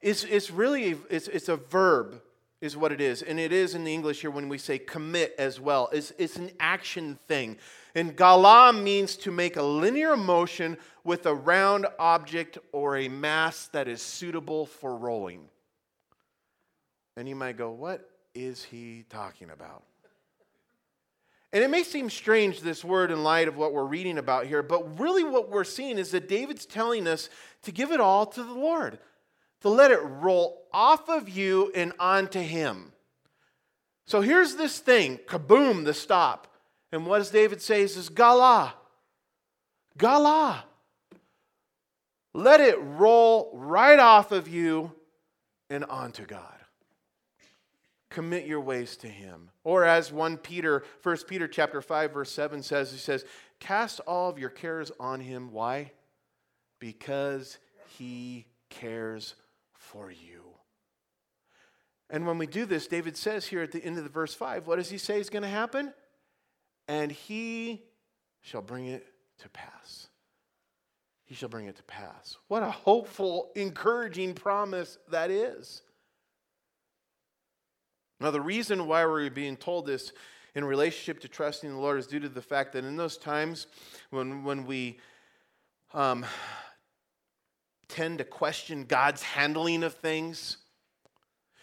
is, 0.00 0.24
is 0.24 0.50
really 0.50 0.96
it's, 1.08 1.28
it's 1.28 1.48
a 1.48 1.56
verb 1.56 2.20
is 2.64 2.76
what 2.76 2.92
it 2.92 3.00
is. 3.00 3.22
And 3.22 3.38
it 3.38 3.52
is 3.52 3.74
in 3.74 3.84
the 3.84 3.92
english 3.92 4.22
here 4.22 4.30
when 4.30 4.48
we 4.48 4.58
say 4.58 4.78
commit 4.78 5.34
as 5.38 5.60
well. 5.60 5.88
It's, 5.92 6.12
it's 6.18 6.36
an 6.36 6.50
action 6.58 7.18
thing. 7.28 7.58
And 7.94 8.16
gala 8.16 8.72
means 8.72 9.16
to 9.18 9.30
make 9.30 9.56
a 9.56 9.62
linear 9.62 10.16
motion 10.16 10.76
with 11.04 11.26
a 11.26 11.34
round 11.34 11.86
object 11.98 12.58
or 12.72 12.96
a 12.96 13.08
mass 13.08 13.68
that 13.68 13.86
is 13.86 14.02
suitable 14.02 14.66
for 14.66 14.96
rolling. 14.96 15.48
And 17.16 17.28
you 17.28 17.36
might 17.36 17.56
go 17.56 17.70
what 17.70 18.08
is 18.34 18.64
he 18.64 19.04
talking 19.08 19.50
about? 19.50 19.84
And 21.52 21.62
it 21.62 21.70
may 21.70 21.84
seem 21.84 22.10
strange, 22.10 22.62
this 22.62 22.84
word, 22.84 23.12
in 23.12 23.22
light 23.22 23.46
of 23.46 23.56
what 23.56 23.72
we're 23.72 23.84
reading 23.84 24.18
about 24.18 24.46
here, 24.46 24.60
but 24.60 24.98
really 24.98 25.22
what 25.22 25.50
we're 25.50 25.62
seeing 25.62 25.98
is 25.98 26.10
that 26.10 26.28
David's 26.28 26.66
telling 26.66 27.06
us 27.06 27.28
to 27.62 27.70
give 27.70 27.92
it 27.92 28.00
all 28.00 28.26
to 28.26 28.42
the 28.42 28.52
Lord, 28.52 28.98
to 29.64 29.70
let 29.70 29.90
it 29.90 30.00
roll 30.02 30.66
off 30.74 31.08
of 31.08 31.26
you 31.26 31.72
and 31.74 31.94
onto 31.98 32.38
Him. 32.38 32.92
So 34.06 34.20
here's 34.20 34.56
this 34.56 34.78
thing 34.78 35.20
kaboom, 35.26 35.86
the 35.86 35.94
stop. 35.94 36.48
And 36.92 37.06
what 37.06 37.16
does 37.16 37.30
David 37.30 37.62
say? 37.62 37.80
He 37.80 37.88
says, 37.88 38.10
Gala. 38.10 38.74
Gala. 39.96 40.66
Let 42.34 42.60
it 42.60 42.76
roll 42.78 43.52
right 43.54 43.98
off 43.98 44.32
of 44.32 44.48
you 44.48 44.92
and 45.70 45.86
onto 45.86 46.26
God 46.26 46.42
commit 48.10 48.44
your 48.44 48.60
ways 48.60 48.98
to 48.98 49.08
him 49.08 49.50
or 49.64 49.84
as 49.84 50.12
1 50.12 50.36
peter 50.36 50.84
1 51.02 51.16
peter 51.26 51.48
chapter 51.48 51.82
5 51.82 52.12
verse 52.12 52.30
7 52.30 52.62
says 52.62 52.92
he 52.92 52.98
says 52.98 53.24
cast 53.58 53.98
all 54.00 54.30
of 54.30 54.38
your 54.38 54.50
cares 54.50 54.92
on 55.00 55.18
him 55.18 55.50
why 55.50 55.90
because 56.78 57.58
he 57.98 58.46
cares 58.70 59.34
for 59.94 60.10
you. 60.10 60.42
And 62.10 62.26
when 62.26 62.36
we 62.36 62.46
do 62.46 62.66
this 62.66 62.86
david 62.86 63.16
says 63.16 63.46
here 63.46 63.62
at 63.62 63.70
the 63.72 63.82
end 63.82 63.96
of 63.96 64.04
the 64.04 64.10
verse 64.10 64.34
5 64.34 64.66
what 64.66 64.76
does 64.76 64.90
he 64.90 64.98
say 64.98 65.20
is 65.20 65.30
going 65.30 65.44
to 65.44 65.48
happen? 65.48 65.94
And 66.88 67.10
he 67.10 67.82
shall 68.42 68.60
bring 68.60 68.86
it 68.86 69.06
to 69.38 69.48
pass. 69.48 70.08
He 71.24 71.34
shall 71.34 71.48
bring 71.48 71.66
it 71.66 71.76
to 71.76 71.82
pass. 71.84 72.36
What 72.48 72.62
a 72.62 72.70
hopeful 72.70 73.50
encouraging 73.54 74.34
promise 74.34 74.98
that 75.10 75.30
is. 75.30 75.80
Now, 78.20 78.30
the 78.30 78.40
reason 78.40 78.86
why 78.86 79.06
we're 79.06 79.30
being 79.30 79.56
told 79.56 79.86
this 79.86 80.12
in 80.54 80.64
relationship 80.64 81.20
to 81.20 81.28
trusting 81.28 81.70
the 81.70 81.78
Lord 81.78 81.98
is 81.98 82.06
due 82.06 82.20
to 82.20 82.28
the 82.28 82.42
fact 82.42 82.74
that 82.74 82.84
in 82.84 82.96
those 82.96 83.16
times 83.16 83.66
when, 84.10 84.44
when 84.44 84.66
we 84.66 84.98
um, 85.94 86.26
tend 87.88 88.18
to 88.18 88.24
question 88.24 88.84
God's 88.84 89.22
handling 89.22 89.82
of 89.82 89.94
things 89.94 90.58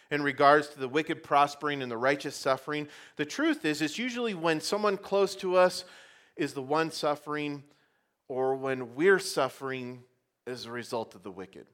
in 0.10 0.22
regards 0.22 0.68
to 0.70 0.80
the 0.80 0.90
wicked 0.90 1.24
prospering 1.24 1.82
and 1.82 1.92
the 1.92 1.98
righteous 1.98 2.36
suffering, 2.36 2.88
the 3.16 3.26
truth 3.26 3.64
is, 3.64 3.82
it's 3.82 3.98
usually 3.98 4.34
when 4.34 4.60
someone 4.60 4.98
close 4.98 5.36
to 5.38 5.56
us 5.56 5.86
is 6.36 6.54
the 6.54 6.62
one 6.62 6.92
suffering 6.92 7.64
or 8.28 8.56
when 8.56 8.96
we're 8.96 9.20
suffering 9.20 10.04
as 10.46 10.66
a 10.66 10.72
result 10.72 11.16
of 11.16 11.24
the 11.24 11.32
wicked 11.32 11.68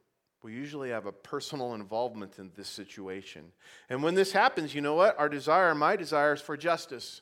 we 0.43 0.53
usually 0.53 0.91
have 0.91 1.05
a 1.05 1.11
personal 1.11 1.73
involvement 1.73 2.39
in 2.39 2.51
this 2.55 2.69
situation. 2.69 3.51
And 3.89 4.01
when 4.01 4.15
this 4.15 4.31
happens, 4.31 4.73
you 4.73 4.79
know 4.79 4.93
what? 4.93 5.19
Our 5.19 5.29
desire, 5.29 5.75
my 5.75 5.95
desire, 5.97 6.33
is 6.33 6.41
for 6.41 6.55
justice, 6.55 7.21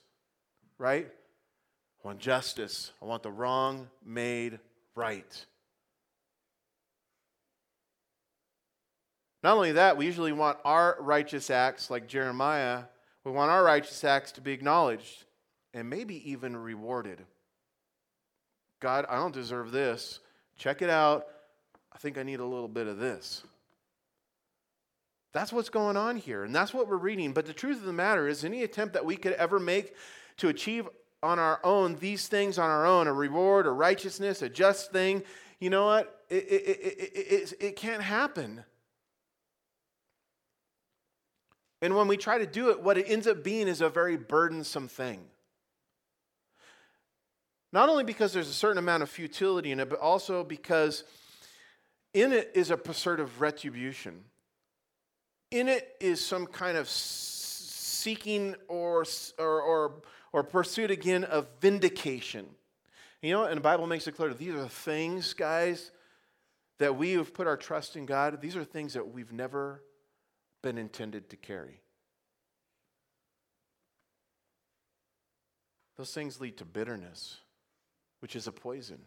right? 0.78 1.08
I 1.08 2.08
want 2.08 2.20
justice. 2.20 2.92
I 3.02 3.06
want 3.06 3.24
the 3.24 3.32
wrong 3.32 3.90
made 4.06 4.60
right. 4.94 5.46
Not 9.46 9.58
only 9.58 9.74
that, 9.74 9.96
we 9.96 10.08
usually 10.08 10.32
want 10.32 10.58
our 10.66 10.98
righteous 11.00 11.52
acts, 11.52 11.92
like 11.92 12.08
Jeremiah, 12.08 12.86
we 13.24 13.32
want 13.32 13.52
our 13.52 13.64
righteous 13.64 14.04
acts 14.04 14.32
to 14.32 14.42
be 14.42 14.52
acknowledged 14.52 15.26
and 15.72 15.88
maybe 15.88 16.32
even 16.32 16.58
rewarded. 16.58 17.22
God, 18.80 19.06
I 19.08 19.18
don't 19.18 19.36
deserve 19.36 19.72
this. 19.72 20.20
Check 20.58 20.82
it 20.82 20.90
out. 20.90 21.28
I 21.94 22.00
think 22.00 22.18
I 22.18 22.24
need 22.24 22.40
a 22.40 22.46
little 22.46 22.68
bit 22.68 22.88
of 22.88 22.98
this. 22.98 23.44
That's 25.32 25.54
what's 25.54 25.70
going 25.70 25.96
on 25.96 26.18
here, 26.18 26.44
and 26.44 26.56
that's 26.56 26.74
what 26.74 26.88
we're 26.88 26.98
reading. 26.98 27.32
But 27.32 27.46
the 27.46 27.54
truth 27.54 27.78
of 27.78 27.86
the 27.86 27.94
matter 27.94 28.28
is, 28.28 28.44
any 28.44 28.64
attempt 28.64 28.96
that 28.96 29.06
we 29.06 29.16
could 29.16 29.34
ever 29.34 29.60
make 29.60 29.94
to 30.38 30.48
achieve 30.48 30.90
on 31.22 31.38
our 31.38 31.60
own 31.64 31.98
these 31.98 32.28
things 32.28 32.58
on 32.58 32.72
our 32.72 32.88
own, 32.88 33.06
a 33.06 33.14
reward, 33.14 33.68
a 33.68 33.72
righteousness, 33.72 34.42
a 34.42 34.50
just 34.50 34.92
thing, 34.92 35.22
you 35.60 35.70
know 35.70 35.86
what? 35.86 36.24
It, 36.32 36.46
it, 36.46 36.68
it, 36.68 37.12
it, 37.14 37.54
it 37.60 37.76
can't 37.76 38.02
happen. 38.02 38.64
And 41.86 41.96
when 41.96 42.08
we 42.08 42.18
try 42.18 42.40
to 42.40 42.48
do 42.48 42.72
it, 42.72 42.82
what 42.82 42.98
it 42.98 43.06
ends 43.08 43.28
up 43.28 43.44
being 43.44 43.68
is 43.68 43.80
a 43.80 43.90
very 43.90 44.18
burdensome 44.18 44.88
thing. 44.88 45.22
Not 47.72 47.90
only 47.90 48.04
because 48.04 48.34
there's 48.34 48.50
a 48.50 48.54
certain 48.54 48.80
amount 48.80 49.04
of 49.04 49.10
futility 49.12 49.72
in 49.72 49.80
it, 49.80 49.88
but 49.88 50.00
also 50.00 50.44
because 50.44 51.04
in 52.12 52.34
it 52.34 52.50
is 52.56 52.72
a 52.72 52.78
pursuit 52.78 53.20
of 53.20 53.40
retribution. 53.40 54.24
In 55.52 55.68
it 55.68 55.96
is 56.00 56.26
some 56.26 56.48
kind 56.48 56.76
of 56.76 56.90
seeking 56.90 58.56
or, 58.68 59.06
or, 59.38 59.62
or, 59.62 60.02
or 60.34 60.44
pursuit 60.44 60.90
again 60.90 61.24
of 61.24 61.48
vindication. 61.62 62.48
You 63.22 63.34
know, 63.34 63.44
and 63.44 63.58
the 63.58 63.62
Bible 63.62 63.86
makes 63.86 64.08
it 64.08 64.14
clear 64.14 64.34
these 64.34 64.56
are 64.56 64.68
things, 64.68 65.36
guys, 65.36 65.92
that 66.80 66.98
we 66.98 67.12
have 67.12 67.32
put 67.32 67.46
our 67.46 67.58
trust 67.58 67.96
in 67.96 68.08
God. 68.08 68.42
These 68.42 68.56
are 68.56 68.64
things 68.64 68.94
that 68.94 69.14
we've 69.14 69.32
never 69.32 69.84
been 70.66 70.78
intended 70.80 71.30
to 71.30 71.36
carry. 71.36 71.80
Those 75.96 76.12
things 76.12 76.42
lead 76.42 76.58
to 76.58 76.66
bitterness, 76.66 77.38
which 78.20 78.36
is 78.36 78.48
a 78.48 78.52
poison. 78.52 78.98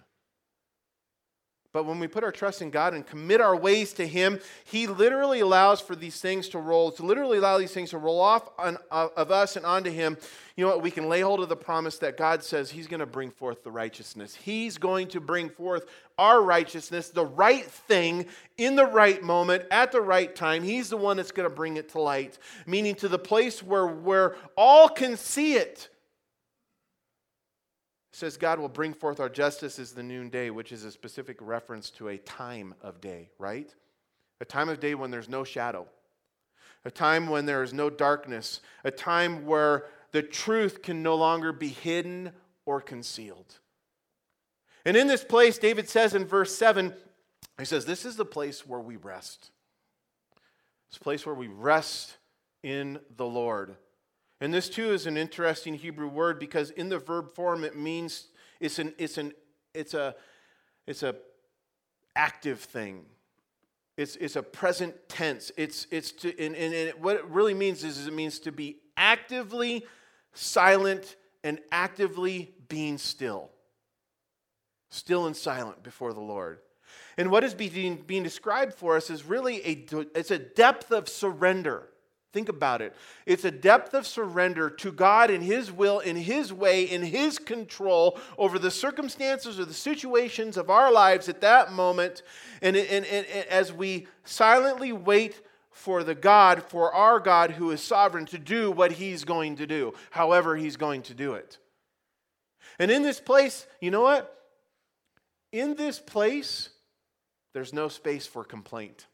But 1.79 1.87
when 1.87 2.01
we 2.01 2.09
put 2.09 2.25
our 2.25 2.33
trust 2.33 2.61
in 2.61 2.71
God 2.71 2.93
and 2.93 3.07
commit 3.07 3.41
our 3.41 3.55
ways 3.55 3.93
to 3.93 4.05
Him, 4.05 4.41
He 4.65 4.89
literally 4.89 5.39
allows 5.39 5.81
for 5.81 5.95
these 5.95 6.21
things 6.21 6.49
to 6.49 6.59
roll, 6.59 6.91
to 6.91 7.05
literally 7.05 7.39
allow 7.39 7.57
these 7.57 7.71
things 7.71 7.91
to 7.91 7.99
roll 7.99 8.21
off 8.21 8.51
on, 8.59 8.79
uh, 8.91 9.11
of 9.17 9.31
us 9.31 9.55
and 9.55 9.65
onto 9.65 9.89
Him. 9.89 10.17
You 10.57 10.65
know 10.65 10.73
what? 10.73 10.83
We 10.83 10.91
can 10.91 11.09
lay 11.09 11.21
hold 11.21 11.39
of 11.39 11.49
the 11.49 11.55
promise 11.55 11.99
that 11.99 12.17
God 12.17 12.43
says 12.43 12.69
He's 12.69 12.89
going 12.89 12.99
to 12.99 13.07
bring 13.07 13.31
forth 13.31 13.63
the 13.63 13.71
righteousness. 13.71 14.35
He's 14.35 14.77
going 14.77 15.07
to 15.11 15.21
bring 15.21 15.51
forth 15.51 15.87
our 16.19 16.43
righteousness, 16.43 17.11
the 17.11 17.27
right 17.27 17.65
thing, 17.65 18.27
in 18.57 18.75
the 18.75 18.87
right 18.87 19.23
moment, 19.23 19.63
at 19.71 19.93
the 19.93 20.01
right 20.01 20.35
time. 20.35 20.65
He's 20.65 20.91
the 20.91 20.97
one 20.97 21.17
that's 21.17 21.31
going 21.31 21.49
to 21.49 21.55
bring 21.55 21.77
it 21.77 21.91
to 21.91 22.01
light, 22.01 22.41
meaning 22.67 22.97
to 22.97 23.07
the 23.07 23.21
place 23.21 23.63
where, 23.63 23.87
where 23.87 24.35
all 24.57 24.89
can 24.89 25.17
see 25.17 25.55
it 25.55 25.91
says 28.13 28.37
God 28.37 28.59
will 28.59 28.69
bring 28.69 28.95
forth 28.95 29.21
our 29.21 29.29
justice 29.29 29.79
as 29.79 29.93
the 29.93 30.03
noonday, 30.03 30.51
which 30.51 30.73
is 30.73 30.85
a 30.85 30.91
specific 30.91 31.37
reference 31.41 31.91
to 31.91 32.09
a 32.09 32.19
time 32.19 32.75
of 32.83 33.01
day, 33.01 33.31
right? 33.39 33.73
A 34.41 34.45
time 34.45 34.69
of 34.69 34.81
day 34.81 34.95
when 34.95 35.11
there's 35.11 35.29
no 35.29 35.45
shadow, 35.45 35.87
a 36.85 36.91
time 36.91 37.29
when 37.29 37.47
there 37.47 37.63
is 37.63 37.73
no 37.73 37.91
darkness, 37.91 38.61
a 38.85 38.91
time 38.91 39.45
where 39.45 39.87
the 40.13 40.23
truth 40.23 40.83
can 40.83 41.03
no 41.03 41.17
longer 41.17 41.53
be 41.53 41.69
hidden 41.69 42.33
or 42.65 42.81
concealed. 42.81 43.59
And 44.85 44.97
in 44.97 45.07
this 45.07 45.25
place, 45.25 45.59
David 45.59 45.89
says 45.89 46.15
in 46.15 46.25
verse 46.25 46.55
7, 46.57 46.95
he 47.59 47.65
says, 47.65 47.85
This 47.85 48.05
is 48.05 48.17
the 48.17 48.25
place 48.25 48.67
where 48.67 48.81
we 48.81 48.97
rest. 48.97 49.51
It's 50.89 50.97
a 50.97 51.01
place 51.01 51.27
where 51.27 51.35
we 51.35 51.49
rest 51.49 52.17
in 52.63 52.99
the 53.17 53.27
Lord. 53.27 53.77
And 54.41 54.55
this 54.55 54.69
too 54.69 54.93
is 54.93 55.07
an 55.07 55.17
interesting 55.17 55.75
Hebrew 55.75 56.09
word 56.09 56.39
because 56.39 56.71
in 56.71 56.89
the 56.89 56.99
verb 56.99 57.31
form 57.35 57.65
it 57.65 57.77
means 57.77 58.29
it's 58.61 58.79
an 58.79 58.95
it's 58.99 59.19
an 59.19 59.33
it's 59.75 59.95
a 59.95 60.15
it's 60.87 61.03
a 61.03 61.17
active 62.15 62.61
thing. 62.61 63.05
It's 63.97 64.17
it's 64.17 64.37
a 64.37 64.43
present 64.43 64.95
tense. 65.09 65.51
It's 65.57 65.87
it's 65.91 66.13
to 66.13 66.29
and, 66.39 66.55
and, 66.55 66.75
and 66.75 67.03
what 67.03 67.17
it 67.17 67.25
really 67.27 67.55
means 67.55 67.83
is, 67.83 67.99
is 67.99 68.07
it 68.07 68.15
means 68.15 68.39
to 68.41 68.53
be 68.53 68.77
actively 68.97 69.85
silent 70.35 71.17
and 71.43 71.61
actively 71.73 72.55
being 72.69 72.99
still. 72.99 73.51
Still 74.91 75.27
and 75.27 75.37
silent 75.37 75.83
before 75.83 76.13
the 76.13 76.21
Lord. 76.21 76.61
And 77.17 77.31
what 77.31 77.45
is 77.45 77.53
being, 77.53 77.97
being 78.07 78.23
described 78.23 78.75
for 78.75 78.97
us 78.97 79.11
is 79.11 79.25
really 79.25 79.57
a, 79.67 79.87
it's 80.15 80.31
a 80.31 80.39
depth 80.39 80.93
of 80.93 81.09
surrender. 81.09 81.89
Think 82.33 82.51
about 82.51 82.83
it. 82.83 82.95
It's 83.25 83.45
a 83.45 83.51
depth 83.51 83.95
of 83.95 84.07
surrender 84.07 84.69
to 84.69 84.93
God 84.93 85.31
in 85.31 85.41
His 85.41 85.73
will, 85.73 86.01
in 86.01 86.17
His 86.17 86.53
way, 86.53 86.85
in 86.85 87.03
His 87.03 87.39
control 87.39 88.19
over 88.37 88.59
the 88.59 88.71
circumstances 88.71 89.59
or 89.59 89.65
the 89.65 89.73
situations 89.73 90.59
of 90.59 90.69
our 90.69 90.93
lives 90.93 91.29
at 91.31 91.41
that 91.41 91.73
moment. 91.73 92.23
And, 92.61 92.77
and, 92.77 93.07
and, 93.07 93.27
and 93.27 93.47
as 93.49 93.73
we 93.73 94.09
silently 94.25 94.93
wait 94.93 95.41
for 95.71 96.05
the 96.05 96.15
God, 96.15 96.65
for 96.65 96.93
our 96.93 97.19
God 97.19 97.53
who 97.53 97.71
is 97.71 97.81
sovereign, 97.81 98.27
to 98.27 98.39
do 98.39 98.71
what 98.71 98.93
He's 98.93 99.25
going 99.25 99.57
to 99.57 99.67
do, 99.67 99.95
however 100.11 100.55
He's 100.55 100.77
going 100.77 101.03
to 101.03 101.15
do 101.15 101.33
it. 101.33 101.57
And 102.79 102.91
in 102.91 103.03
this 103.03 103.21
place, 103.21 103.67
you 103.81 103.91
know 103.91 104.03
what? 104.03 104.35
In 105.51 105.77
this 105.77 105.99
place, 105.99 106.69
there's 107.55 107.73
no 107.73 107.89
space 107.89 108.27
for 108.27 108.45
complaint. 108.45 109.07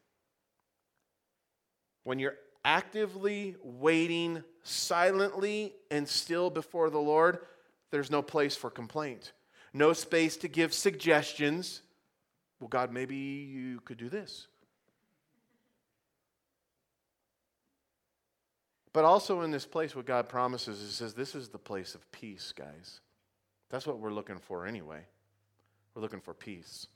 When 2.02 2.18
you're 2.18 2.34
actively 2.64 3.56
waiting 3.62 4.42
silently 4.62 5.74
and 5.90 6.08
still 6.08 6.50
before 6.50 6.90
the 6.90 6.98
Lord, 6.98 7.38
there's 7.90 8.10
no 8.10 8.22
place 8.22 8.56
for 8.56 8.70
complaint. 8.70 9.32
No 9.72 9.92
space 9.92 10.36
to 10.38 10.48
give 10.48 10.72
suggestions. 10.72 11.82
Well, 12.60 12.68
God, 12.68 12.92
maybe 12.92 13.16
you 13.16 13.80
could 13.80 13.98
do 13.98 14.08
this. 14.08 14.46
But 18.92 19.04
also 19.04 19.42
in 19.42 19.50
this 19.50 19.66
place, 19.66 19.96
what 19.96 20.06
God 20.06 20.28
promises 20.28 20.80
is 20.80 20.94
says, 20.94 21.14
This 21.14 21.34
is 21.34 21.48
the 21.48 21.58
place 21.58 21.96
of 21.96 22.10
peace, 22.12 22.52
guys. 22.56 23.00
That's 23.68 23.86
what 23.86 23.98
we're 23.98 24.12
looking 24.12 24.38
for 24.38 24.66
anyway. 24.66 25.00
We're 25.94 26.02
looking 26.02 26.20
for 26.20 26.32
peace. 26.32 26.86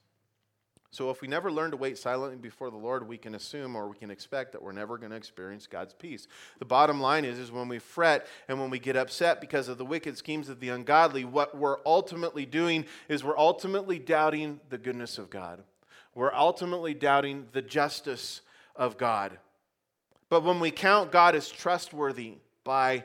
So 0.91 1.11
if 1.11 1.21
we 1.21 1.29
never 1.29 1.53
learn 1.53 1.71
to 1.73 1.77
wait 1.77 1.99
silently 1.99 2.39
before 2.39 2.71
the 2.71 2.79
Lord, 2.79 3.07
we 3.07 3.19
can 3.19 3.35
assume 3.35 3.77
or 3.77 3.89
we 3.89 3.97
can 3.97 4.11
expect 4.11 4.53
that 4.53 4.63
we're 4.63 4.73
never 4.73 4.97
going 4.97 5.11
to 5.11 5.17
experience 5.17 5.67
God's 5.67 5.93
peace. 5.93 6.27
The 6.59 6.65
bottom 6.65 7.01
line 7.01 7.27
is 7.27 7.39
is 7.39 7.53
when 7.53 7.69
we 7.69 7.79
fret 7.79 8.27
and 8.49 8.59
when 8.59 8.71
we 8.71 8.79
get 8.79 8.97
upset 8.97 9.41
because 9.41 9.69
of 9.69 9.77
the 9.77 9.85
wicked 9.85 10.17
schemes 10.17 10.49
of 10.49 10.61
the 10.61 10.71
ungodly, 10.71 11.27
what 11.27 11.57
we're 11.57 11.79
ultimately 11.85 12.47
doing 12.47 12.87
is 13.09 13.23
we're 13.23 13.39
ultimately 13.39 13.99
doubting 13.99 14.61
the 14.71 14.79
goodness 14.79 15.19
of 15.19 15.29
God. 15.29 15.63
We're 16.15 16.33
ultimately 16.33 16.95
doubting 16.95 17.49
the 17.53 17.63
justice 17.63 18.41
of 18.75 18.97
God. 18.97 19.39
But 20.31 20.43
when 20.43 20.59
we 20.59 20.71
count 20.71 21.13
God 21.13 21.35
as 21.35 21.51
trustworthy 21.51 22.35
by 22.65 23.05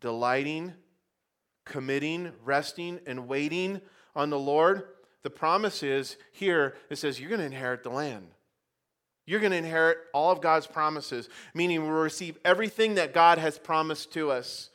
delighting, 0.00 0.72
committing, 1.66 2.32
resting 2.42 3.00
and 3.06 3.28
waiting 3.28 3.82
on 4.16 4.30
the 4.30 4.38
Lord, 4.38 4.84
the 5.22 5.30
promise 5.30 5.82
is 5.82 6.16
here, 6.32 6.74
it 6.90 6.96
says, 6.96 7.18
you're 7.20 7.28
going 7.28 7.40
to 7.40 7.46
inherit 7.46 7.82
the 7.82 7.90
land. 7.90 8.28
You're 9.26 9.40
going 9.40 9.52
to 9.52 9.58
inherit 9.58 9.98
all 10.14 10.30
of 10.30 10.40
God's 10.40 10.66
promises, 10.66 11.28
meaning 11.52 11.82
we'll 11.82 11.90
receive 11.90 12.38
everything 12.44 12.94
that 12.94 13.12
God 13.12 13.38
has 13.38 13.58
promised 13.58 14.12
to 14.14 14.30
us. 14.30 14.70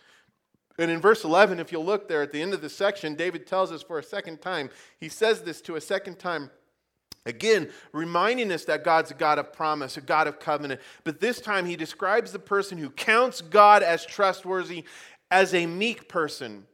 And 0.77 0.91
in 0.91 1.01
verse 1.01 1.23
11, 1.23 1.59
if 1.59 1.71
you'll 1.71 1.85
look 1.85 2.07
there 2.07 2.21
at 2.21 2.31
the 2.31 2.41
end 2.41 2.53
of 2.53 2.61
the 2.61 2.69
section, 2.69 3.15
David 3.15 3.47
tells 3.47 3.71
us 3.71 3.81
for 3.81 3.99
a 3.99 4.03
second 4.03 4.41
time, 4.41 4.69
he 4.99 5.09
says 5.09 5.41
this 5.41 5.61
to 5.61 5.75
a 5.75 5.81
second 5.81 6.19
time. 6.19 6.51
Again, 7.25 7.69
reminding 7.93 8.51
us 8.51 8.65
that 8.65 8.83
God's 8.83 9.11
a 9.11 9.13
God 9.13 9.39
of 9.39 9.53
promise, 9.53 9.97
a 9.97 10.01
God 10.01 10.27
of 10.27 10.39
covenant. 10.39 10.81
But 11.03 11.19
this 11.19 11.39
time, 11.39 11.65
he 11.65 11.75
describes 11.75 12.31
the 12.31 12.39
person 12.39 12.77
who 12.77 12.89
counts 12.89 13.41
God 13.41 13.81
as 13.81 14.05
trustworthy 14.05 14.83
as 15.31 15.53
a 15.53 15.65
meek 15.65 16.09
person. 16.09 16.65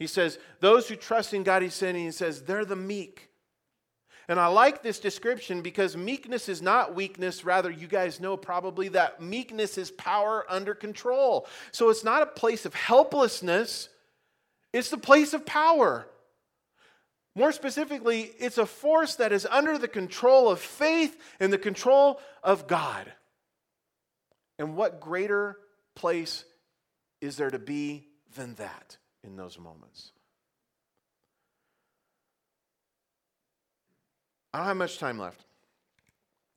He 0.00 0.06
says, 0.06 0.38
Those 0.60 0.88
who 0.88 0.96
trust 0.96 1.34
in 1.34 1.44
God, 1.44 1.62
he's 1.62 1.74
saying, 1.74 1.94
he 1.94 2.10
says, 2.10 2.42
they're 2.42 2.64
the 2.64 2.74
meek. 2.74 3.28
And 4.28 4.40
I 4.40 4.46
like 4.46 4.82
this 4.82 4.98
description 4.98 5.60
because 5.60 5.96
meekness 5.96 6.48
is 6.48 6.62
not 6.62 6.94
weakness. 6.94 7.44
Rather, 7.44 7.70
you 7.70 7.86
guys 7.86 8.18
know 8.18 8.36
probably 8.36 8.88
that 8.88 9.20
meekness 9.20 9.76
is 9.76 9.90
power 9.90 10.46
under 10.48 10.74
control. 10.74 11.46
So 11.70 11.90
it's 11.90 12.02
not 12.02 12.22
a 12.22 12.26
place 12.26 12.64
of 12.64 12.74
helplessness, 12.74 13.88
it's 14.72 14.88
the 14.90 14.98
place 14.98 15.34
of 15.34 15.44
power. 15.44 16.06
More 17.36 17.52
specifically, 17.52 18.22
it's 18.38 18.58
a 18.58 18.66
force 18.66 19.16
that 19.16 19.32
is 19.32 19.46
under 19.46 19.78
the 19.78 19.88
control 19.88 20.48
of 20.48 20.60
faith 20.60 21.16
and 21.38 21.52
the 21.52 21.58
control 21.58 22.20
of 22.42 22.66
God. 22.66 23.12
And 24.58 24.76
what 24.76 25.00
greater 25.00 25.58
place 25.94 26.44
is 27.20 27.36
there 27.36 27.50
to 27.50 27.58
be 27.58 28.06
than 28.34 28.54
that? 28.54 28.96
In 29.24 29.36
those 29.36 29.58
moments. 29.58 30.12
I 34.52 34.58
don't 34.58 34.66
have 34.66 34.76
much 34.76 34.98
time 34.98 35.18
left 35.18 35.44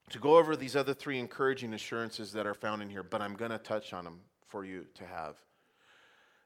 to 0.09 0.19
go 0.19 0.37
over 0.37 0.55
these 0.55 0.75
other 0.75 0.93
three 0.93 1.19
encouraging 1.19 1.73
assurances 1.73 2.33
that 2.33 2.47
are 2.47 2.53
found 2.53 2.81
in 2.81 2.89
here, 2.89 3.03
but 3.03 3.21
I'm 3.21 3.35
going 3.35 3.51
to 3.51 3.57
touch 3.57 3.93
on 3.93 4.03
them 4.03 4.19
for 4.47 4.65
you 4.65 4.85
to 4.95 5.05
have. 5.05 5.35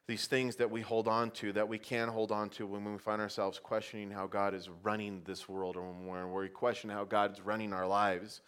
These 0.07 0.27
things 0.27 0.55
that 0.55 0.71
we 0.71 0.81
hold 0.81 1.07
on 1.07 1.31
to, 1.31 1.51
that 1.53 1.67
we 1.67 1.77
can 1.77 2.07
hold 2.07 2.31
on 2.31 2.49
to 2.51 2.65
when 2.65 2.89
we 2.89 2.97
find 2.97 3.21
ourselves 3.21 3.59
questioning 3.59 4.09
how 4.09 4.25
God 4.25 4.53
is 4.53 4.69
running 4.83 5.21
this 5.25 5.49
world 5.49 5.75
or 5.75 5.81
when 5.81 6.31
we 6.31 6.47
question 6.47 6.89
how 6.89 7.03
God's 7.03 7.41
running 7.41 7.73
our 7.73 7.87
lives. 7.87 8.41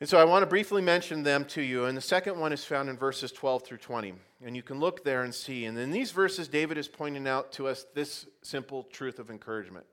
And 0.00 0.08
so 0.08 0.18
I 0.18 0.24
want 0.24 0.42
to 0.42 0.46
briefly 0.46 0.82
mention 0.82 1.22
them 1.22 1.44
to 1.46 1.62
you. 1.62 1.84
And 1.84 1.96
the 1.96 2.02
second 2.02 2.38
one 2.38 2.52
is 2.52 2.64
found 2.64 2.88
in 2.88 2.96
verses 2.96 3.30
12 3.32 3.64
through 3.64 3.78
20. 3.78 4.14
And 4.44 4.56
you 4.56 4.62
can 4.62 4.80
look 4.80 5.04
there 5.04 5.22
and 5.22 5.34
see. 5.34 5.64
And 5.64 5.78
in 5.78 5.90
these 5.90 6.10
verses, 6.10 6.48
David 6.48 6.76
is 6.76 6.88
pointing 6.88 7.28
out 7.28 7.52
to 7.52 7.68
us 7.68 7.86
this 7.94 8.26
simple 8.42 8.82
truth 8.84 9.18
of 9.18 9.30
encouragement. 9.30 9.86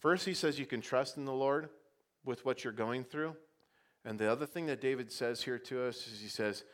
First, 0.00 0.26
he 0.26 0.34
says 0.34 0.58
you 0.58 0.66
can 0.66 0.80
trust 0.80 1.16
in 1.16 1.24
the 1.24 1.32
Lord 1.32 1.70
with 2.24 2.44
what 2.44 2.64
you're 2.64 2.72
going 2.72 3.04
through. 3.04 3.36
And 4.04 4.18
the 4.18 4.30
other 4.30 4.46
thing 4.46 4.66
that 4.66 4.80
David 4.80 5.10
says 5.10 5.42
here 5.42 5.58
to 5.60 5.84
us 5.84 6.06
is 6.06 6.20
he 6.20 6.28
says, 6.28 6.64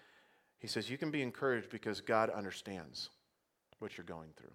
he 0.58 0.66
says, 0.66 0.90
you 0.90 0.98
can 0.98 1.10
be 1.10 1.22
encouraged 1.22 1.70
because 1.70 2.00
God 2.00 2.30
understands 2.30 3.10
what 3.78 3.96
you're 3.96 4.04
going 4.04 4.30
through. 4.36 4.52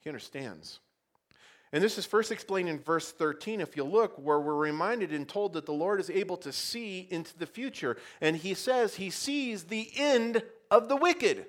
He 0.00 0.10
understands. 0.10 0.80
And 1.72 1.84
this 1.84 1.98
is 1.98 2.06
first 2.06 2.32
explained 2.32 2.68
in 2.68 2.78
verse 2.78 3.12
13, 3.12 3.60
if 3.60 3.76
you 3.76 3.84
look, 3.84 4.16
where 4.16 4.40
we're 4.40 4.54
reminded 4.54 5.12
and 5.12 5.28
told 5.28 5.52
that 5.52 5.66
the 5.66 5.72
Lord 5.72 6.00
is 6.00 6.08
able 6.08 6.38
to 6.38 6.52
see 6.52 7.06
into 7.10 7.36
the 7.36 7.46
future. 7.46 7.98
And 8.20 8.36
he 8.36 8.54
says 8.54 8.94
he 8.94 9.10
sees 9.10 9.64
the 9.64 9.90
end 9.96 10.42
of 10.70 10.88
the 10.88 10.96
wicked. 10.96 11.46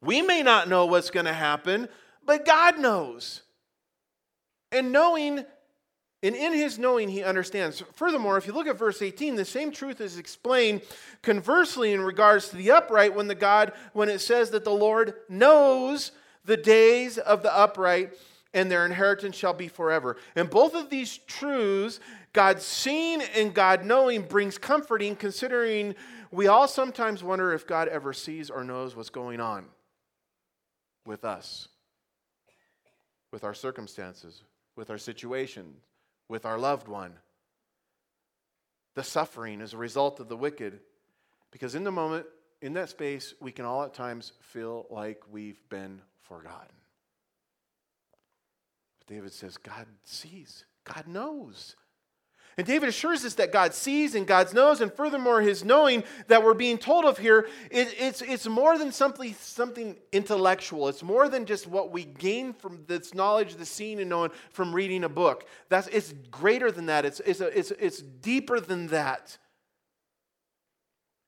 We 0.00 0.22
may 0.22 0.42
not 0.42 0.68
know 0.68 0.86
what's 0.86 1.10
going 1.10 1.26
to 1.26 1.32
happen, 1.34 1.88
but 2.24 2.46
God 2.46 2.78
knows. 2.78 3.42
And 4.72 4.92
knowing, 4.92 5.44
and 6.22 6.34
in 6.34 6.52
his 6.54 6.78
knowing, 6.78 7.08
he 7.08 7.22
understands. 7.22 7.82
Furthermore, 7.94 8.38
if 8.38 8.46
you 8.46 8.52
look 8.54 8.66
at 8.66 8.78
verse 8.78 9.02
18, 9.02 9.34
the 9.34 9.44
same 9.44 9.70
truth 9.70 10.00
is 10.00 10.16
explained 10.16 10.82
conversely 11.22 11.92
in 11.92 12.00
regards 12.00 12.48
to 12.48 12.56
the 12.56 12.70
upright 12.70 13.14
when 13.14 13.28
the 13.28 13.34
God, 13.34 13.72
when 13.92 14.08
it 14.08 14.20
says 14.20 14.50
that 14.50 14.64
the 14.64 14.70
Lord 14.70 15.14
knows 15.28 16.12
the 16.44 16.56
days 16.56 17.18
of 17.18 17.42
the 17.42 17.56
upright, 17.56 18.14
and 18.54 18.70
their 18.70 18.86
inheritance 18.86 19.36
shall 19.36 19.52
be 19.52 19.68
forever. 19.68 20.16
And 20.34 20.48
both 20.48 20.74
of 20.74 20.90
these 20.90 21.18
truths, 21.18 22.00
God 22.32 22.60
seeing 22.60 23.20
and 23.20 23.52
God 23.52 23.84
knowing, 23.84 24.22
brings 24.22 24.56
comforting, 24.56 25.16
considering 25.16 25.94
we 26.30 26.46
all 26.46 26.66
sometimes 26.66 27.22
wonder 27.22 27.52
if 27.52 27.66
God 27.66 27.88
ever 27.88 28.12
sees 28.12 28.50
or 28.50 28.64
knows 28.64 28.96
what's 28.96 29.10
going 29.10 29.40
on 29.40 29.66
with 31.04 31.24
us, 31.24 31.68
with 33.32 33.44
our 33.44 33.54
circumstances, 33.54 34.42
with 34.76 34.90
our 34.90 34.98
situation, 34.98 35.74
with 36.28 36.46
our 36.46 36.58
loved 36.58 36.88
one. 36.88 37.12
The 38.94 39.04
suffering 39.04 39.60
is 39.60 39.74
a 39.74 39.78
result 39.78 40.20
of 40.20 40.28
the 40.28 40.36
wicked. 40.36 40.80
Because 41.50 41.74
in 41.74 41.84
the 41.84 41.92
moment, 41.92 42.26
in 42.60 42.74
that 42.74 42.90
space, 42.90 43.34
we 43.40 43.52
can 43.52 43.64
all 43.64 43.82
at 43.84 43.94
times 43.94 44.32
feel 44.40 44.86
like 44.90 45.22
we've 45.30 45.60
been 45.68 46.02
forgotten. 46.28 46.76
But 48.98 49.14
David 49.14 49.32
says, 49.32 49.56
God 49.56 49.86
sees, 50.04 50.64
God 50.84 51.06
knows. 51.06 51.76
And 52.58 52.66
David 52.66 52.88
assures 52.88 53.24
us 53.24 53.34
that 53.34 53.52
God 53.52 53.72
sees 53.72 54.16
and 54.16 54.26
God 54.26 54.52
knows, 54.52 54.80
and 54.80 54.92
furthermore, 54.92 55.40
his 55.40 55.64
knowing 55.64 56.02
that 56.26 56.42
we're 56.42 56.54
being 56.54 56.76
told 56.76 57.04
of 57.04 57.16
here, 57.16 57.46
it, 57.70 57.94
it's, 57.96 58.20
it's 58.20 58.48
more 58.48 58.76
than 58.76 58.90
simply 58.90 59.34
something 59.34 59.96
intellectual. 60.10 60.88
It's 60.88 61.04
more 61.04 61.28
than 61.28 61.46
just 61.46 61.68
what 61.68 61.92
we 61.92 62.04
gain 62.04 62.52
from 62.52 62.82
this 62.88 63.14
knowledge, 63.14 63.54
the 63.54 63.64
seeing 63.64 64.00
and 64.00 64.10
knowing 64.10 64.32
from 64.50 64.74
reading 64.74 65.04
a 65.04 65.08
book. 65.08 65.46
That's, 65.68 65.86
it's 65.86 66.12
greater 66.32 66.72
than 66.72 66.86
that, 66.86 67.04
it's, 67.04 67.20
it's, 67.20 67.40
a, 67.40 67.56
it's, 67.56 67.70
it's 67.78 68.02
deeper 68.02 68.58
than 68.58 68.88
that. 68.88 69.38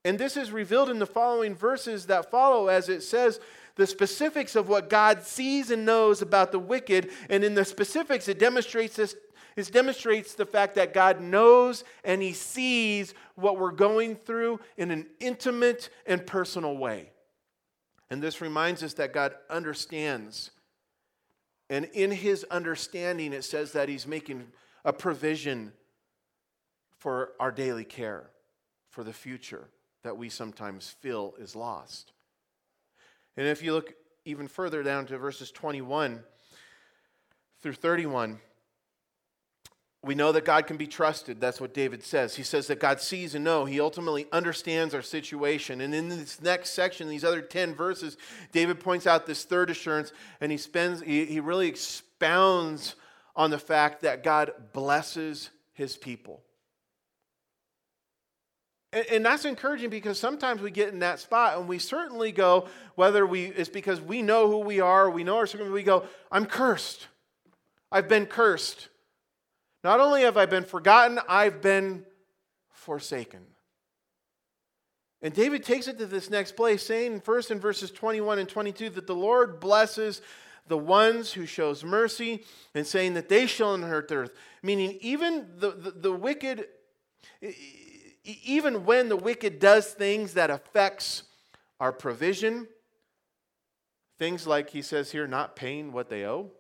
And 0.05 0.19
this 0.19 0.37
is 0.37 0.51
revealed 0.51 0.91
in 0.91 0.99
the 0.99 1.07
following 1.07 1.55
verses 1.55 2.07
that 2.07 2.31
follow, 2.31 2.67
as 2.67 2.89
it 2.89 3.03
says 3.03 3.39
the 3.77 3.87
specifics 3.87 4.57
of 4.57 4.69
what 4.69 4.91
God 4.91 5.23
sees 5.23 5.71
and 5.71 5.85
knows 5.85 6.23
about 6.23 6.53
the 6.53 6.59
wicked. 6.59 7.11
And 7.29 7.45
in 7.45 7.55
the 7.55 7.65
specifics, 7.65 8.29
it 8.29 8.39
demonstrates 8.39 8.97
this. 8.97 9.15
It 9.57 9.73
demonstrates 9.73 10.35
the 10.35 10.47
fact 10.47 10.77
that 10.77 10.95
God 10.95 11.21
knows 11.21 11.85
and 12.05 12.23
He 12.23 12.33
sees 12.33 13.15
what 13.35 13.59
we're 13.59 13.73
going 13.73 14.17
through 14.17 14.61
in 14.77 14.91
an 14.91 15.07
intimate 15.19 15.91
and 16.07 16.27
personal 16.27 16.77
way. 16.77 17.11
And 18.11 18.23
this 18.23 18.41
reminds 18.41 18.83
us 18.83 18.95
that 18.95 19.13
God 19.13 19.35
understands. 19.49 20.51
And 21.69 21.87
in 21.93 22.11
His 22.11 22.45
understanding, 22.45 23.33
it 23.33 23.45
says 23.45 23.73
that 23.73 23.89
He's 23.89 24.07
making 24.07 24.47
a 24.85 24.93
provision 24.93 25.73
for 26.99 27.33
our 27.41 27.51
daily 27.51 27.85
care, 27.85 28.31
for 28.91 29.05
the 29.05 29.13
future 29.13 29.69
that 30.03 30.17
we 30.17 30.29
sometimes 30.29 30.89
feel 31.01 31.35
is 31.39 31.55
lost. 31.57 32.13
And 33.37 33.47
if 33.47 33.63
you 33.63 33.73
look 33.73 33.95
even 34.25 34.49
further 34.49 34.83
down 34.83 35.07
to 35.07 35.19
verses 35.19 35.51
21 35.51 36.23
through 37.63 37.73
31, 37.73 38.41
we 40.03 40.15
know 40.15 40.33
that 40.33 40.47
God 40.47 40.67
can 40.67 40.79
be 40.79 40.87
trusted. 40.87 41.41
That's 41.41 41.61
what 41.61 41.75
David 41.75 42.03
says. 42.03 42.35
He 42.35 42.43
says 42.43 42.67
that 42.69 42.81
God 42.81 43.01
sees 43.01 43.35
and 43.35 43.45
knows. 43.45 43.69
He 43.69 43.81
ultimately 43.81 44.27
understands 44.33 44.95
our 44.95 45.03
situation. 45.03 45.83
And 45.83 45.95
in 45.95 46.09
this 46.09 46.41
next 46.41 46.71
section, 46.71 47.09
these 47.09 47.25
other 47.25 47.43
10 47.43 47.75
verses, 47.75 48.17
David 48.51 48.81
points 48.81 49.07
out 49.07 49.27
this 49.27 49.45
third 49.45 49.69
assurance 49.69 50.13
and 50.41 50.51
he 50.51 50.57
spends 50.57 51.03
he, 51.03 51.27
he 51.27 51.39
really 51.39 51.69
expounds 51.69 52.97
on 53.37 53.51
the 53.51 53.59
fact 53.59 54.03
that 54.03 54.25
God 54.25 54.53
blesses 54.73 55.51
his 55.75 55.97
people. 55.97 56.43
And, 58.93 59.07
and 59.07 59.27
that's 59.27 59.45
encouraging 59.45 59.91
because 59.91 60.19
sometimes 60.19 60.61
we 60.61 60.71
get 60.71 60.93
in 60.93 61.01
that 61.01 61.21
spot 61.21 61.59
and 61.59 61.69
we 61.69 61.79
certainly 61.79 62.33
go, 62.33 62.69
whether 62.95 63.27
we 63.27 63.47
it's 63.47 63.69
because 63.69 64.01
we 64.01 64.23
know 64.23 64.49
who 64.49 64.59
we 64.59 64.81
are, 64.81 65.11
we 65.11 65.25
know 65.25 65.37
our 65.37 65.47
circumstances, 65.47 65.75
we 65.75 65.83
go, 65.83 66.05
I'm 66.31 66.47
cursed. 66.47 67.09
I've 67.93 68.09
been 68.09 68.27
cursed. 68.27 68.89
Not 69.83 70.01
only 70.01 70.23
have 70.23 70.37
I 70.37 70.47
been 70.47 70.65
forgotten, 70.65 71.19
I've 71.29 71.63
been 71.63 72.05
forsaken. 72.71 73.41
And 75.23 75.35
David 75.35 75.65
takes 75.65 75.87
it 75.87 75.99
to 75.99 76.07
this 76.07 76.31
next 76.31 76.57
place, 76.57 76.85
saying 76.85 77.21
first 77.21 77.51
in 77.51 77.61
verses 77.61 77.91
21 77.91 78.39
and 78.39 78.49
22 78.49 78.91
that 78.91 79.07
the 79.07 79.15
Lord 79.15 79.61
blesses 79.61 80.23
the 80.67 80.79
ones 80.79 81.33
who 81.33 81.47
shows 81.47 81.85
mercy 81.85 82.45
and 82.75 82.87
saying 82.87 83.15
that 83.15 83.29
they 83.29 83.47
shall 83.47 83.75
inherit 83.75 84.09
the 84.09 84.15
earth. 84.17 84.33
Meaning, 84.63 84.99
even 85.01 85.47
the, 85.59 85.73
the, 85.73 85.91
the 85.91 86.13
wicked, 86.13 86.67
even 88.45 88.85
when 88.85 89.09
the 89.09 89.17
wicked 89.17 89.59
does 89.59 89.87
things 89.87 90.35
that 90.35 90.51
affects 90.51 91.25
our 91.79 91.93
provision, 91.93 92.69
things 94.19 94.47
like 94.47 94.71
he 94.71 94.83
says 94.83 95.13
here, 95.13 95.27
not 95.27 95.57
paying 95.57 95.93
what 95.93 96.09
they 96.09 96.25
owe, 96.25 96.51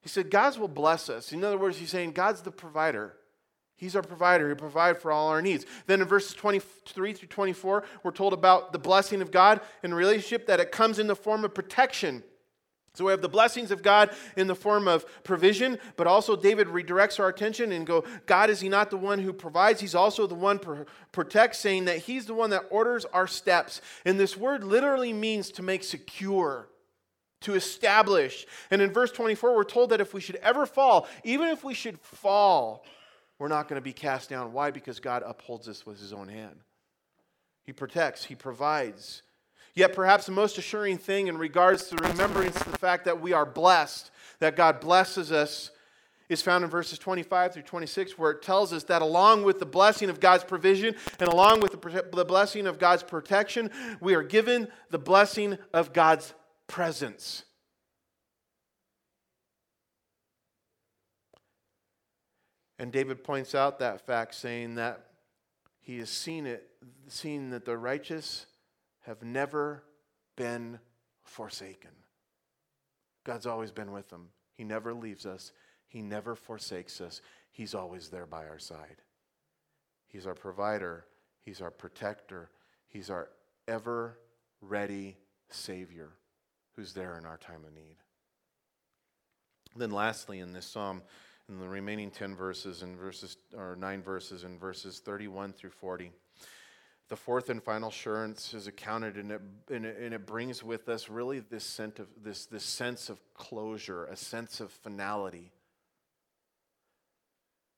he 0.00 0.08
said, 0.08 0.30
God 0.30 0.56
will 0.58 0.68
bless 0.68 1.08
us. 1.08 1.32
In 1.32 1.44
other 1.44 1.58
words, 1.58 1.78
he's 1.78 1.90
saying 1.90 2.12
God's 2.12 2.42
the 2.42 2.50
provider. 2.50 3.14
He's 3.76 3.96
our 3.96 4.02
provider. 4.02 4.48
He 4.48 4.54
provides 4.54 5.00
for 5.00 5.10
all 5.10 5.28
our 5.28 5.42
needs. 5.42 5.64
Then 5.86 6.00
in 6.00 6.08
verses 6.08 6.34
23 6.34 7.14
through 7.14 7.28
24, 7.28 7.84
we're 8.02 8.10
told 8.10 8.32
about 8.32 8.72
the 8.72 8.78
blessing 8.78 9.22
of 9.22 9.30
God 9.30 9.60
in 9.82 9.94
relationship 9.94 10.46
that 10.46 10.60
it 10.60 10.72
comes 10.72 10.98
in 10.98 11.06
the 11.06 11.16
form 11.16 11.44
of 11.44 11.54
protection. 11.54 12.22
So 12.94 13.06
we 13.06 13.10
have 13.10 13.22
the 13.22 13.28
blessings 13.28 13.70
of 13.70 13.82
God 13.82 14.10
in 14.36 14.48
the 14.48 14.54
form 14.54 14.86
of 14.86 15.06
provision, 15.24 15.78
but 15.96 16.06
also 16.06 16.36
David 16.36 16.68
redirects 16.68 17.18
our 17.18 17.28
attention 17.28 17.72
and 17.72 17.86
go, 17.86 18.04
God 18.26 18.50
is 18.50 18.60
he 18.60 18.68
not 18.68 18.90
the 18.90 18.98
one 18.98 19.18
who 19.18 19.32
provides? 19.32 19.80
He's 19.80 19.94
also 19.94 20.26
the 20.26 20.34
one 20.34 20.58
who 20.58 20.84
protects, 21.10 21.58
saying 21.58 21.86
that 21.86 21.98
he's 21.98 22.26
the 22.26 22.34
one 22.34 22.50
that 22.50 22.66
orders 22.70 23.06
our 23.06 23.26
steps. 23.26 23.80
And 24.04 24.20
this 24.20 24.36
word 24.36 24.62
literally 24.62 25.14
means 25.14 25.50
to 25.52 25.62
make 25.62 25.84
secure 25.84 26.68
to 27.40 27.54
establish. 27.54 28.46
And 28.70 28.82
in 28.82 28.92
verse 28.92 29.10
24, 29.10 29.56
we're 29.56 29.64
told 29.64 29.90
that 29.90 30.00
if 30.00 30.14
we 30.14 30.20
should 30.20 30.36
ever 30.36 30.66
fall, 30.66 31.08
even 31.24 31.48
if 31.48 31.64
we 31.64 31.74
should 31.74 31.98
fall, 32.00 32.84
we're 33.38 33.48
not 33.48 33.68
going 33.68 33.80
to 33.80 33.84
be 33.84 33.92
cast 33.92 34.28
down. 34.28 34.52
Why? 34.52 34.70
Because 34.70 35.00
God 35.00 35.22
upholds 35.24 35.66
us 35.66 35.84
with 35.86 35.98
his 35.98 36.12
own 36.12 36.28
hand. 36.28 36.60
He 37.64 37.72
protects, 37.72 38.24
he 38.24 38.34
provides. 38.34 39.22
Yet, 39.74 39.94
perhaps 39.94 40.26
the 40.26 40.32
most 40.32 40.58
assuring 40.58 40.98
thing 40.98 41.28
in 41.28 41.38
regards 41.38 41.84
to 41.88 41.96
the 41.96 42.08
remembrance 42.08 42.58
the 42.58 42.78
fact 42.78 43.06
that 43.06 43.20
we 43.20 43.32
are 43.32 43.46
blessed, 43.46 44.10
that 44.38 44.54
God 44.54 44.80
blesses 44.80 45.32
us, 45.32 45.70
is 46.28 46.42
found 46.42 46.64
in 46.64 46.70
verses 46.70 46.98
25 46.98 47.54
through 47.54 47.62
26, 47.62 48.18
where 48.18 48.32
it 48.32 48.42
tells 48.42 48.72
us 48.72 48.84
that 48.84 49.02
along 49.02 49.44
with 49.44 49.58
the 49.58 49.66
blessing 49.66 50.10
of 50.10 50.20
God's 50.20 50.44
provision 50.44 50.94
and 51.18 51.28
along 51.28 51.60
with 51.60 51.72
the, 51.72 52.04
the 52.12 52.24
blessing 52.24 52.66
of 52.66 52.78
God's 52.78 53.02
protection, 53.02 53.70
we 54.00 54.14
are 54.14 54.22
given 54.22 54.68
the 54.90 54.98
blessing 54.98 55.58
of 55.72 55.92
God's 55.92 56.32
presence. 56.66 57.44
And 62.78 62.90
David 62.92 63.22
points 63.22 63.54
out 63.54 63.78
that 63.78 64.04
fact, 64.04 64.34
saying 64.34 64.74
that 64.74 65.06
he 65.80 65.98
has 65.98 66.10
seen 66.10 66.46
it, 66.46 66.68
seen 67.08 67.50
that 67.50 67.64
the 67.64 67.76
righteous 67.76 68.46
have 69.02 69.22
never 69.22 69.84
been 70.36 70.78
forsaken. 71.22 71.90
God's 73.24 73.46
always 73.46 73.70
been 73.70 73.92
with 73.92 74.08
them. 74.08 74.28
He 74.54 74.64
never 74.64 74.92
leaves 74.94 75.26
us, 75.26 75.52
He 75.86 76.02
never 76.02 76.34
forsakes 76.34 77.00
us. 77.00 77.20
He's 77.50 77.74
always 77.74 78.08
there 78.08 78.26
by 78.26 78.46
our 78.46 78.58
side. 78.58 79.02
He's 80.08 80.26
our 80.26 80.34
provider, 80.34 81.06
He's 81.42 81.60
our 81.60 81.70
protector, 81.70 82.50
He's 82.88 83.10
our 83.10 83.28
ever 83.68 84.18
ready 84.60 85.16
Savior 85.50 86.10
who's 86.76 86.92
there 86.94 87.18
in 87.18 87.26
our 87.26 87.36
time 87.36 87.64
of 87.66 87.74
need. 87.74 87.96
Then, 89.76 89.90
lastly, 89.90 90.40
in 90.40 90.52
this 90.52 90.66
psalm, 90.66 91.02
in 91.48 91.58
the 91.58 91.68
remaining 91.68 92.10
10 92.10 92.34
verses 92.34 92.82
and 92.82 92.96
verses 92.96 93.36
or 93.56 93.76
9 93.76 94.02
verses 94.02 94.44
in 94.44 94.58
verses 94.58 95.00
31 95.00 95.52
through 95.52 95.70
40 95.70 96.12
the 97.12 97.16
fourth 97.16 97.50
and 97.50 97.62
final 97.62 97.90
assurance 97.90 98.54
is 98.54 98.66
accounted 98.66 99.18
and 99.18 99.32
it, 99.32 99.42
and 99.70 99.84
it, 99.84 99.98
and 100.00 100.14
it 100.14 100.24
brings 100.24 100.64
with 100.64 100.88
us 100.88 101.10
really 101.10 101.40
this 101.40 101.62
sense, 101.62 101.98
of, 101.98 102.06
this, 102.24 102.46
this 102.46 102.64
sense 102.64 103.10
of 103.10 103.20
closure 103.34 104.06
a 104.06 104.16
sense 104.16 104.60
of 104.60 104.70
finality 104.70 105.52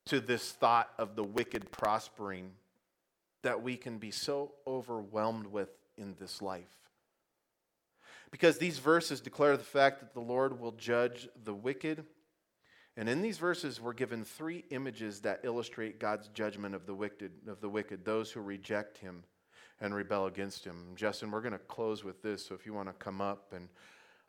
to 0.07 0.21
this 0.21 0.53
thought 0.53 0.89
of 0.99 1.17
the 1.17 1.25
wicked 1.25 1.69
prospering 1.73 2.53
that 3.43 3.61
we 3.61 3.77
can 3.77 3.99
be 3.99 4.13
so 4.13 4.53
overwhelmed 4.69 5.49
with 5.49 5.71
in 5.99 6.15
this 6.21 6.41
life 6.41 6.93
because 8.31 8.59
these 8.59 8.79
verses 8.79 9.21
declare 9.21 9.57
the 9.57 9.65
fact 9.65 9.99
that 9.99 10.15
the 10.15 10.21
Lord 10.21 10.61
will 10.61 10.71
judge 10.79 11.29
the 11.43 11.55
wicked. 11.55 12.05
And 12.97 13.09
in 13.09 13.23
these 13.23 13.39
verses, 13.39 13.81
we're 13.81 13.93
given 13.93 14.25
three 14.25 14.65
images 14.71 15.21
that 15.21 15.41
illustrate 15.43 15.99
God's 15.99 16.29
judgment 16.29 16.75
of 16.75 16.87
the 16.87 16.95
wicked, 16.95 17.33
of 17.49 17.61
the 17.61 17.69
wicked, 17.69 18.05
those 18.05 18.31
who 18.31 18.41
reject 18.41 18.99
Him 18.99 19.25
and 19.81 19.95
rebel 19.95 20.27
against 20.27 20.65
Him. 20.65 20.93
Justin, 20.95 21.31
we're 21.31 21.41
going 21.41 21.53
to 21.53 21.59
close 21.59 22.05
with 22.05 22.23
this. 22.23 22.47
So 22.47 22.55
if 22.55 22.67
you 22.67 22.73
want 22.73 22.89
to 22.89 22.95
come 22.95 23.21
up 23.21 23.53
and 23.53 23.69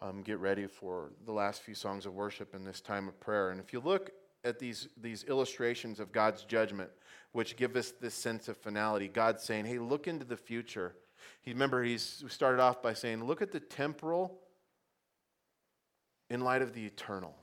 um, 0.01 0.23
get 0.23 0.39
ready 0.39 0.65
for 0.65 1.11
the 1.25 1.31
last 1.31 1.61
few 1.61 1.75
songs 1.75 2.05
of 2.05 2.13
worship 2.13 2.55
in 2.55 2.63
this 2.63 2.81
time 2.81 3.07
of 3.07 3.19
prayer, 3.19 3.51
and 3.51 3.59
if 3.59 3.71
you 3.71 3.79
look 3.79 4.11
at 4.43 4.59
these 4.59 4.89
these 5.01 5.23
illustrations 5.23 5.99
of 5.99 6.11
God's 6.11 6.43
judgment, 6.43 6.89
which 7.31 7.55
give 7.57 7.75
us 7.75 7.93
this 8.01 8.13
sense 8.13 8.47
of 8.47 8.57
finality, 8.57 9.07
God's 9.07 9.43
saying, 9.43 9.65
"Hey, 9.65 9.77
look 9.77 10.07
into 10.07 10.25
the 10.25 10.37
future." 10.37 10.95
He 11.41 11.51
remember 11.51 11.83
he's 11.83 12.23
started 12.27 12.61
off 12.61 12.81
by 12.81 12.93
saying, 12.93 13.23
look 13.23 13.41
at 13.41 13.51
the 13.51 13.59
temporal 13.59 14.39
in 16.29 16.41
light 16.41 16.61
of 16.61 16.73
the 16.73 16.85
eternal. 16.85 17.35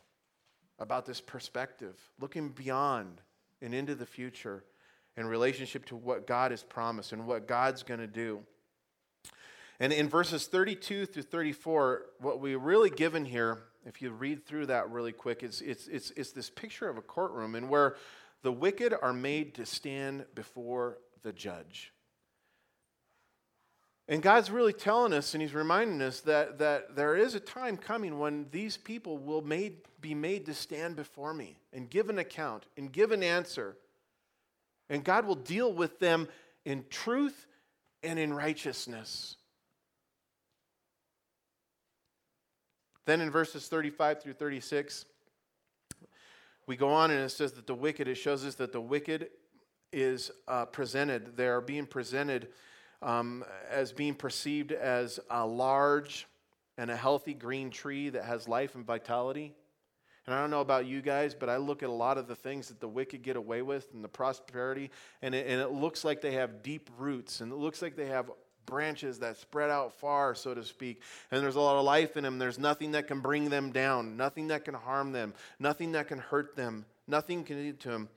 About 0.83 1.07
this 1.07 1.21
perspective, 1.21 1.95
looking 2.21 2.49
beyond 2.49 3.21
and 3.61 3.73
into 3.73 3.95
the 3.95 4.05
future 4.05 4.65
in 5.17 5.27
relationship 5.27 5.85
to 5.87 5.97
what 5.97 6.27
God 6.27 6.51
has 6.51 6.65
promised 6.65 7.13
and 7.13 7.25
what 7.25 7.47
God's 7.47 7.85
going 7.85 8.01
to 8.01 8.09
do. 8.09 8.41
And 9.79 9.93
in 9.93 10.09
verses 10.09 10.49
32 10.49 11.07
through 11.07 11.23
34, 11.23 12.07
what 12.19 12.41
we're 12.41 12.59
really 12.59 12.91
given 12.91 13.25
here, 13.25 13.63
if 13.87 14.03
you 14.03 14.11
read 14.11 14.45
through 14.45 14.67
that 14.67 14.91
really 14.91 15.13
quick, 15.13 15.45
it's, 15.45 15.61
it's, 15.61 15.87
it's, 15.87 16.11
it's 16.17 16.33
this 16.33 16.51
picture 16.51 16.89
of 16.89 16.99
a 16.99 17.03
courtroom 17.03 17.55
and 17.55 17.69
where 17.69 17.95
the 18.43 18.51
wicked 18.51 18.93
are 19.01 19.13
made 19.13 19.55
to 19.55 19.65
stand 19.65 20.25
before 20.35 20.99
the 21.23 21.33
judge. 21.33 21.93
And 24.09 24.21
God's 24.21 24.51
really 24.51 24.73
telling 24.73 25.13
us, 25.13 25.33
and 25.33 25.41
He's 25.41 25.55
reminding 25.55 26.03
us 26.03 26.21
that, 26.23 26.59
that 26.59 26.97
there 26.97 27.17
is 27.17 27.37
a 27.37 27.41
time 27.41 27.77
coming 27.77 28.19
when 28.19 28.47
these 28.51 28.77
people 28.77 29.17
will 29.17 29.43
made, 29.43 29.77
be 30.03 30.15
made 30.15 30.47
to 30.47 30.55
stand 30.55 30.97
before 30.97 31.33
me 31.33 31.57
and 31.73 31.89
give 31.89 32.11
an 32.11 32.19
account 32.19 32.67
and 32.77 32.93
give 32.93 33.13
an 33.13 33.23
answer. 33.23 33.77
And 34.91 35.03
God 35.03 35.27
will 35.27 35.37
deal 35.37 35.73
with 35.73 35.99
them 36.01 36.29
in 36.65 36.85
truth 36.91 37.47
and 38.03 38.19
in 38.19 38.35
righteousness. 38.35 39.37
Then 43.07 43.21
in 43.21 43.31
verses 43.31 43.69
35 43.69 44.23
through 44.23 44.35
36, 44.35 45.07
we 46.67 46.77
go 46.77 46.89
on 46.89 47.11
and 47.11 47.21
it 47.21 47.31
says 47.31 47.53
that 47.53 47.67
the 47.67 47.75
wicked, 47.75 48.07
it 48.07 48.15
shows 48.17 48.45
us 48.45 48.57
that 48.57 48.73
the 48.73 48.81
wicked 48.81 49.29
is 49.93 50.31
uh, 50.47 50.67
presented. 50.67 51.37
They 51.37 51.49
are 51.49 51.61
being 51.61 51.87
presented 51.87 52.49
um, 53.01 53.45
as 53.69 53.93
being 53.93 54.15
perceived 54.15 54.73
as 54.73 55.19
a 55.31 55.45
large 55.45 56.27
and 56.79 56.91
a 56.91 56.97
healthy 56.97 57.35
green 57.35 57.71
tree 57.71 58.09
that 58.11 58.25
has 58.25 58.49
life 58.49 58.75
and 58.75 58.87
vitality. 58.87 59.55
And 60.27 60.35
I 60.35 60.41
don't 60.41 60.51
know 60.51 60.61
about 60.61 60.87
you 60.87 61.03
guys, 61.03 61.35
but 61.35 61.49
I 61.49 61.57
look 61.57 61.83
at 61.83 61.89
a 61.89 61.93
lot 61.93 62.17
of 62.17 62.29
the 62.29 62.37
things 62.37 62.69
that 62.69 62.81
the 62.81 62.89
wicked 62.89 63.23
get 63.23 63.37
away 63.37 63.63
with 63.63 63.93
and 63.93 64.05
the 64.05 64.09
prosperity, 64.09 64.91
and 65.21 65.35
it, 65.35 65.47
and 65.49 65.61
it 65.61 65.73
looks 65.73 66.05
like 66.05 66.21
they 66.21 66.35
have 66.35 66.63
deep 66.63 66.91
roots, 66.97 67.41
and 67.41 67.51
it 67.51 67.57
looks 67.57 67.83
like 67.83 67.97
they 67.97 68.07
have 68.07 68.31
branches 68.65 69.19
that 69.19 69.37
spread 69.37 69.69
out 69.69 69.93
far, 69.93 70.35
so 70.37 70.55
to 70.55 70.63
speak. 70.63 71.03
And 71.33 71.43
there's 71.43 71.57
a 71.57 71.61
lot 71.61 71.77
of 71.77 71.85
life 71.85 72.17
in 72.17 72.23
them. 72.23 72.39
There's 72.39 72.59
nothing 72.59 72.93
that 72.93 73.09
can 73.09 73.19
bring 73.19 73.51
them 73.51 73.73
down, 73.73 74.17
nothing 74.17 74.47
that 74.49 74.65
can 74.65 74.75
harm 74.75 75.11
them, 75.11 75.35
nothing 75.59 75.93
that 75.93 76.07
can 76.07 76.19
hurt 76.19 76.55
them, 76.55 76.87
nothing 77.09 77.43
can 77.43 77.57
do 77.57 77.73
to 77.73 77.89
them. 77.89 78.09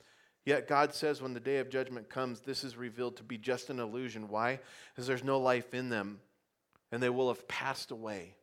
Yet 0.44 0.68
God 0.68 0.94
says 0.94 1.20
when 1.20 1.34
the 1.34 1.40
day 1.40 1.58
of 1.58 1.68
judgment 1.68 2.08
comes, 2.08 2.38
this 2.38 2.62
is 2.62 2.76
revealed 2.76 3.16
to 3.16 3.24
be 3.24 3.36
just 3.36 3.68
an 3.68 3.80
illusion. 3.80 4.28
Why? 4.28 4.60
Because 4.94 5.08
there's 5.08 5.24
no 5.24 5.40
life 5.40 5.74
in 5.74 5.88
them, 5.88 6.20
and 6.92 7.02
they 7.02 7.10
will 7.10 7.26
have 7.28 7.48
passed 7.48 7.90
away. 7.90 8.35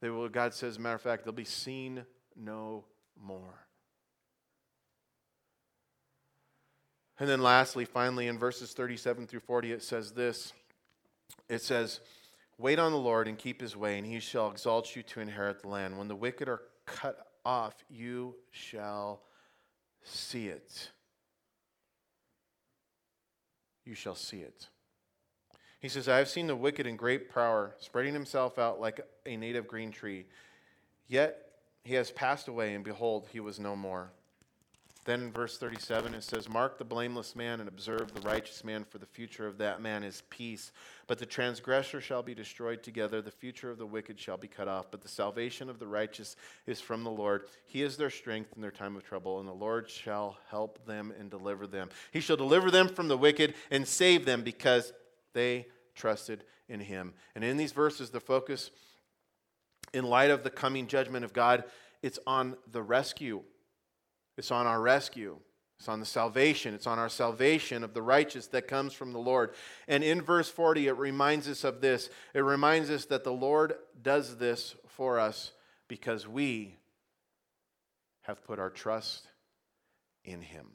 They 0.00 0.10
will, 0.10 0.28
God 0.28 0.54
says, 0.54 0.74
as 0.74 0.76
a 0.76 0.80
matter 0.80 0.94
of 0.94 1.02
fact, 1.02 1.24
they'll 1.24 1.32
be 1.32 1.44
seen 1.44 2.04
no 2.36 2.84
more. 3.20 3.66
And 7.18 7.28
then, 7.28 7.42
lastly, 7.42 7.84
finally, 7.84 8.28
in 8.28 8.38
verses 8.38 8.72
37 8.72 9.26
through 9.26 9.40
40, 9.40 9.72
it 9.72 9.82
says 9.82 10.12
this 10.12 10.52
it 11.48 11.62
says, 11.62 12.00
Wait 12.58 12.78
on 12.78 12.92
the 12.92 12.98
Lord 12.98 13.28
and 13.28 13.38
keep 13.38 13.60
his 13.60 13.76
way, 13.76 13.98
and 13.98 14.06
he 14.06 14.20
shall 14.20 14.50
exalt 14.50 14.96
you 14.96 15.02
to 15.04 15.20
inherit 15.20 15.62
the 15.62 15.68
land. 15.68 15.96
When 15.96 16.08
the 16.08 16.16
wicked 16.16 16.48
are 16.48 16.62
cut 16.86 17.26
off, 17.44 17.74
you 17.88 18.34
shall 18.50 19.22
see 20.02 20.48
it. 20.48 20.90
You 23.84 23.94
shall 23.94 24.14
see 24.14 24.38
it. 24.38 24.68
He 25.80 25.88
says, 25.88 26.08
I 26.08 26.18
have 26.18 26.28
seen 26.28 26.48
the 26.48 26.56
wicked 26.56 26.86
in 26.86 26.96
great 26.96 27.32
power, 27.32 27.74
spreading 27.78 28.12
himself 28.12 28.58
out 28.58 28.80
like 28.80 29.00
a 29.26 29.36
native 29.36 29.68
green 29.68 29.92
tree. 29.92 30.26
Yet 31.06 31.52
he 31.84 31.94
has 31.94 32.10
passed 32.10 32.48
away, 32.48 32.74
and 32.74 32.84
behold, 32.84 33.28
he 33.32 33.40
was 33.40 33.60
no 33.60 33.76
more. 33.76 34.10
Then 35.04 35.22
in 35.22 35.32
verse 35.32 35.56
37, 35.56 36.12
it 36.12 36.22
says, 36.22 36.50
Mark 36.50 36.76
the 36.76 36.84
blameless 36.84 37.34
man 37.34 37.60
and 37.60 37.68
observe 37.68 38.12
the 38.12 38.20
righteous 38.20 38.62
man, 38.62 38.84
for 38.84 38.98
the 38.98 39.06
future 39.06 39.46
of 39.46 39.56
that 39.56 39.80
man 39.80 40.02
is 40.04 40.22
peace. 40.28 40.70
But 41.06 41.18
the 41.18 41.24
transgressor 41.24 42.02
shall 42.02 42.22
be 42.22 42.34
destroyed 42.34 42.82
together, 42.82 43.22
the 43.22 43.30
future 43.30 43.70
of 43.70 43.78
the 43.78 43.86
wicked 43.86 44.20
shall 44.20 44.36
be 44.36 44.48
cut 44.48 44.68
off. 44.68 44.90
But 44.90 45.00
the 45.00 45.08
salvation 45.08 45.70
of 45.70 45.78
the 45.78 45.86
righteous 45.86 46.36
is 46.66 46.82
from 46.82 47.04
the 47.04 47.10
Lord. 47.10 47.44
He 47.64 47.82
is 47.82 47.96
their 47.96 48.10
strength 48.10 48.52
in 48.54 48.60
their 48.60 48.70
time 48.70 48.96
of 48.96 49.02
trouble, 49.02 49.40
and 49.40 49.48
the 49.48 49.52
Lord 49.52 49.88
shall 49.88 50.36
help 50.50 50.84
them 50.84 51.14
and 51.18 51.30
deliver 51.30 51.66
them. 51.66 51.88
He 52.12 52.20
shall 52.20 52.36
deliver 52.36 52.70
them 52.70 52.88
from 52.88 53.08
the 53.08 53.16
wicked 53.16 53.54
and 53.70 53.88
save 53.88 54.26
them 54.26 54.42
because 54.42 54.92
they 55.38 55.66
trusted 55.94 56.44
in 56.68 56.80
him. 56.80 57.14
And 57.34 57.44
in 57.44 57.56
these 57.56 57.72
verses, 57.72 58.10
the 58.10 58.20
focus, 58.20 58.70
in 59.94 60.04
light 60.04 60.30
of 60.30 60.42
the 60.42 60.50
coming 60.50 60.86
judgment 60.86 61.24
of 61.24 61.32
God, 61.32 61.64
it's 62.02 62.18
on 62.26 62.56
the 62.70 62.82
rescue 62.82 63.42
it's 64.38 64.52
on 64.52 64.68
our 64.68 64.80
rescue. 64.80 65.36
It's 65.80 65.88
on 65.88 66.00
the 66.00 66.06
salvation. 66.06 66.72
It's 66.72 66.86
on 66.86 66.98
our 66.98 67.08
salvation 67.08 67.84
of 67.84 67.92
the 67.92 68.02
righteous 68.02 68.46
that 68.48 68.68
comes 68.68 68.92
from 68.92 69.12
the 69.12 69.18
Lord. 69.18 69.52
And 69.88 70.02
in 70.02 70.22
verse 70.22 70.48
40, 70.48 70.86
it 70.86 70.92
reminds 70.92 71.48
us 71.48 71.64
of 71.64 71.80
this. 71.80 72.08
It 72.34 72.40
reminds 72.40 72.88
us 72.88 73.04
that 73.06 73.24
the 73.24 73.32
Lord 73.32 73.74
does 74.00 74.36
this 74.36 74.76
for 74.86 75.18
us 75.18 75.52
because 75.88 76.26
we 76.26 76.76
have 78.22 78.44
put 78.44 78.60
our 78.60 78.70
trust 78.70 79.26
in 80.24 80.40
Him. 80.40 80.66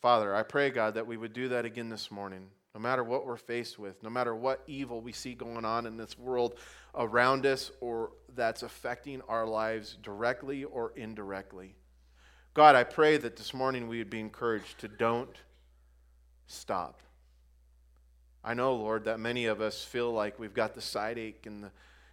Father, 0.00 0.34
I 0.34 0.42
pray, 0.42 0.70
God, 0.70 0.94
that 0.94 1.06
we 1.06 1.16
would 1.16 1.32
do 1.32 1.48
that 1.48 1.64
again 1.64 1.88
this 1.88 2.10
morning. 2.10 2.48
No 2.74 2.80
matter 2.80 3.02
what 3.02 3.26
we're 3.26 3.36
faced 3.36 3.78
with, 3.78 4.02
no 4.02 4.10
matter 4.10 4.34
what 4.34 4.62
evil 4.66 5.00
we 5.00 5.12
see 5.12 5.34
going 5.34 5.64
on 5.64 5.86
in 5.86 5.96
this 5.96 6.18
world 6.18 6.54
around 6.94 7.46
us 7.46 7.70
or 7.80 8.12
that's 8.34 8.62
affecting 8.62 9.22
our 9.28 9.46
lives 9.46 9.96
directly 10.02 10.64
or 10.64 10.92
indirectly. 10.96 11.74
God, 12.54 12.76
I 12.76 12.84
pray 12.84 13.16
that 13.16 13.36
this 13.36 13.54
morning 13.54 13.88
we 13.88 13.98
would 13.98 14.10
be 14.10 14.20
encouraged 14.20 14.78
to 14.78 14.88
don't 14.88 15.36
stop. 16.46 17.00
I 18.44 18.54
know, 18.54 18.74
Lord, 18.74 19.04
that 19.04 19.20
many 19.20 19.46
of 19.46 19.60
us 19.60 19.84
feel 19.84 20.12
like 20.12 20.38
we've 20.38 20.54
got 20.54 20.74
the 20.74 20.80
side 20.80 21.18
ache 21.18 21.46
and 21.46 21.64
the, 21.64 21.70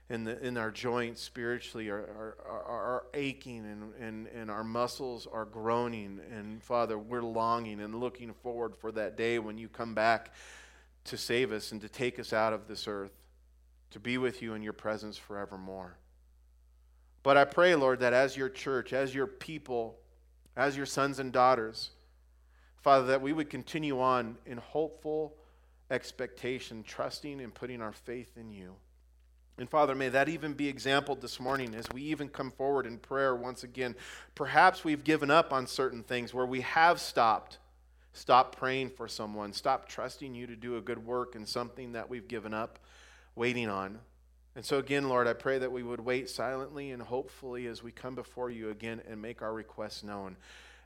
in, 0.10 0.24
the, 0.24 0.40
in 0.46 0.58
our 0.58 0.72
joints 0.72 1.22
spiritually 1.22 1.90
are, 1.90 1.98
are, 1.98 2.38
are, 2.48 2.64
are 2.68 3.04
aching 3.14 3.66
and, 3.66 3.94
and, 4.00 4.28
and 4.28 4.52
our 4.52 4.64
muscles 4.64 5.28
are 5.32 5.46
groaning. 5.46 6.20
And 6.32 6.62
Father, 6.62 6.98
we're 6.98 7.24
longing 7.24 7.82
and 7.82 7.96
looking 7.96 8.34
forward 8.34 8.76
for 8.76 8.92
that 8.92 9.18
day 9.18 9.40
when 9.40 9.58
you 9.58 9.68
come 9.68 9.96
back 9.96 10.34
to 11.06 11.18
save 11.18 11.52
us 11.52 11.72
and 11.72 11.82
to 11.82 11.90
take 11.90 12.20
us 12.20 12.34
out 12.34 12.54
of 12.54 12.68
this 12.68 12.88
earth, 12.88 13.14
to 13.92 14.00
be 14.00 14.18
with 14.18 14.42
you 14.42 14.54
in 14.54 14.62
your 14.62 14.74
presence 14.74 15.18
forevermore. 15.18 15.98
But 17.24 17.38
I 17.38 17.46
pray, 17.46 17.74
Lord, 17.74 18.02
that 18.02 18.14
as 18.14 18.38
your 18.38 18.50
church, 18.50 18.94
as 18.94 19.16
your 19.16 19.28
people, 19.28 19.98
as 20.56 20.78
your 20.78 20.86
sons 20.86 21.20
and 21.20 21.32
daughters. 21.32 21.92
Father, 22.78 23.08
that 23.08 23.22
we 23.22 23.34
would 23.34 23.50
continue 23.50 24.00
on 24.00 24.38
in 24.46 24.58
hopeful 24.58 25.36
expectation, 25.90 26.84
trusting 26.84 27.42
and 27.42 27.54
putting 27.54 27.82
our 27.82 27.92
faith 27.92 28.38
in 28.38 28.52
you. 28.52 28.76
And 29.58 29.70
Father, 29.70 29.96
may 29.96 30.10
that 30.10 30.28
even 30.28 30.54
be 30.54 30.68
exampled 30.68 31.22
this 31.22 31.40
morning 31.40 31.76
as 31.76 31.86
we 31.94 32.02
even 32.04 32.28
come 32.28 32.52
forward 32.52 32.86
in 32.86 32.98
prayer 32.98 33.34
once 33.34 33.64
again. 33.64 33.96
Perhaps 34.36 34.84
we've 34.84 35.04
given 35.04 35.32
up 35.32 35.54
on 35.54 35.66
certain 35.66 36.04
things 36.04 36.34
where 36.34 36.46
we 36.46 36.62
have 36.62 37.00
stopped. 37.00 37.60
Stop 38.12 38.56
praying 38.56 38.90
for 38.90 39.08
someone. 39.08 39.54
Stop 39.54 39.88
trusting 39.88 40.36
you 40.36 40.46
to 40.48 40.56
do 40.56 40.76
a 40.76 40.82
good 40.82 41.06
work 41.06 41.36
in 41.36 41.46
something 41.46 41.94
that 41.94 42.10
we've 42.10 42.28
given 42.28 42.54
up 42.54 42.80
waiting 43.36 43.70
on. 43.70 44.00
And 44.56 44.64
so, 44.64 44.78
again, 44.78 45.10
Lord, 45.10 45.28
I 45.28 45.34
pray 45.34 45.58
that 45.58 45.72
we 45.72 45.84
would 45.84 46.00
wait 46.00 46.30
silently 46.30 46.92
and 46.92 47.02
hopefully 47.02 47.68
as 47.68 47.84
we 47.84 47.92
come 47.92 48.16
before 48.16 48.50
you 48.50 48.70
again 48.70 49.02
and 49.08 49.22
make 49.22 49.42
our 49.42 49.54
requests 49.54 50.04
known. 50.04 50.38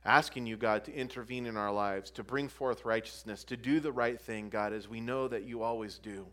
Asking 0.05 0.47
you, 0.47 0.57
God, 0.57 0.85
to 0.85 0.93
intervene 0.93 1.45
in 1.45 1.57
our 1.57 1.71
lives, 1.71 2.09
to 2.11 2.23
bring 2.23 2.47
forth 2.47 2.85
righteousness, 2.85 3.43
to 3.45 3.57
do 3.57 3.79
the 3.79 3.91
right 3.91 4.19
thing, 4.19 4.49
God, 4.49 4.73
as 4.73 4.87
we 4.87 5.01
know 5.01 5.27
that 5.27 5.43
you 5.43 5.61
always 5.61 5.97
do. 5.99 6.25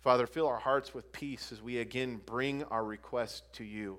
Father, 0.00 0.26
fill 0.26 0.46
our 0.46 0.58
hearts 0.58 0.94
with 0.94 1.12
peace 1.12 1.50
as 1.52 1.60
we 1.60 1.78
again 1.78 2.20
bring 2.24 2.62
our 2.64 2.84
request 2.84 3.52
to 3.54 3.64
you 3.64 3.98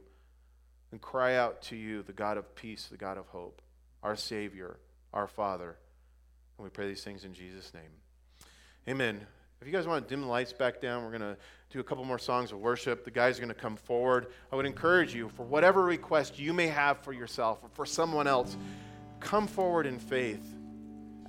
and 0.91 1.02
cry 1.02 1.36
out 1.36 1.62
to 1.64 1.76
you, 1.76 2.04
the 2.04 2.14
God 2.14 2.38
of 2.38 2.56
peace, 2.56 2.88
the 2.89 2.97
God 2.97 3.18
of 3.18 3.28
hope, 3.28 3.62
our 4.02 4.16
Savior, 4.16 4.78
our 5.14 5.28
Father. 5.28 5.78
And 6.58 6.64
we 6.64 6.70
pray 6.70 6.88
these 6.88 7.04
things 7.04 7.26
in 7.26 7.34
Jesus' 7.34 7.74
name. 7.74 7.91
Amen. 8.88 9.26
If 9.62 9.68
you 9.68 9.74
guys 9.74 9.86
want 9.86 10.08
to 10.08 10.10
dim 10.10 10.22
the 10.22 10.28
lights 10.28 10.54
back 10.54 10.80
down, 10.80 11.04
we're 11.04 11.18
going 11.18 11.36
to 11.36 11.38
do 11.70 11.82
a 11.82 11.84
couple 11.84 12.06
more 12.06 12.18
songs 12.18 12.54
of 12.54 12.60
worship. 12.60 13.04
The 13.04 13.12
guys 13.12 13.38
are 13.38 13.41
going 13.41 13.54
to 13.54 13.60
come 13.60 13.76
forward. 13.76 14.28
I 14.52 14.56
would 14.56 14.66
encourage 14.66 15.14
you, 15.14 15.30
for 15.30 15.45
whatever 15.45 15.84
request 15.84 16.39
you 16.39 16.54
may 16.54 16.68
have 16.68 17.00
for 17.00 17.12
yourself 17.12 17.60
or 17.62 17.70
for 17.74 17.86
someone 17.86 18.26
else, 18.26 18.56
come 19.20 19.47
forward 19.47 19.86
in 19.86 20.00
faith, 20.00 20.41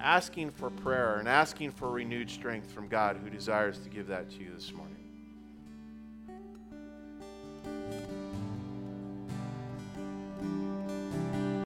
asking 0.01 0.51
for 0.51 0.71
prayer 0.71 1.17
and 1.17 1.29
asking 1.29 1.73
for 1.73 1.91
renewed 1.91 2.31
strength 2.31 2.71
from 2.71 2.89
God 2.89 3.17
who 3.23 3.31
desires 3.31 3.79
to 3.81 3.89
give 3.89 4.07
that 4.09 4.31
to 4.31 4.37
you 4.43 4.51
this 4.55 4.73
morning. 4.73 5.00